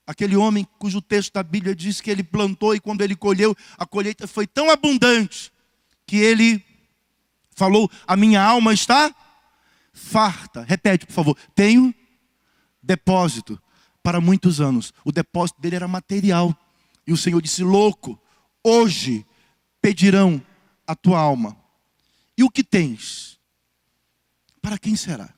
Aquele 0.06 0.36
homem 0.36 0.68
cujo 0.78 1.02
texto 1.02 1.34
da 1.34 1.44
Bíblia 1.44 1.74
diz 1.74 2.02
que 2.02 2.12
ele 2.12 2.24
plantou 2.24 2.76
e 2.76 2.80
quando 2.80 3.02
ele 3.02 3.16
colheu, 3.16 3.56
a 3.78 3.86
colheita 3.86 4.28
foi 4.28 4.46
tão 4.46 4.70
abundante 4.70 5.52
que 6.06 6.18
ele 6.18 6.64
falou: 7.56 7.90
A 8.06 8.18
minha 8.18 8.42
alma 8.42 8.74
está 8.74 9.14
farta. 9.94 10.64
Repete, 10.64 11.06
por 11.06 11.14
favor. 11.14 11.38
Tenho 11.56 11.94
depósito 12.82 13.62
para 14.02 14.20
muitos 14.20 14.60
anos. 14.60 14.94
O 15.06 15.12
depósito 15.12 15.62
dele 15.62 15.78
era 15.78 15.88
material. 15.88 16.56
E 17.08 17.14
o 17.14 17.18
Senhor 17.18 17.42
disse: 17.42 17.64
Louco, 17.64 18.20
hoje 18.62 19.26
pedirão 19.82 20.42
a 20.86 20.96
tua 20.96 21.20
alma. 21.20 21.56
E 22.38 22.44
o 22.44 22.50
que 22.50 22.64
tens? 22.64 23.33
Para 24.64 24.80
quem 24.80 24.96
será? 24.96 25.30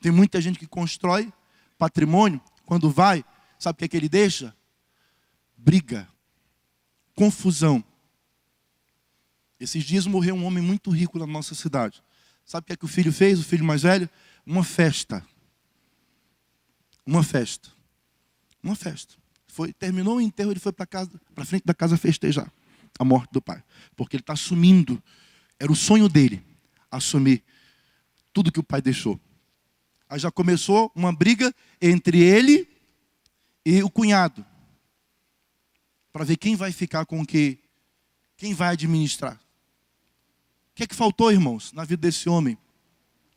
Tem 0.00 0.10
muita 0.10 0.40
gente 0.40 0.58
que 0.58 0.66
constrói 0.66 1.32
patrimônio 1.78 2.42
quando 2.66 2.90
vai, 2.90 3.24
sabe 3.60 3.76
o 3.76 3.78
que, 3.78 3.84
é 3.84 3.88
que 3.88 3.96
ele 3.96 4.08
deixa? 4.08 4.54
Briga, 5.56 6.08
confusão. 7.14 7.82
Esses 9.60 9.84
dias 9.84 10.04
morreu 10.04 10.34
um 10.34 10.44
homem 10.44 10.62
muito 10.62 10.90
rico 10.90 11.16
na 11.16 11.28
nossa 11.28 11.54
cidade. 11.54 12.02
Sabe 12.44 12.64
o 12.64 12.66
que 12.66 12.72
é 12.72 12.76
que 12.76 12.84
o 12.84 12.88
filho 12.88 13.12
fez, 13.12 13.38
o 13.38 13.44
filho 13.44 13.64
mais 13.64 13.82
velho? 13.82 14.10
Uma 14.44 14.64
festa. 14.64 15.24
Uma 17.06 17.22
festa. 17.22 17.70
Uma 18.60 18.74
festa. 18.74 19.14
Foi, 19.46 19.72
terminou 19.72 20.16
o 20.16 20.20
enterro, 20.20 20.50
ele 20.50 20.60
foi 20.60 20.72
para 20.72 20.86
casa, 20.86 21.20
para 21.36 21.44
frente 21.44 21.64
da 21.64 21.74
casa 21.74 21.96
festejar 21.96 22.52
a 22.98 23.04
morte 23.04 23.30
do 23.30 23.40
pai, 23.40 23.62
porque 23.94 24.16
ele 24.16 24.22
está 24.22 24.32
assumindo. 24.32 25.00
Era 25.56 25.70
o 25.70 25.76
sonho 25.76 26.08
dele 26.08 26.47
assumir 26.90 27.42
tudo 28.32 28.52
que 28.52 28.60
o 28.60 28.64
pai 28.64 28.80
deixou. 28.80 29.20
Aí 30.08 30.18
já 30.18 30.30
começou 30.30 30.90
uma 30.94 31.12
briga 31.12 31.54
entre 31.80 32.22
ele 32.22 32.68
e 33.64 33.82
o 33.82 33.90
cunhado. 33.90 34.44
Para 36.12 36.24
ver 36.24 36.36
quem 36.36 36.56
vai 36.56 36.72
ficar 36.72 37.04
com 37.04 37.20
o 37.20 37.26
que, 37.26 37.58
quem 38.36 38.54
vai 38.54 38.70
administrar. 38.70 39.34
O 39.34 40.74
que 40.74 40.84
é 40.84 40.86
que 40.86 40.94
faltou, 40.94 41.30
irmãos, 41.30 41.72
na 41.72 41.84
vida 41.84 42.00
desse 42.00 42.28
homem? 42.28 42.56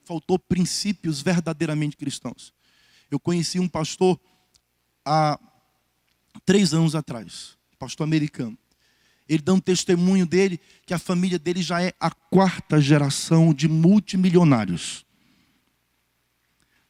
Faltou 0.05 0.39
princípios 0.39 1.21
verdadeiramente 1.21 1.97
cristãos. 1.97 2.53
Eu 3.09 3.19
conheci 3.19 3.59
um 3.59 3.67
pastor 3.67 4.19
há 5.05 5.39
três 6.45 6.73
anos 6.73 6.95
atrás, 6.95 7.57
pastor 7.77 8.05
americano. 8.05 8.57
Ele 9.27 9.43
um 9.49 9.59
testemunho 9.59 10.25
dele 10.25 10.59
que 10.85 10.93
a 10.93 10.99
família 10.99 11.39
dele 11.39 11.61
já 11.61 11.81
é 11.81 11.93
a 11.99 12.11
quarta 12.11 12.81
geração 12.81 13.53
de 13.53 13.67
multimilionários. 13.67 15.05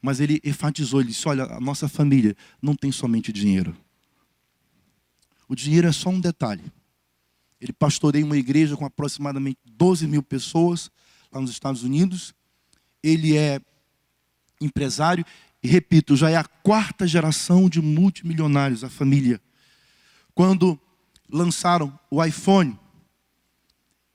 Mas 0.01 0.19
ele 0.19 0.41
enfatizou, 0.43 1.01
ele 1.01 1.09
disse: 1.09 1.27
olha, 1.27 1.43
a 1.43 1.59
nossa 1.59 1.87
família 1.87 2.35
não 2.61 2.75
tem 2.75 2.91
somente 2.91 3.31
dinheiro. 3.31 3.77
O 5.47 5.55
dinheiro 5.55 5.87
é 5.87 5.91
só 5.91 6.09
um 6.09 6.19
detalhe. 6.19 6.63
Ele 7.59 7.71
pastoreia 7.71 8.25
uma 8.25 8.37
igreja 8.37 8.75
com 8.75 8.85
aproximadamente 8.85 9.59
12 9.65 10.07
mil 10.07 10.23
pessoas 10.23 10.89
lá 11.31 11.39
nos 11.39 11.51
Estados 11.51 11.83
Unidos. 11.83 12.33
Ele 13.03 13.37
é 13.37 13.61
empresário 14.59 15.23
e, 15.61 15.67
repito, 15.67 16.15
já 16.15 16.29
é 16.29 16.35
a 16.35 16.43
quarta 16.43 17.05
geração 17.05 17.69
de 17.69 17.81
multimilionários, 17.81 18.83
a 18.83 18.89
família. 18.89 19.39
Quando 20.33 20.79
lançaram 21.31 21.97
o 22.09 22.23
iPhone, 22.23 22.77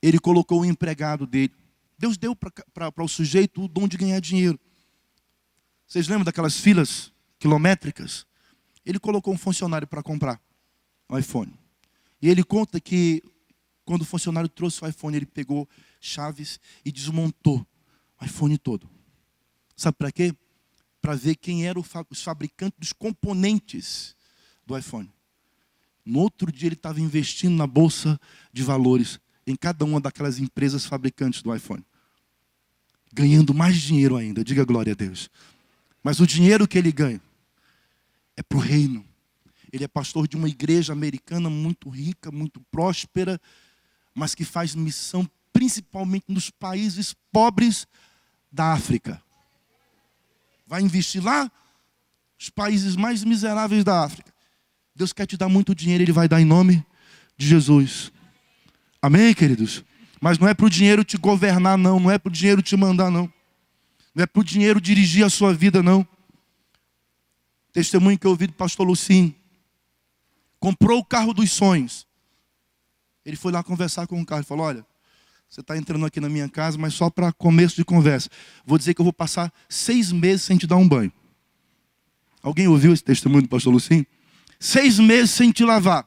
ele 0.01 0.19
colocou 0.19 0.61
o 0.61 0.65
empregado 0.65 1.25
dele. 1.25 1.53
Deus 1.97 2.17
deu 2.17 2.35
para 2.35 3.03
o 3.03 3.07
sujeito 3.07 3.63
o 3.63 3.67
dom 3.67 3.87
de 3.87 3.97
ganhar 3.97 4.19
dinheiro. 4.19 4.59
Vocês 5.87 6.07
lembram 6.07 6.25
daquelas 6.25 6.59
filas 6.59 7.11
quilométricas? 7.39 8.25
Ele 8.85 8.99
colocou 8.99 9.33
um 9.33 9.37
funcionário 9.37 9.87
para 9.87 10.03
comprar 10.03 10.39
o 11.09 11.17
iPhone. 11.17 11.57
E 12.21 12.29
ele 12.29 12.43
conta 12.43 12.79
que 12.79 13.23
quando 13.83 14.01
o 14.01 14.05
funcionário 14.05 14.49
trouxe 14.49 14.83
o 14.83 14.87
iPhone, 14.87 15.15
ele 15.15 15.25
pegou 15.25 15.67
chaves 15.99 16.59
e 16.85 16.91
desmontou 16.91 17.65
o 18.19 18.25
iPhone 18.25 18.57
todo. 18.57 18.89
Sabe 19.75 19.97
para 19.97 20.11
quê? 20.11 20.35
Para 21.01 21.15
ver 21.15 21.35
quem 21.35 21.65
eram 21.65 21.83
os 22.09 22.21
fabricantes 22.21 22.77
dos 22.77 22.93
componentes 22.93 24.15
do 24.65 24.77
iPhone. 24.77 25.11
No 26.07 26.19
outro 26.19 26.49
dia 26.49 26.69
ele 26.69 26.75
estava 26.75 27.01
investindo 27.01 27.57
na 27.57 27.67
bolsa 27.67 28.17
de 28.53 28.63
valores 28.63 29.19
em 29.45 29.57
cada 29.57 29.83
uma 29.83 29.99
daquelas 29.99 30.39
empresas 30.39 30.85
fabricantes 30.85 31.41
do 31.41 31.53
iPhone. 31.53 31.83
Ganhando 33.13 33.53
mais 33.53 33.75
dinheiro 33.75 34.15
ainda, 34.15 34.41
diga 34.41 34.63
glória 34.63 34.93
a 34.93 34.95
Deus. 34.95 35.29
Mas 36.01 36.21
o 36.21 36.25
dinheiro 36.25 36.65
que 36.65 36.77
ele 36.77 36.93
ganha 36.93 37.21
é 38.37 38.41
para 38.41 38.57
o 38.57 38.61
reino. 38.61 39.05
Ele 39.69 39.83
é 39.83 39.87
pastor 39.87 40.29
de 40.29 40.37
uma 40.37 40.47
igreja 40.47 40.93
americana 40.93 41.49
muito 41.49 41.89
rica, 41.89 42.31
muito 42.31 42.61
próspera, 42.71 43.37
mas 44.15 44.33
que 44.33 44.45
faz 44.45 44.73
missão 44.73 45.29
principalmente 45.51 46.25
nos 46.29 46.49
países 46.49 47.13
pobres 47.33 47.85
da 48.49 48.71
África. 48.71 49.21
Vai 50.65 50.81
investir 50.81 51.21
lá, 51.21 51.51
os 52.39 52.49
países 52.49 52.95
mais 52.95 53.25
miseráveis 53.25 53.83
da 53.83 54.05
África. 54.05 54.36
Deus 54.97 55.13
quer 55.13 55.27
te 55.27 55.37
dar 55.37 55.47
muito 55.47 55.75
dinheiro, 55.75 56.03
Ele 56.03 56.11
vai 56.11 56.27
dar 56.27 56.41
em 56.41 56.45
nome 56.45 56.83
de 57.37 57.47
Jesus. 57.47 58.11
Amém, 58.99 59.31
queridos? 59.31 59.85
Mas 60.19 60.39
não 60.39 60.47
é 60.47 60.55
para 60.55 60.65
o 60.65 60.69
dinheiro 60.71 61.03
te 61.03 61.17
governar, 61.17 61.77
não. 61.77 61.99
Não 61.99 62.09
é 62.09 62.17
para 62.17 62.29
o 62.29 62.31
dinheiro 62.31 62.63
te 62.63 62.75
mandar, 62.75 63.11
não. 63.11 63.31
Não 64.15 64.23
é 64.23 64.25
para 64.25 64.39
o 64.39 64.43
dinheiro 64.43 64.81
dirigir 64.81 65.23
a 65.23 65.29
sua 65.29 65.53
vida, 65.53 65.83
não. 65.83 66.05
Testemunho 67.71 68.17
que 68.17 68.25
eu 68.25 68.31
ouvi 68.31 68.47
do 68.47 68.53
pastor 68.53 68.87
Lucim. 68.87 69.35
Comprou 70.59 70.97
o 70.97 71.05
carro 71.05 71.31
dos 71.31 71.51
sonhos. 71.51 72.07
Ele 73.23 73.37
foi 73.37 73.51
lá 73.51 73.61
conversar 73.61 74.07
com 74.07 74.19
o 74.19 74.25
carro 74.25 74.41
e 74.41 74.45
falou: 74.45 74.65
Olha, 74.65 74.83
você 75.47 75.61
está 75.61 75.77
entrando 75.77 76.07
aqui 76.07 76.19
na 76.19 76.27
minha 76.27 76.49
casa, 76.49 76.75
mas 76.75 76.95
só 76.95 77.07
para 77.07 77.31
começo 77.31 77.75
de 77.75 77.85
conversa. 77.85 78.31
Vou 78.65 78.79
dizer 78.79 78.95
que 78.95 79.01
eu 79.01 79.05
vou 79.05 79.13
passar 79.13 79.53
seis 79.69 80.11
meses 80.11 80.41
sem 80.41 80.57
te 80.57 80.65
dar 80.65 80.77
um 80.77 80.89
banho. 80.89 81.13
Alguém 82.41 82.67
ouviu 82.67 82.91
esse 82.91 83.03
testemunho 83.03 83.43
do 83.43 83.49
pastor 83.49 83.71
Lucim? 83.71 84.03
Seis 84.59 84.99
meses 84.99 85.31
sem 85.31 85.51
te 85.51 85.63
lavar. 85.63 86.05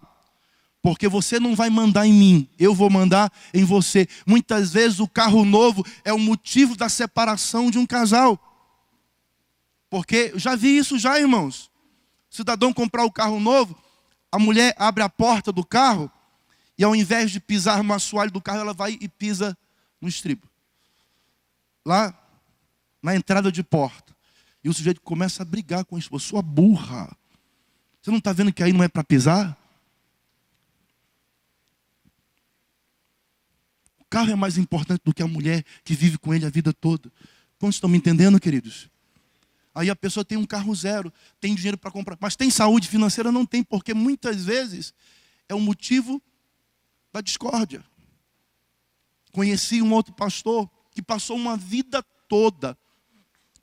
Porque 0.83 1.09
você 1.09 1.39
não 1.39 1.55
vai 1.55 1.69
mandar 1.69 2.07
em 2.07 2.13
mim, 2.13 2.49
eu 2.59 2.75
vou 2.75 2.89
mandar 2.89 3.31
em 3.53 3.65
você. 3.65 4.09
Muitas 4.27 4.73
vezes 4.73 4.99
o 4.99 5.07
carro 5.07 5.45
novo 5.45 5.85
é 6.05 6.13
o 6.13 6.19
motivo 6.19 6.75
da 6.75 6.89
separação 6.89 7.71
de 7.71 7.79
um 7.79 7.85
casal. 7.85 8.39
Porque 9.91 10.33
já 10.37 10.57
vi 10.57 10.79
isso 10.79 10.99
já, 10.99 11.19
irmãos. 11.19 11.71
O 12.31 12.37
cidadão 12.37 12.73
comprar 12.73 13.05
o 13.05 13.13
carro 13.13 13.39
novo, 13.39 13.77
a 14.33 14.39
mulher 14.39 14.75
abre 14.79 15.03
a 15.03 15.09
porta 15.09 15.53
do 15.53 15.65
carro 15.65 16.11
e 16.79 16.85
ao 16.85 16.97
invés 16.97 17.31
de 17.31 17.41
pisar 17.41 17.83
no 17.83 17.93
assoalho 17.93 18.31
do 18.31 18.41
carro, 18.41 18.61
ela 18.61 18.73
vai 18.73 18.97
e 18.99 19.07
pisa 19.07 19.57
no 20.01 20.09
estribo. 20.09 20.49
Lá 21.85 22.19
na 23.03 23.15
entrada 23.15 23.53
de 23.53 23.63
porta. 23.63 24.17
E 24.63 24.69
o 24.69 24.73
sujeito 24.73 25.01
começa 25.03 25.43
a 25.43 25.45
brigar 25.45 25.85
com 25.85 25.99
isso. 25.99 26.19
Sua 26.19 26.41
burra. 26.41 27.15
Você 28.03 28.11
não 28.11 28.19
está 28.19 28.33
vendo 28.33 28.53
que 28.53 28.63
aí 28.63 28.73
não 28.73 28.83
é 28.83 28.89
para 28.89 29.05
pisar? 29.05 29.57
O 33.99 34.05
carro 34.09 34.31
é 34.31 34.35
mais 34.35 34.57
importante 34.57 35.03
do 35.05 35.15
que 35.15 35.23
a 35.23 35.27
mulher 35.27 35.65
que 35.85 35.95
vive 35.95 36.19
com 36.19 36.35
ele 36.35 36.47
a 36.47 36.51
vida 36.51 36.73
toda. 36.73 37.13
Quantos 37.59 37.77
estão 37.77 37.91
me 37.91 37.99
entendendo, 37.99 38.41
queridos? 38.41 38.89
Aí 39.75 39.89
a 39.89 39.95
pessoa 39.95 40.25
tem 40.25 40.37
um 40.37 40.47
carro 40.47 40.75
zero, 40.75 41.13
tem 41.39 41.55
dinheiro 41.55 41.79
para 41.79 41.91
comprar, 41.91 42.17
mas 42.21 42.35
tem 42.35 42.51
saúde 42.51 42.89
financeira? 42.89 43.31
Não 43.31 43.47
tem, 43.47 43.63
porque 43.63 43.95
muitas 43.95 44.45
vezes 44.45 44.93
é 45.49 45.55
o 45.55 45.61
motivo 45.61 46.21
da 47.13 47.21
discórdia. 47.21 47.85
Conheci 49.31 49.81
um 49.81 49.93
outro 49.93 50.13
pastor 50.13 50.69
que 50.91 51.03
passou 51.03 51.37
uma 51.37 51.57
vida 51.57 52.03
toda 52.29 52.77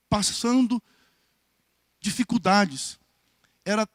passando 0.09 0.81
dificuldades. 1.99 2.97
Era 3.65 3.87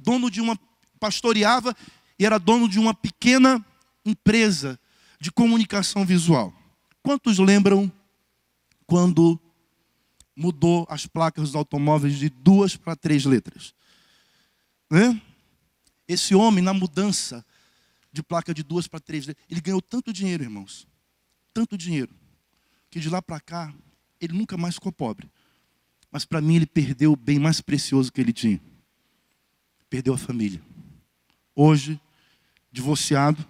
dono 0.00 0.30
de 0.30 0.40
uma 0.40 0.58
pastoreava 0.98 1.74
e 2.18 2.26
era 2.26 2.38
dono 2.38 2.68
de 2.68 2.78
uma 2.78 2.92
pequena 2.92 3.64
empresa 4.04 4.78
de 5.20 5.30
comunicação 5.30 6.04
visual. 6.04 6.52
Quantos 7.02 7.38
lembram 7.38 7.90
quando 8.86 9.40
mudou 10.36 10.86
as 10.90 11.06
placas 11.06 11.48
dos 11.48 11.54
automóveis 11.54 12.18
de 12.18 12.28
duas 12.28 12.76
para 12.76 12.96
três 12.96 13.24
letras? 13.24 13.74
Né? 14.90 15.20
Esse 16.06 16.34
homem, 16.34 16.62
na 16.62 16.74
mudança 16.74 17.44
de 18.12 18.22
placa 18.22 18.52
de 18.52 18.62
duas 18.62 18.86
para 18.88 19.00
três 19.00 19.26
letras, 19.26 19.46
ele 19.48 19.60
ganhou 19.60 19.80
tanto 19.80 20.12
dinheiro, 20.12 20.42
irmãos, 20.42 20.86
tanto 21.54 21.78
dinheiro, 21.78 22.14
que 22.90 22.98
de 22.98 23.08
lá 23.08 23.22
para 23.22 23.40
cá, 23.40 23.72
ele 24.20 24.36
nunca 24.36 24.56
mais 24.56 24.74
ficou 24.74 24.92
pobre. 24.92 25.30
Mas 26.10 26.24
para 26.24 26.40
mim, 26.40 26.56
ele 26.56 26.66
perdeu 26.66 27.12
o 27.12 27.16
bem 27.16 27.38
mais 27.38 27.60
precioso 27.60 28.12
que 28.12 28.20
ele 28.20 28.32
tinha 28.32 28.60
perdeu 29.90 30.14
a 30.14 30.18
família. 30.18 30.62
Hoje, 31.54 32.00
divorciado. 32.70 33.44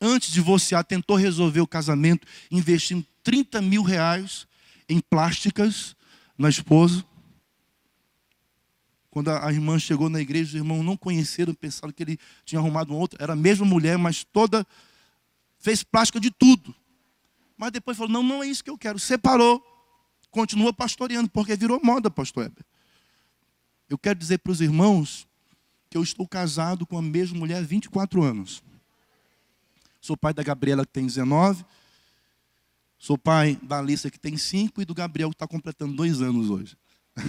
Antes 0.00 0.28
de 0.28 0.34
divorciar, 0.34 0.84
tentou 0.84 1.16
resolver 1.16 1.60
o 1.60 1.66
casamento, 1.66 2.26
investindo 2.50 3.06
30 3.22 3.62
mil 3.62 3.82
reais 3.82 4.48
em 4.88 4.98
plásticas 4.98 5.94
na 6.36 6.48
esposa. 6.48 7.04
Quando 9.10 9.30
a 9.30 9.52
irmã 9.52 9.78
chegou 9.78 10.08
na 10.08 10.20
igreja, 10.20 10.50
os 10.50 10.54
irmãos 10.54 10.82
não 10.82 10.96
conheceram, 10.96 11.54
pensaram 11.54 11.92
que 11.92 12.02
ele 12.02 12.18
tinha 12.44 12.58
arrumado 12.58 12.92
uma 12.92 12.98
outra. 12.98 13.22
Era 13.22 13.34
a 13.34 13.36
mesma 13.36 13.64
mulher, 13.64 13.96
mas 13.96 14.24
toda. 14.24 14.66
fez 15.58 15.82
plástica 15.82 16.18
de 16.18 16.30
tudo. 16.30 16.74
Mas 17.56 17.72
depois 17.72 17.96
falou: 17.96 18.12
não, 18.12 18.22
não 18.22 18.42
é 18.42 18.48
isso 18.48 18.64
que 18.64 18.70
eu 18.70 18.78
quero. 18.78 18.98
Separou. 18.98 19.62
Continua 20.30 20.72
pastoreando, 20.72 21.28
porque 21.28 21.56
virou 21.56 21.80
moda, 21.82 22.08
pastor 22.08 22.46
Heber. 22.46 22.64
Eu 23.90 23.98
quero 23.98 24.16
dizer 24.16 24.38
para 24.38 24.52
os 24.52 24.60
irmãos 24.60 25.26
que 25.90 25.98
eu 25.98 26.02
estou 26.04 26.26
casado 26.26 26.86
com 26.86 26.96
a 26.96 27.02
mesma 27.02 27.36
mulher 27.36 27.56
há 27.56 27.60
24 27.60 28.22
anos. 28.22 28.62
Sou 30.00 30.16
pai 30.16 30.32
da 30.32 30.44
Gabriela, 30.44 30.86
que 30.86 30.92
tem 30.92 31.04
19. 31.04 31.64
Sou 32.96 33.18
pai 33.18 33.58
da 33.60 33.78
Alissa, 33.78 34.08
que 34.08 34.18
tem 34.18 34.36
5. 34.36 34.80
E 34.80 34.84
do 34.84 34.94
Gabriel, 34.94 35.30
que 35.30 35.34
está 35.34 35.48
completando 35.48 35.96
dois 35.96 36.22
anos 36.22 36.48
hoje. 36.48 36.76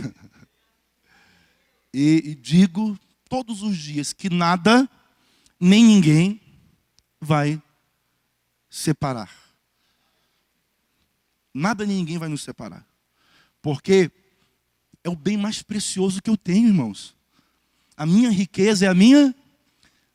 e, 1.91 2.21
e 2.25 2.35
digo 2.35 2.97
todos 3.27 3.63
os 3.63 3.75
dias 3.75 4.13
que 4.13 4.29
nada, 4.29 4.87
nem 5.59 5.83
ninguém 5.83 6.39
vai 7.19 7.59
separar. 8.69 9.35
Nada 11.51 11.87
nem 11.87 11.97
ninguém 11.97 12.19
vai 12.19 12.29
nos 12.29 12.43
separar. 12.43 12.85
Porque 13.63 14.11
é 15.03 15.09
o 15.09 15.15
bem 15.15 15.37
mais 15.37 15.61
precioso 15.61 16.21
que 16.21 16.29
eu 16.29 16.37
tenho, 16.37 16.67
irmãos. 16.67 17.15
A 17.97 18.05
minha 18.05 18.29
riqueza 18.29 18.85
é 18.85 18.87
a 18.87 18.93
minha 18.93 19.33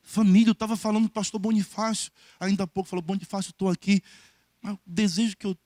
família. 0.03 0.51
Eu 0.51 0.53
estava 0.53 0.77
falando 0.77 1.05
do 1.05 1.11
pastor 1.11 1.41
Bonifácio, 1.41 2.11
ainda 2.39 2.65
há 2.65 2.67
pouco, 2.67 2.89
falou: 2.89 3.03
Bonifácio, 3.03 3.51
estou 3.51 3.69
aqui. 3.69 4.03
Mas 4.63 4.75
o 4.75 4.79
desejo 4.87 5.37
que 5.37 5.47
eu, 5.47 5.57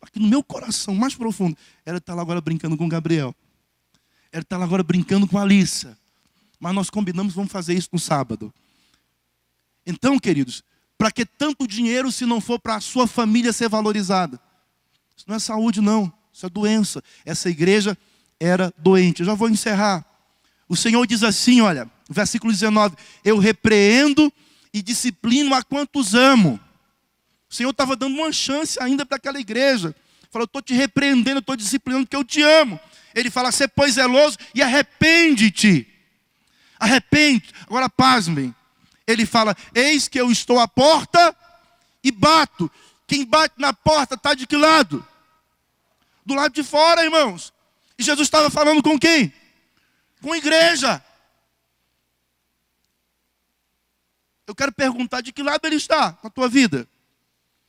aqui 0.00 0.18
no 0.18 0.28
meu 0.28 0.42
coração, 0.42 0.94
mais 0.94 1.14
profundo, 1.14 1.56
era 1.84 1.98
estar 1.98 2.14
lá 2.14 2.22
agora 2.22 2.40
brincando 2.40 2.76
com 2.76 2.86
o 2.86 2.88
Gabriel. 2.88 3.34
Era 4.32 4.42
estar 4.42 4.56
lá 4.56 4.64
agora 4.64 4.82
brincando 4.82 5.26
com 5.26 5.38
a 5.38 5.42
Alissa. 5.42 5.98
Mas 6.58 6.74
nós 6.74 6.90
combinamos, 6.90 7.34
vamos 7.34 7.50
fazer 7.50 7.74
isso 7.74 7.88
no 7.92 7.98
sábado. 7.98 8.52
Então, 9.86 10.18
queridos, 10.18 10.62
para 10.96 11.10
que 11.10 11.24
tanto 11.24 11.66
dinheiro 11.66 12.12
se 12.12 12.26
não 12.26 12.40
for 12.40 12.58
para 12.58 12.76
a 12.76 12.80
sua 12.80 13.06
família 13.06 13.52
ser 13.52 13.68
valorizada? 13.68 14.38
Isso 15.16 15.24
não 15.26 15.36
é 15.36 15.38
saúde, 15.38 15.80
não. 15.80 16.12
Isso 16.32 16.46
é 16.46 16.48
doença. 16.48 17.02
Essa 17.24 17.48
igreja 17.48 17.96
era 18.40 18.72
doente. 18.78 19.22
Já 19.22 19.34
vou 19.34 19.48
encerrar. 19.48 20.04
O 20.66 20.74
Senhor 20.74 21.06
diz 21.06 21.22
assim, 21.22 21.60
olha, 21.60 21.88
versículo 22.08 22.50
19: 22.50 22.96
Eu 23.22 23.38
repreendo 23.38 24.32
e 24.72 24.80
disciplino 24.80 25.54
a 25.54 25.62
quantos 25.62 26.14
amo. 26.14 26.58
O 27.48 27.54
Senhor 27.54 27.70
estava 27.70 27.94
dando 27.94 28.16
uma 28.16 28.32
chance 28.32 28.80
ainda 28.80 29.04
para 29.04 29.16
aquela 29.16 29.38
igreja. 29.38 29.94
Falou, 30.30 30.44
estou 30.44 30.62
te 30.62 30.72
repreendendo, 30.72 31.40
estou 31.40 31.56
disciplinando 31.56 32.06
porque 32.06 32.16
eu 32.16 32.24
te 32.24 32.42
amo. 32.42 32.78
Ele 33.14 33.30
fala, 33.30 33.50
ser 33.50 33.68
pois 33.68 33.94
zeloso 33.94 34.38
e 34.54 34.62
arrepende-te. 34.62 35.86
Arrepende. 36.78 37.50
Agora 37.66 37.90
pasmem. 37.90 38.54
Ele 39.06 39.26
fala, 39.26 39.56
eis 39.74 40.06
que 40.06 40.20
eu 40.20 40.30
estou 40.30 40.60
à 40.60 40.68
porta 40.68 41.36
e 42.02 42.12
bato. 42.12 42.70
Quem 43.08 43.24
bate 43.24 43.56
na 43.58 43.72
porta 43.72 44.14
está 44.14 44.34
de 44.34 44.46
que 44.46 44.56
lado? 44.56 45.04
Do 46.24 46.34
lado 46.34 46.54
de 46.54 46.62
fora, 46.62 47.02
irmãos. 47.02 47.52
E 48.00 48.02
Jesus 48.02 48.28
estava 48.28 48.48
falando 48.48 48.82
com 48.82 48.98
quem? 48.98 49.30
Com 50.22 50.32
a 50.32 50.38
igreja. 50.38 51.04
Eu 54.46 54.54
quero 54.54 54.72
perguntar 54.72 55.20
de 55.20 55.34
que 55.34 55.42
lado 55.42 55.66
ele 55.66 55.76
está 55.76 56.18
na 56.24 56.30
tua 56.30 56.48
vida? 56.48 56.88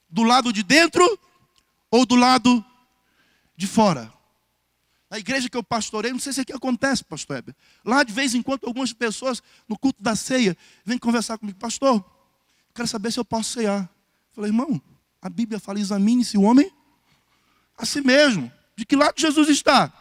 Do 0.09 0.23
lado 0.23 0.53
de 0.53 0.63
dentro 0.63 1.19
ou 1.89 2.05
do 2.05 2.15
lado 2.15 2.63
de 3.57 3.67
fora? 3.67 4.09
Na 5.09 5.19
igreja 5.19 5.49
que 5.49 5.57
eu 5.57 5.63
pastorei, 5.63 6.13
não 6.13 6.19
sei 6.19 6.31
se 6.31 6.39
aqui 6.39 6.53
acontece, 6.53 7.03
pastor 7.03 7.35
Heber. 7.35 7.53
Lá 7.83 8.01
de 8.01 8.13
vez 8.13 8.33
em 8.33 8.41
quando 8.41 8.65
algumas 8.65 8.93
pessoas 8.93 9.43
no 9.67 9.77
culto 9.77 10.01
da 10.01 10.15
ceia 10.15 10.55
vêm 10.85 10.97
conversar 10.97 11.37
comigo, 11.37 11.59
pastor, 11.59 12.01
quero 12.73 12.87
saber 12.87 13.11
se 13.11 13.19
eu 13.19 13.25
posso 13.25 13.51
cear. 13.51 13.89
Falei, 14.31 14.49
irmão, 14.49 14.81
a 15.21 15.27
Bíblia 15.27 15.59
fala: 15.59 15.77
examine-se 15.77 16.37
o 16.37 16.43
homem 16.43 16.71
a 17.77 17.85
si 17.85 17.99
mesmo. 17.99 18.49
De 18.77 18.85
que 18.85 18.95
lado 18.95 19.19
Jesus 19.19 19.49
está? 19.49 20.00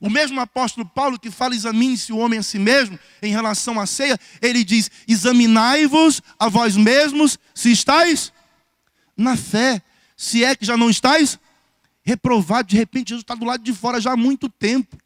O 0.00 0.08
mesmo 0.08 0.40
apóstolo 0.40 0.88
Paulo 0.88 1.18
que 1.18 1.30
fala: 1.30 1.54
examine-se 1.54 2.12
o 2.12 2.16
homem 2.16 2.38
a 2.38 2.42
si 2.42 2.58
mesmo, 2.58 2.98
em 3.20 3.30
relação 3.30 3.78
à 3.78 3.84
ceia, 3.84 4.18
ele 4.40 4.64
diz: 4.64 4.90
examinai-vos 5.06 6.22
a 6.38 6.48
vós 6.48 6.74
mesmos 6.74 7.38
se 7.54 7.70
estáis 7.70 8.32
na 9.14 9.36
fé, 9.36 9.82
se 10.16 10.42
é 10.42 10.56
que 10.56 10.64
já 10.64 10.76
não 10.76 10.88
estáis 10.88 11.38
reprovado. 12.02 12.68
De 12.68 12.76
repente, 12.76 13.10
Jesus 13.10 13.22
está 13.22 13.34
do 13.34 13.44
lado 13.44 13.62
de 13.62 13.74
fora 13.74 14.00
já 14.00 14.12
há 14.12 14.16
muito 14.16 14.48
tempo. 14.48 14.96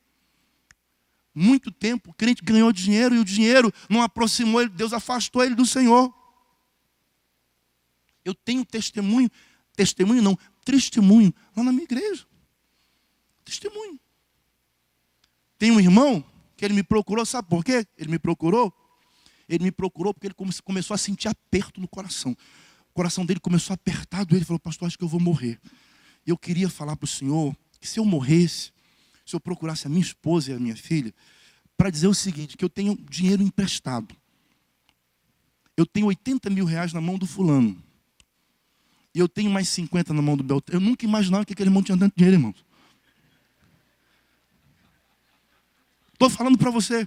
Muito 1.34 1.72
tempo. 1.72 2.11
O 2.11 2.14
crente 2.14 2.45
ganhou 2.45 2.72
dinheiro 2.72 3.16
e 3.16 3.18
o 3.18 3.24
dinheiro 3.24 3.74
não 3.90 4.01
aproximou 4.01 4.61
ele, 4.61 4.70
Deus 4.70 4.92
afastou 4.92 5.42
ele 5.42 5.57
do 5.57 5.66
Senhor. 5.66 6.14
Eu 8.24 8.32
tenho 8.32 8.64
testemunho, 8.64 9.28
testemunho 9.74 10.22
não, 10.22 10.38
testemunho 10.64 11.34
lá 11.57 11.64
na 11.64 11.72
minha 11.72 11.82
igreja. 11.82 12.24
Testemunho. 13.45 13.99
Tem 15.65 15.71
um 15.71 15.81
irmão 15.81 16.23
que 16.59 16.65
ele 16.67 16.75
me 16.75 16.83
procurou, 16.83 17.25
sabe 17.25 17.49
por 17.49 17.65
quê? 17.65 17.87
Ele 17.97 18.11
me 18.11 18.19
procurou. 18.19 18.71
Ele 19.49 19.65
me 19.65 19.73
procurou 19.73 20.12
porque 20.12 20.27
ele 20.27 20.35
começou 20.62 20.95
a 20.95 20.99
sentir 20.99 21.27
aperto 21.27 21.81
no 21.81 21.89
coração. 21.89 22.37
O 22.91 22.93
coração 22.93 23.25
dele 23.25 23.41
começou 23.41 23.73
a 23.73 23.75
apertar, 23.75 24.27
ele 24.31 24.45
falou, 24.45 24.61
pastor, 24.61 24.87
acho 24.89 24.99
que 24.99 25.05
eu 25.05 25.09
vou 25.09 25.19
morrer. 25.19 25.59
Eu 26.27 26.37
queria 26.37 26.69
falar 26.69 26.97
para 26.97 27.07
o 27.07 27.09
senhor 27.09 27.57
que 27.81 27.89
se 27.89 27.99
eu 27.99 28.05
morresse, 28.05 28.73
se 29.25 29.35
eu 29.35 29.41
procurasse 29.41 29.87
a 29.87 29.89
minha 29.89 30.03
esposa 30.03 30.51
e 30.51 30.55
a 30.55 30.59
minha 30.59 30.77
filha, 30.77 31.15
para 31.79 31.89
dizer 31.89 32.09
o 32.09 32.15
seguinte, 32.15 32.59
que 32.59 32.65
eu 32.67 32.69
tenho 32.69 32.95
dinheiro 33.09 33.43
emprestado. 33.43 34.15
Eu 35.75 35.87
tenho 35.87 36.09
80 36.09 36.51
mil 36.51 36.67
reais 36.67 36.93
na 36.93 37.01
mão 37.01 37.17
do 37.17 37.27
fulano. 37.27 37.83
E 39.15 39.19
eu 39.19 39.27
tenho 39.27 39.51
mais 39.51 39.71
50 39.71 40.12
na 40.12 40.21
mão 40.21 40.37
do 40.37 40.45
Beltrão. 40.45 40.79
Eu 40.79 40.85
nunca 40.85 41.07
imaginava 41.07 41.47
que 41.47 41.55
aquele 41.55 41.71
irmão 41.71 41.83
tinha 41.83 41.97
tanto 41.97 42.15
dinheiro, 42.15 42.37
irmãos. 42.37 42.62
Estou 46.25 46.39
falando 46.39 46.57
para 46.57 46.70
você. 46.70 47.07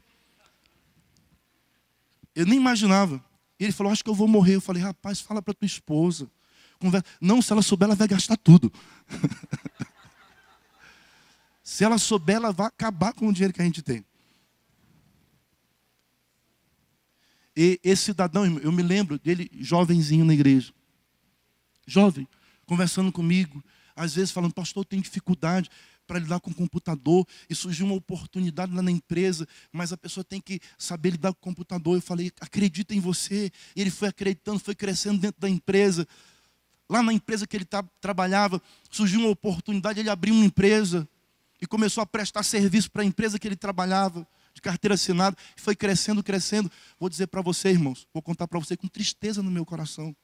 Eu 2.36 2.46
nem 2.46 2.60
imaginava. 2.60 3.24
E 3.60 3.64
ele 3.64 3.74
falou, 3.74 3.92
acho 3.92 4.04
que 4.04 4.10
eu 4.12 4.14
vou 4.14 4.28
morrer. 4.28 4.56
Eu 4.56 4.62
falei, 4.62 4.84
rapaz, 4.84 5.20
fala 5.20 5.42
para 5.42 5.56
tua 5.56 5.66
esposa. 5.66 6.30
Conversa. 6.78 7.08
Não, 7.20 7.42
se 7.42 7.52
ela 7.52 7.64
souber, 7.64 7.88
ela 7.88 7.96
vai 7.96 8.08
gastar 8.08 8.38
tudo. 8.38 8.72
se 11.64 11.84
ela 11.84 11.98
souber, 11.98 12.36
ela 12.36 12.52
vai 12.52 12.68
acabar 12.68 13.12
com 13.12 13.28
o 13.28 13.34
dinheiro 13.34 13.52
que 13.52 13.62
a 13.62 13.66
gente 13.66 13.82
tem. 13.82 14.06
E 17.56 17.80
esse 17.84 18.04
cidadão, 18.04 18.46
eu 18.60 18.72
me 18.72 18.84
lembro 18.84 19.18
dele 19.18 19.50
jovenzinho 19.56 20.26
na 20.26 20.34
igreja 20.36 20.72
jovem, 21.88 22.28
conversando 22.68 23.12
comigo, 23.12 23.64
às 23.96 24.14
vezes 24.14 24.32
falando, 24.32 24.54
pastor, 24.54 24.82
eu 24.82 24.86
tenho 24.86 25.02
dificuldade 25.02 25.72
para 26.08 26.20
lidar 26.20 26.40
com 26.40 26.50
o 26.50 26.54
computador, 26.54 27.28
e 27.50 27.54
surgiu 27.54 27.86
uma 27.86 27.96
oportunidade 27.96 28.74
lá 28.74 28.82
na 28.82 28.90
empresa, 28.90 29.48
mas 29.72 29.92
a 29.92 29.98
pessoa 29.98 30.24
tem 30.24 30.40
que 30.40 30.60
saber 30.78 31.12
lidar 31.12 31.34
com 31.34 31.40
o 31.40 31.44
computador. 31.44 31.98
Eu 31.98 32.02
falei, 32.02 32.32
acredita 32.40 32.96
em 32.96 33.00
você. 33.00 33.52
E 33.76 33.82
ele 33.82 33.92
foi 33.92 34.08
acreditando, 34.08 34.60
foi 34.60 34.74
crescendo 34.74 35.20
dentro 35.20 35.40
da 35.42 35.50
empresa. 35.50 36.08
Lá 36.90 37.04
na 37.04 37.12
empresa 37.12 37.46
que 37.46 37.58
ele 37.58 37.68
trabalhava, 38.00 38.62
surgiu 38.90 39.20
uma 39.20 39.30
oportunidade, 39.30 40.00
ele 40.00 40.10
abriu 40.10 40.34
uma 40.34 40.46
empresa 40.46 41.08
e 41.62 41.68
começou 41.68 42.02
a 42.02 42.06
prestar 42.06 42.44
serviço 42.44 42.90
para 42.90 43.02
a 43.02 43.06
empresa 43.06 43.38
que 43.38 43.48
ele 43.48 43.58
trabalhava, 43.58 44.26
de 44.54 44.62
carteira 44.62 44.96
assinada, 44.96 45.36
e 45.56 45.62
foi 45.62 45.76
crescendo, 45.76 46.24
crescendo. 46.24 46.72
Vou 47.00 47.10
dizer 47.10 47.28
para 47.28 47.42
você, 47.42 47.70
irmãos, 47.70 48.08
vou 48.14 48.24
contar 48.24 48.48
para 48.48 48.58
você 48.58 48.78
com 48.78 48.88
tristeza 48.88 49.44
no 49.44 49.52
meu 49.52 49.66
coração 49.66 50.16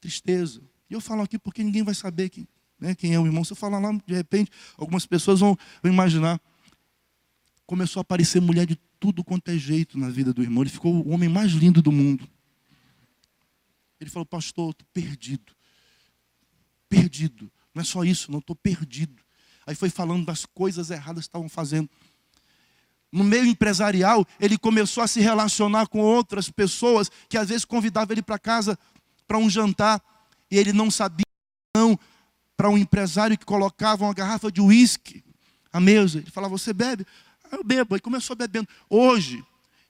tristeza. 0.00 0.62
E 0.88 0.94
eu 0.94 1.00
falo 1.00 1.22
aqui 1.22 1.38
porque 1.38 1.62
ninguém 1.62 1.82
vai 1.82 1.94
saber 1.94 2.28
quem, 2.28 2.46
né, 2.80 2.94
quem 2.94 3.14
é 3.14 3.20
o 3.20 3.26
irmão. 3.26 3.44
Se 3.44 3.52
eu 3.52 3.56
falar 3.56 3.78
lá, 3.78 3.92
de 4.06 4.14
repente, 4.14 4.50
algumas 4.76 5.06
pessoas 5.06 5.40
vão, 5.40 5.56
vão 5.82 5.92
imaginar. 5.92 6.40
Começou 7.66 8.00
a 8.00 8.02
aparecer 8.02 8.40
mulher 8.40 8.66
de 8.66 8.78
tudo 8.98 9.22
quanto 9.24 9.50
é 9.50 9.58
jeito 9.58 9.98
na 9.98 10.08
vida 10.08 10.32
do 10.32 10.42
irmão. 10.42 10.62
Ele 10.62 10.70
ficou 10.70 10.94
o 10.94 11.10
homem 11.10 11.28
mais 11.28 11.52
lindo 11.52 11.82
do 11.82 11.92
mundo. 11.92 12.28
Ele 14.00 14.08
falou, 14.10 14.24
pastor, 14.26 14.70
estou 14.70 14.86
perdido. 14.92 15.52
Perdido. 16.88 17.50
Não 17.74 17.82
é 17.82 17.84
só 17.84 18.04
isso, 18.04 18.30
não, 18.30 18.38
estou 18.38 18.56
perdido. 18.56 19.22
Aí 19.66 19.74
foi 19.74 19.90
falando 19.90 20.24
das 20.24 20.46
coisas 20.46 20.90
erradas 20.90 21.24
que 21.24 21.28
estavam 21.28 21.48
fazendo. 21.48 21.90
No 23.10 23.24
meio 23.24 23.44
empresarial, 23.44 24.26
ele 24.38 24.56
começou 24.56 25.02
a 25.02 25.06
se 25.06 25.20
relacionar 25.20 25.86
com 25.88 26.00
outras 26.00 26.50
pessoas 26.50 27.10
que 27.28 27.36
às 27.36 27.48
vezes 27.48 27.64
convidavam 27.64 28.12
ele 28.12 28.22
para 28.22 28.38
casa 28.38 28.78
para 29.26 29.38
um 29.38 29.48
jantar 29.48 30.02
e 30.50 30.56
ele 30.56 30.72
não 30.72 30.90
sabia 30.90 31.27
para 32.58 32.68
um 32.68 32.76
empresário 32.76 33.38
que 33.38 33.46
colocava 33.46 34.04
uma 34.04 34.12
garrafa 34.12 34.50
de 34.50 34.60
uísque 34.60 35.22
à 35.72 35.78
mesa. 35.78 36.18
Ele 36.18 36.30
falava: 36.30 36.58
"Você 36.58 36.72
bebe?" 36.72 37.06
Ah, 37.44 37.54
eu 37.56 37.62
bebo. 37.62 37.94
Ele 37.94 38.02
começou 38.02 38.34
bebendo. 38.34 38.68
Hoje 38.90 39.44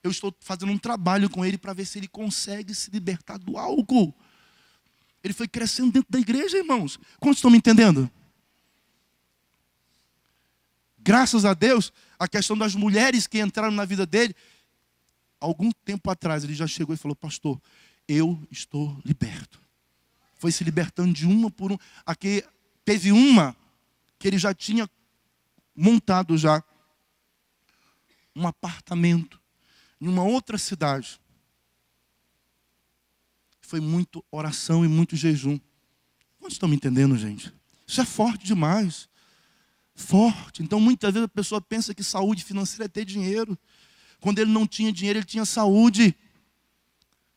eu 0.04 0.10
estou 0.10 0.34
fazendo 0.38 0.70
um 0.70 0.76
trabalho 0.76 1.30
com 1.30 1.46
ele 1.46 1.56
para 1.56 1.72
ver 1.72 1.86
se 1.86 1.98
ele 1.98 2.06
consegue 2.06 2.74
se 2.74 2.90
libertar 2.90 3.38
do 3.38 3.56
álcool. 3.56 4.14
Ele 5.24 5.32
foi 5.32 5.48
crescendo 5.48 5.92
dentro 5.92 6.12
da 6.12 6.18
igreja, 6.18 6.58
irmãos. 6.58 7.00
Quantos 7.18 7.38
estão 7.38 7.50
me 7.50 7.56
entendendo? 7.56 8.08
Graças 10.98 11.46
a 11.46 11.54
Deus, 11.54 11.90
a 12.18 12.28
questão 12.28 12.56
das 12.56 12.74
mulheres 12.74 13.26
que 13.26 13.40
entraram 13.40 13.72
na 13.72 13.86
vida 13.86 14.04
dele, 14.04 14.36
algum 15.40 15.70
tempo 15.86 16.10
atrás 16.10 16.44
ele 16.44 16.54
já 16.54 16.66
chegou 16.66 16.94
e 16.94 16.98
falou: 16.98 17.16
Pastor, 17.16 17.58
eu 18.06 18.38
estou 18.50 19.00
liberto. 19.06 19.58
Foi 20.36 20.52
se 20.52 20.62
libertando 20.62 21.14
de 21.14 21.24
uma 21.26 21.50
por 21.50 21.72
uma. 21.72 21.80
Aqui 22.04 22.44
teve 22.88 23.12
uma 23.12 23.54
que 24.18 24.26
ele 24.26 24.38
já 24.38 24.54
tinha 24.54 24.88
montado 25.76 26.38
já 26.38 26.64
um 28.34 28.46
apartamento 28.46 29.38
em 30.00 30.08
uma 30.08 30.22
outra 30.22 30.56
cidade. 30.56 31.20
Foi 33.60 33.78
muito 33.78 34.24
oração 34.30 34.86
e 34.86 34.88
muito 34.88 35.16
jejum. 35.16 35.60
Vocês 36.40 36.54
estão 36.54 36.66
me 36.66 36.76
entendendo, 36.76 37.14
gente? 37.18 37.52
Isso 37.86 38.00
é 38.00 38.06
forte 38.06 38.46
demais. 38.46 39.06
Forte. 39.94 40.62
Então, 40.62 40.80
muitas 40.80 41.12
vezes 41.12 41.26
a 41.26 41.28
pessoa 41.28 41.60
pensa 41.60 41.94
que 41.94 42.02
saúde 42.02 42.42
financeira 42.42 42.86
é 42.86 42.88
ter 42.88 43.04
dinheiro. 43.04 43.58
Quando 44.18 44.38
ele 44.38 44.50
não 44.50 44.66
tinha 44.66 44.90
dinheiro, 44.90 45.18
ele 45.18 45.26
tinha 45.26 45.44
saúde. 45.44 46.16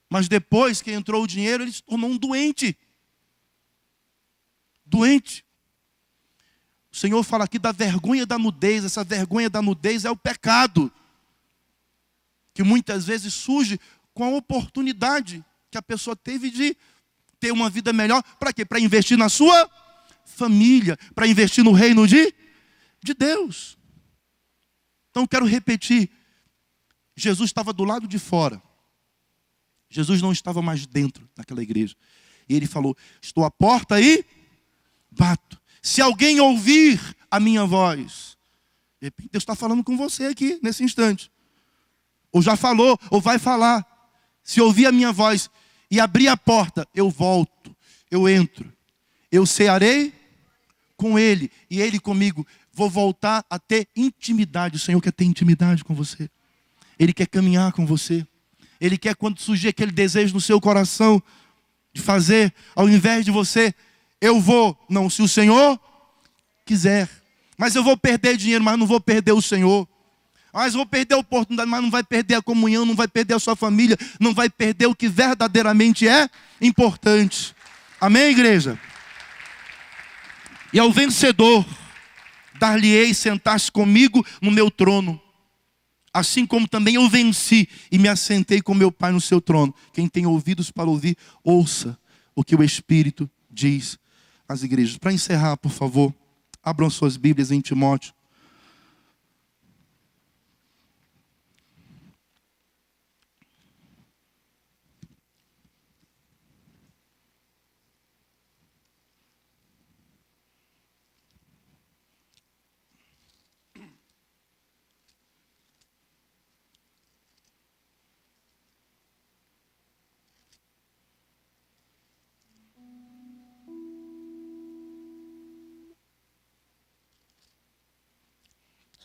Mas 0.10 0.30
depois 0.30 0.82
que 0.82 0.94
entrou 0.94 1.22
o 1.22 1.28
dinheiro, 1.28 1.64
ele 1.64 1.74
se 1.74 1.84
tornou 1.84 2.10
um 2.10 2.18
doente. 2.18 2.78
Doente. 4.92 5.46
O 6.92 6.96
Senhor 6.98 7.24
fala 7.24 7.46
aqui 7.46 7.58
da 7.58 7.72
vergonha 7.72 8.26
da 8.26 8.38
nudez. 8.38 8.84
Essa 8.84 9.06
vergonha 9.06 9.50
da 9.50 9.62
nudez 9.62 10.04
é 10.04 10.12
o 10.12 10.18
pecado. 10.18 10.92
Que 12.54 12.62
muitas 12.62 13.06
vezes 13.06 13.34
surge 13.34 13.80
com 14.14 14.26
a 14.26 14.30
oportunidade 14.30 15.44
que 15.72 15.78
a 15.78 15.82
pessoa 15.82 16.14
teve 16.14 16.52
de 16.52 16.76
ter 17.40 17.54
uma 17.54 17.70
vida 17.70 17.94
melhor. 17.94 18.22
Para 18.38 18.52
quê? 18.52 18.66
Para 18.66 18.82
investir 18.82 19.18
na 19.18 19.30
sua 19.30 19.70
família. 20.26 20.98
Para 21.16 21.26
investir 21.26 21.64
no 21.64 21.72
reino 21.72 22.06
de, 22.06 22.36
de 23.02 23.14
Deus. 23.14 23.78
Então 25.10 25.26
quero 25.26 25.46
repetir. 25.46 26.10
Jesus 27.16 27.50
estava 27.50 27.72
do 27.72 27.86
lado 27.86 28.10
de 28.10 28.20
fora. 28.20 28.62
Jesus 29.90 30.22
não 30.22 30.34
estava 30.34 30.62
mais 30.62 30.86
dentro 30.86 31.30
daquela 31.34 31.64
igreja. 31.64 31.96
E 32.50 32.56
ele 32.56 32.68
falou: 32.68 32.98
Estou 33.22 33.46
à 33.46 33.52
porta 33.52 34.02
e 34.02 34.26
bato. 35.12 35.60
Se 35.82 36.02
alguém 36.02 36.40
ouvir 36.40 37.00
a 37.30 37.40
minha 37.40 37.66
voz, 37.66 38.38
Deus 39.02 39.42
está 39.42 39.56
falando 39.56 39.84
com 39.84 39.98
você 39.98 40.26
aqui 40.26 40.60
nesse 40.62 40.84
instante. 40.84 41.32
Ou 42.32 42.42
já 42.42 42.56
falou, 42.56 43.00
ou 43.10 43.20
vai 43.20 43.40
falar. 43.40 43.86
Se 44.44 44.62
ouvir 44.62 44.86
a 44.86 44.92
minha 44.92 45.12
voz 45.12 45.50
e 45.90 46.00
abrir 46.00 46.28
a 46.28 46.38
porta, 46.38 46.88
eu 46.96 47.10
volto, 47.10 47.76
eu 48.10 48.30
entro, 48.30 48.72
eu 49.32 49.46
cearei 49.46 50.14
com 50.96 51.18
ele 51.18 51.52
e 51.70 51.82
ele 51.82 52.00
comigo. 52.00 52.46
Vou 52.72 52.90
voltar 52.90 53.46
a 53.50 53.60
ter 53.60 53.88
intimidade. 53.96 54.78
O 54.78 54.80
Senhor 54.80 55.02
quer 55.02 55.12
ter 55.12 55.26
intimidade 55.26 55.84
com 55.84 55.94
você. 55.94 56.30
Ele 56.98 57.12
quer 57.12 57.28
caminhar 57.28 57.74
com 57.74 57.86
você. 57.86 58.26
Ele 58.80 58.98
quer 58.98 59.16
quando 59.16 59.40
surgir 59.40 59.70
aquele 59.70 59.92
desejo 59.92 60.34
no 60.34 60.42
seu 60.42 60.62
coração 60.62 61.22
de 61.94 62.02
fazer, 62.02 62.54
ao 62.76 62.88
invés 62.88 63.26
de 63.26 63.32
você, 63.32 63.76
eu 64.22 64.40
vou. 64.40 64.78
Não, 64.88 65.10
se 65.10 65.24
o 65.24 65.28
Senhor 65.28 65.80
quiser. 66.64 67.10
Mas 67.58 67.76
eu 67.76 67.84
vou 67.84 67.98
perder 67.98 68.38
dinheiro, 68.38 68.64
mas 68.64 68.78
não 68.78 68.86
vou 68.86 69.02
perder 69.02 69.32
o 69.32 69.42
Senhor. 69.42 69.88
Mas 70.54 70.74
vou 70.74 70.86
perder 70.86 71.16
a 71.16 71.18
oportunidade, 71.18 71.70
mas 71.70 71.82
não 71.82 71.90
vai 71.90 72.04
perder 72.04 72.36
a 72.36 72.42
comunhão, 72.42 72.86
não 72.86 72.96
vai 72.96 73.08
perder 73.08 73.36
a 73.36 73.40
sua 73.40 73.56
família, 73.56 73.98
não 74.20 74.34
vai 74.34 74.50
perder 74.50 74.86
o 74.86 74.96
que 74.96 75.08
verdadeiramente 75.08 76.08
é 76.08 76.30
importante. 76.62 77.56
Amém, 78.00 78.32
igreja? 78.32 78.80
E 80.74 80.80
ao 80.80 80.92
vencedor, 80.92 81.66
dar-lhe-ei 82.60 83.14
sentar-se 83.14 83.72
comigo 83.72 84.26
no 84.42 84.52
meu 84.52 84.70
trono. 84.70 85.20
Assim 86.14 86.46
como 86.46 86.68
também 86.68 86.96
eu 86.96 87.08
venci 87.08 87.70
e 87.90 87.98
me 87.98 88.10
assentei 88.10 88.62
com 88.62 88.74
meu 88.74 88.92
Pai 88.92 89.14
no 89.14 89.22
seu 89.22 89.40
trono. 89.40 89.74
Quem 89.94 90.10
tem 90.10 90.26
ouvidos 90.26 90.70
para 90.70 90.90
ouvir, 90.90 91.18
ouça 91.44 91.98
o 92.36 92.44
que 92.44 92.56
o 92.56 92.64
Espírito 92.64 93.30
diz 93.50 94.01
às 94.52 94.64
igrejas. 94.64 94.98
Para 94.98 95.14
encerrar, 95.14 95.58
por 95.58 95.72
favor, 95.72 96.14
abram 96.64 96.90
suas 96.90 97.18
Bíblias 97.18 97.52
em 97.52 97.62
Timóteo. 97.62 98.14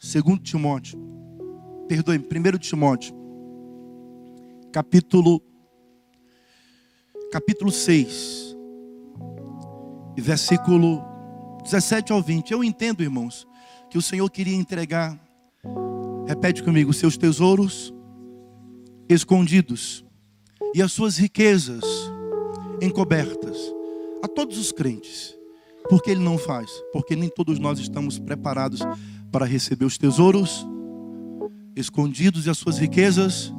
Segundo 0.07 0.41
Timóteo, 0.41 0.97
perdoe, 1.89 2.17
primeiro 2.21 2.61
Timóteo, 2.61 3.13
capítulo 4.73 5.43
capítulo 7.33 7.73
6, 7.73 8.57
versículo 10.17 11.03
17 11.65 12.13
ao 12.13 12.23
20. 12.23 12.53
Eu 12.53 12.63
entendo, 12.63 13.03
irmãos, 13.03 13.49
que 13.91 13.99
o 13.99 14.03
Senhor 14.03 14.31
queria 14.31 14.55
entregar, 14.55 15.21
repete 16.25 16.63
comigo, 16.63 16.93
seus 16.93 17.17
tesouros 17.17 17.93
escondidos 19.09 20.05
e 20.73 20.81
as 20.81 20.93
suas 20.93 21.17
riquezas 21.17 21.83
encobertas 22.81 23.59
a 24.23 24.29
todos 24.29 24.57
os 24.57 24.71
crentes. 24.71 25.37
Porque 25.89 26.13
ele 26.13 26.23
não 26.23 26.39
faz? 26.39 26.71
Porque 26.93 27.17
nem 27.17 27.29
todos 27.29 27.59
nós 27.59 27.81
estamos 27.81 28.21
preparados 28.21 28.81
para 29.37 29.45
receber 29.45 29.85
os 29.85 29.99
tesouros 29.99 30.67
escondidos 31.77 32.47
e 32.47 32.51
as 32.51 32.57
suas 32.57 32.79
riquezas 32.79 33.53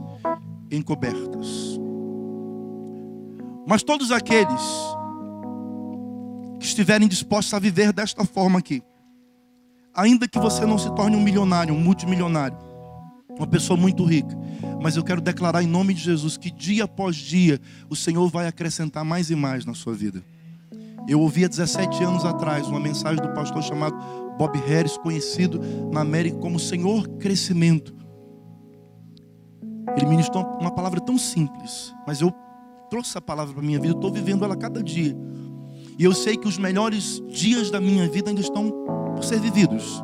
encobertas. 0.71 1.79
Mas 3.67 3.83
todos 3.83 4.11
aqueles 4.11 4.59
que 6.59 6.65
estiverem 6.65 7.07
dispostos 7.07 7.53
a 7.53 7.59
viver 7.59 7.93
desta 7.93 8.25
forma 8.25 8.57
aqui, 8.57 8.81
ainda 9.93 10.27
que 10.27 10.39
você 10.39 10.65
não 10.65 10.79
se 10.79 10.89
torne 10.95 11.15
um 11.15 11.21
milionário, 11.21 11.75
um 11.75 11.79
multimilionário, 11.79 12.57
uma 13.37 13.45
pessoa 13.45 13.77
muito 13.77 14.03
rica, 14.03 14.35
mas 14.81 14.97
eu 14.97 15.03
quero 15.03 15.21
declarar 15.21 15.61
em 15.61 15.67
nome 15.67 15.93
de 15.93 16.01
Jesus 16.01 16.37
que 16.37 16.49
dia 16.49 16.85
após 16.85 17.15
dia 17.15 17.61
o 17.87 17.95
Senhor 17.95 18.27
vai 18.31 18.47
acrescentar 18.47 19.05
mais 19.05 19.29
e 19.29 19.35
mais 19.35 19.63
na 19.63 19.75
sua 19.75 19.93
vida. 19.93 20.25
Eu 21.07 21.21
ouvi 21.21 21.45
há 21.45 21.47
17 21.47 22.03
anos 22.03 22.25
atrás 22.25 22.65
uma 22.65 22.79
mensagem 22.79 23.21
do 23.21 23.31
pastor 23.35 23.61
chamado 23.61 24.26
Bob 24.37 24.57
Harris, 24.59 24.97
conhecido 24.97 25.59
na 25.91 26.01
América 26.01 26.37
como 26.37 26.59
Senhor 26.59 27.07
Crescimento. 27.17 27.95
Ele 29.95 30.05
ministrou 30.05 30.43
uma 30.59 30.71
palavra 30.71 30.99
tão 30.99 31.17
simples, 31.17 31.93
mas 32.05 32.21
eu 32.21 32.31
trouxe 32.89 33.09
essa 33.09 33.21
palavra 33.21 33.53
para 33.53 33.63
a 33.63 33.65
minha 33.65 33.79
vida, 33.79 33.93
estou 33.95 34.11
vivendo 34.11 34.45
ela 34.45 34.55
cada 34.55 34.83
dia. 34.83 35.15
E 35.97 36.03
eu 36.03 36.13
sei 36.13 36.37
que 36.37 36.47
os 36.47 36.57
melhores 36.57 37.21
dias 37.29 37.71
da 37.71 37.81
minha 37.81 38.07
vida 38.07 38.29
ainda 38.29 38.41
estão 38.41 38.71
por 39.15 39.23
ser 39.23 39.39
vividos. 39.39 40.03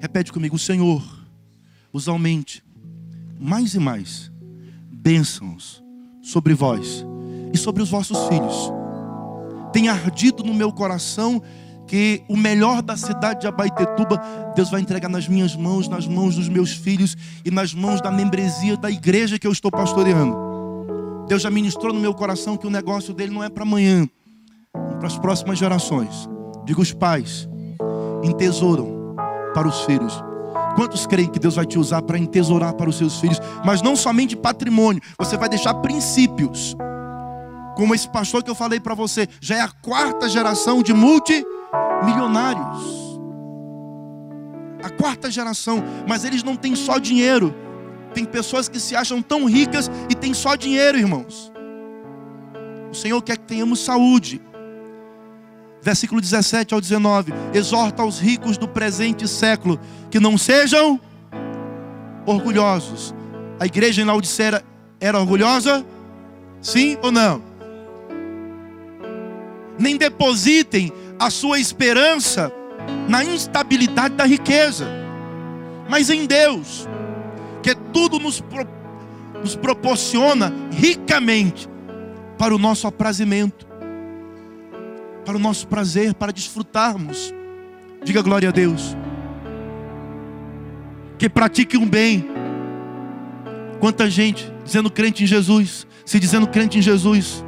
Repete 0.00 0.32
comigo: 0.32 0.58
Senhor 0.58 1.02
os 1.92 2.08
aumente 2.08 2.64
mais 3.38 3.74
e 3.74 3.78
mais 3.78 4.32
bênçãos 4.90 5.82
sobre 6.22 6.54
vós 6.54 7.04
e 7.52 7.58
sobre 7.58 7.82
os 7.82 7.90
vossos 7.90 8.18
filhos. 8.28 8.72
Tem 9.72 9.88
ardido 9.88 10.42
no 10.42 10.54
meu 10.54 10.72
coração 10.72 11.42
que 11.92 12.24
o 12.26 12.38
melhor 12.38 12.80
da 12.80 12.96
cidade 12.96 13.42
de 13.42 13.46
Abaitetuba, 13.46 14.18
Deus 14.56 14.70
vai 14.70 14.80
entregar 14.80 15.10
nas 15.10 15.28
minhas 15.28 15.54
mãos, 15.54 15.88
nas 15.88 16.06
mãos 16.06 16.36
dos 16.36 16.48
meus 16.48 16.72
filhos 16.72 17.14
e 17.44 17.50
nas 17.50 17.74
mãos 17.74 18.00
da 18.00 18.10
membresia 18.10 18.78
da 18.78 18.90
igreja 18.90 19.38
que 19.38 19.46
eu 19.46 19.52
estou 19.52 19.70
pastoreando. 19.70 20.34
Deus 21.28 21.42
já 21.42 21.50
ministrou 21.50 21.92
no 21.92 22.00
meu 22.00 22.14
coração 22.14 22.56
que 22.56 22.66
o 22.66 22.70
negócio 22.70 23.12
dele 23.12 23.34
não 23.34 23.44
é 23.44 23.50
para 23.50 23.64
amanhã, 23.64 24.08
é 24.74 24.94
para 24.94 25.06
as 25.06 25.18
próximas 25.18 25.58
gerações. 25.58 26.26
Digo 26.64 26.80
os 26.80 26.94
pais, 26.94 27.46
entesouram 28.22 29.14
para 29.52 29.68
os 29.68 29.82
filhos. 29.82 30.14
Quantos 30.74 31.06
creem 31.06 31.28
que 31.28 31.38
Deus 31.38 31.56
vai 31.56 31.66
te 31.66 31.78
usar 31.78 32.00
para 32.00 32.16
entesourar 32.18 32.72
para 32.72 32.88
os 32.88 32.96
seus 32.96 33.20
filhos? 33.20 33.38
Mas 33.66 33.82
não 33.82 33.94
somente 33.94 34.34
patrimônio, 34.34 35.02
você 35.18 35.36
vai 35.36 35.50
deixar 35.50 35.74
princípios. 35.74 36.74
Como 37.76 37.94
esse 37.94 38.08
pastor 38.08 38.42
que 38.42 38.50
eu 38.50 38.54
falei 38.54 38.80
para 38.80 38.94
você, 38.94 39.28
já 39.42 39.56
é 39.56 39.60
a 39.60 39.68
quarta 39.68 40.26
geração 40.26 40.82
de 40.82 40.94
multi 40.94 41.44
milionários. 42.04 43.02
A 44.82 44.90
quarta 44.90 45.30
geração, 45.30 45.82
mas 46.08 46.24
eles 46.24 46.42
não 46.42 46.56
têm 46.56 46.74
só 46.74 46.98
dinheiro. 46.98 47.54
Tem 48.12 48.24
pessoas 48.24 48.68
que 48.68 48.80
se 48.80 48.94
acham 48.94 49.22
tão 49.22 49.44
ricas 49.46 49.90
e 50.10 50.14
têm 50.14 50.34
só 50.34 50.54
dinheiro, 50.56 50.98
irmãos. 50.98 51.52
O 52.90 52.94
Senhor 52.94 53.22
quer 53.22 53.38
que 53.38 53.44
tenhamos 53.44 53.80
saúde. 53.80 54.40
Versículo 55.80 56.20
17 56.20 56.74
ao 56.74 56.80
19: 56.80 57.32
Exorta 57.54 58.02
aos 58.02 58.18
ricos 58.18 58.58
do 58.58 58.68
presente 58.68 59.26
século 59.26 59.80
que 60.10 60.20
não 60.20 60.36
sejam 60.36 61.00
orgulhosos. 62.26 63.14
A 63.58 63.66
igreja 63.66 64.02
em 64.02 64.04
Laodiceia 64.04 64.62
era 65.00 65.18
orgulhosa? 65.18 65.84
Sim 66.60 66.96
ou 67.02 67.10
não? 67.10 67.42
Nem 69.78 69.96
depositem 69.96 70.92
a 71.18 71.30
sua 71.30 71.58
esperança 71.58 72.52
na 73.08 73.24
instabilidade 73.24 74.14
da 74.14 74.24
riqueza, 74.24 74.86
mas 75.88 76.10
em 76.10 76.26
Deus, 76.26 76.88
que 77.62 77.74
tudo 77.74 78.18
nos, 78.18 78.40
pro, 78.40 78.66
nos 79.40 79.54
proporciona 79.54 80.52
ricamente 80.72 81.68
para 82.38 82.54
o 82.54 82.58
nosso 82.58 82.86
aprazimento, 82.86 83.66
para 85.24 85.36
o 85.36 85.38
nosso 85.38 85.66
prazer, 85.68 86.14
para 86.14 86.32
desfrutarmos. 86.32 87.32
Diga 88.04 88.22
glória 88.22 88.48
a 88.48 88.52
Deus. 88.52 88.96
Que 91.18 91.28
pratique 91.28 91.76
um 91.76 91.88
bem. 91.88 92.26
Quanta 93.78 94.10
gente 94.10 94.52
dizendo 94.64 94.90
crente 94.90 95.22
em 95.22 95.26
Jesus, 95.26 95.86
se 96.04 96.18
dizendo 96.18 96.46
crente 96.46 96.78
em 96.78 96.82
Jesus, 96.82 97.44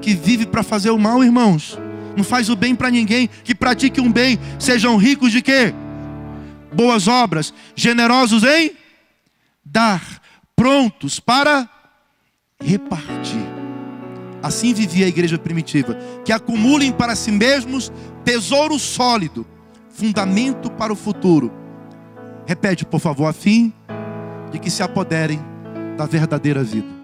que 0.00 0.14
vive 0.14 0.46
para 0.46 0.62
fazer 0.62 0.90
o 0.90 0.98
mal, 0.98 1.22
irmãos 1.22 1.78
não 2.16 2.24
faz 2.24 2.48
o 2.48 2.56
bem 2.56 2.74
para 2.74 2.90
ninguém, 2.90 3.28
que 3.44 3.54
pratique 3.54 4.00
um 4.00 4.10
bem, 4.10 4.38
sejam 4.58 4.96
ricos 4.96 5.32
de 5.32 5.42
quê? 5.42 5.74
Boas 6.72 7.08
obras, 7.08 7.52
generosos 7.74 8.44
em 8.44 8.72
dar, 9.64 10.20
prontos 10.54 11.20
para 11.20 11.68
repartir. 12.62 13.46
Assim 14.42 14.72
vivia 14.72 15.06
a 15.06 15.08
igreja 15.08 15.38
primitiva, 15.38 15.96
que 16.24 16.32
acumulem 16.32 16.92
para 16.92 17.14
si 17.14 17.30
mesmos 17.30 17.92
tesouro 18.24 18.78
sólido, 18.78 19.46
fundamento 19.90 20.70
para 20.70 20.92
o 20.92 20.96
futuro. 20.96 21.52
Repete, 22.46 22.84
por 22.84 23.00
favor, 23.00 23.26
a 23.26 23.32
fim 23.32 23.72
de 24.50 24.58
que 24.58 24.70
se 24.70 24.82
apoderem 24.82 25.40
da 25.96 26.06
verdadeira 26.06 26.64
vida. 26.64 26.99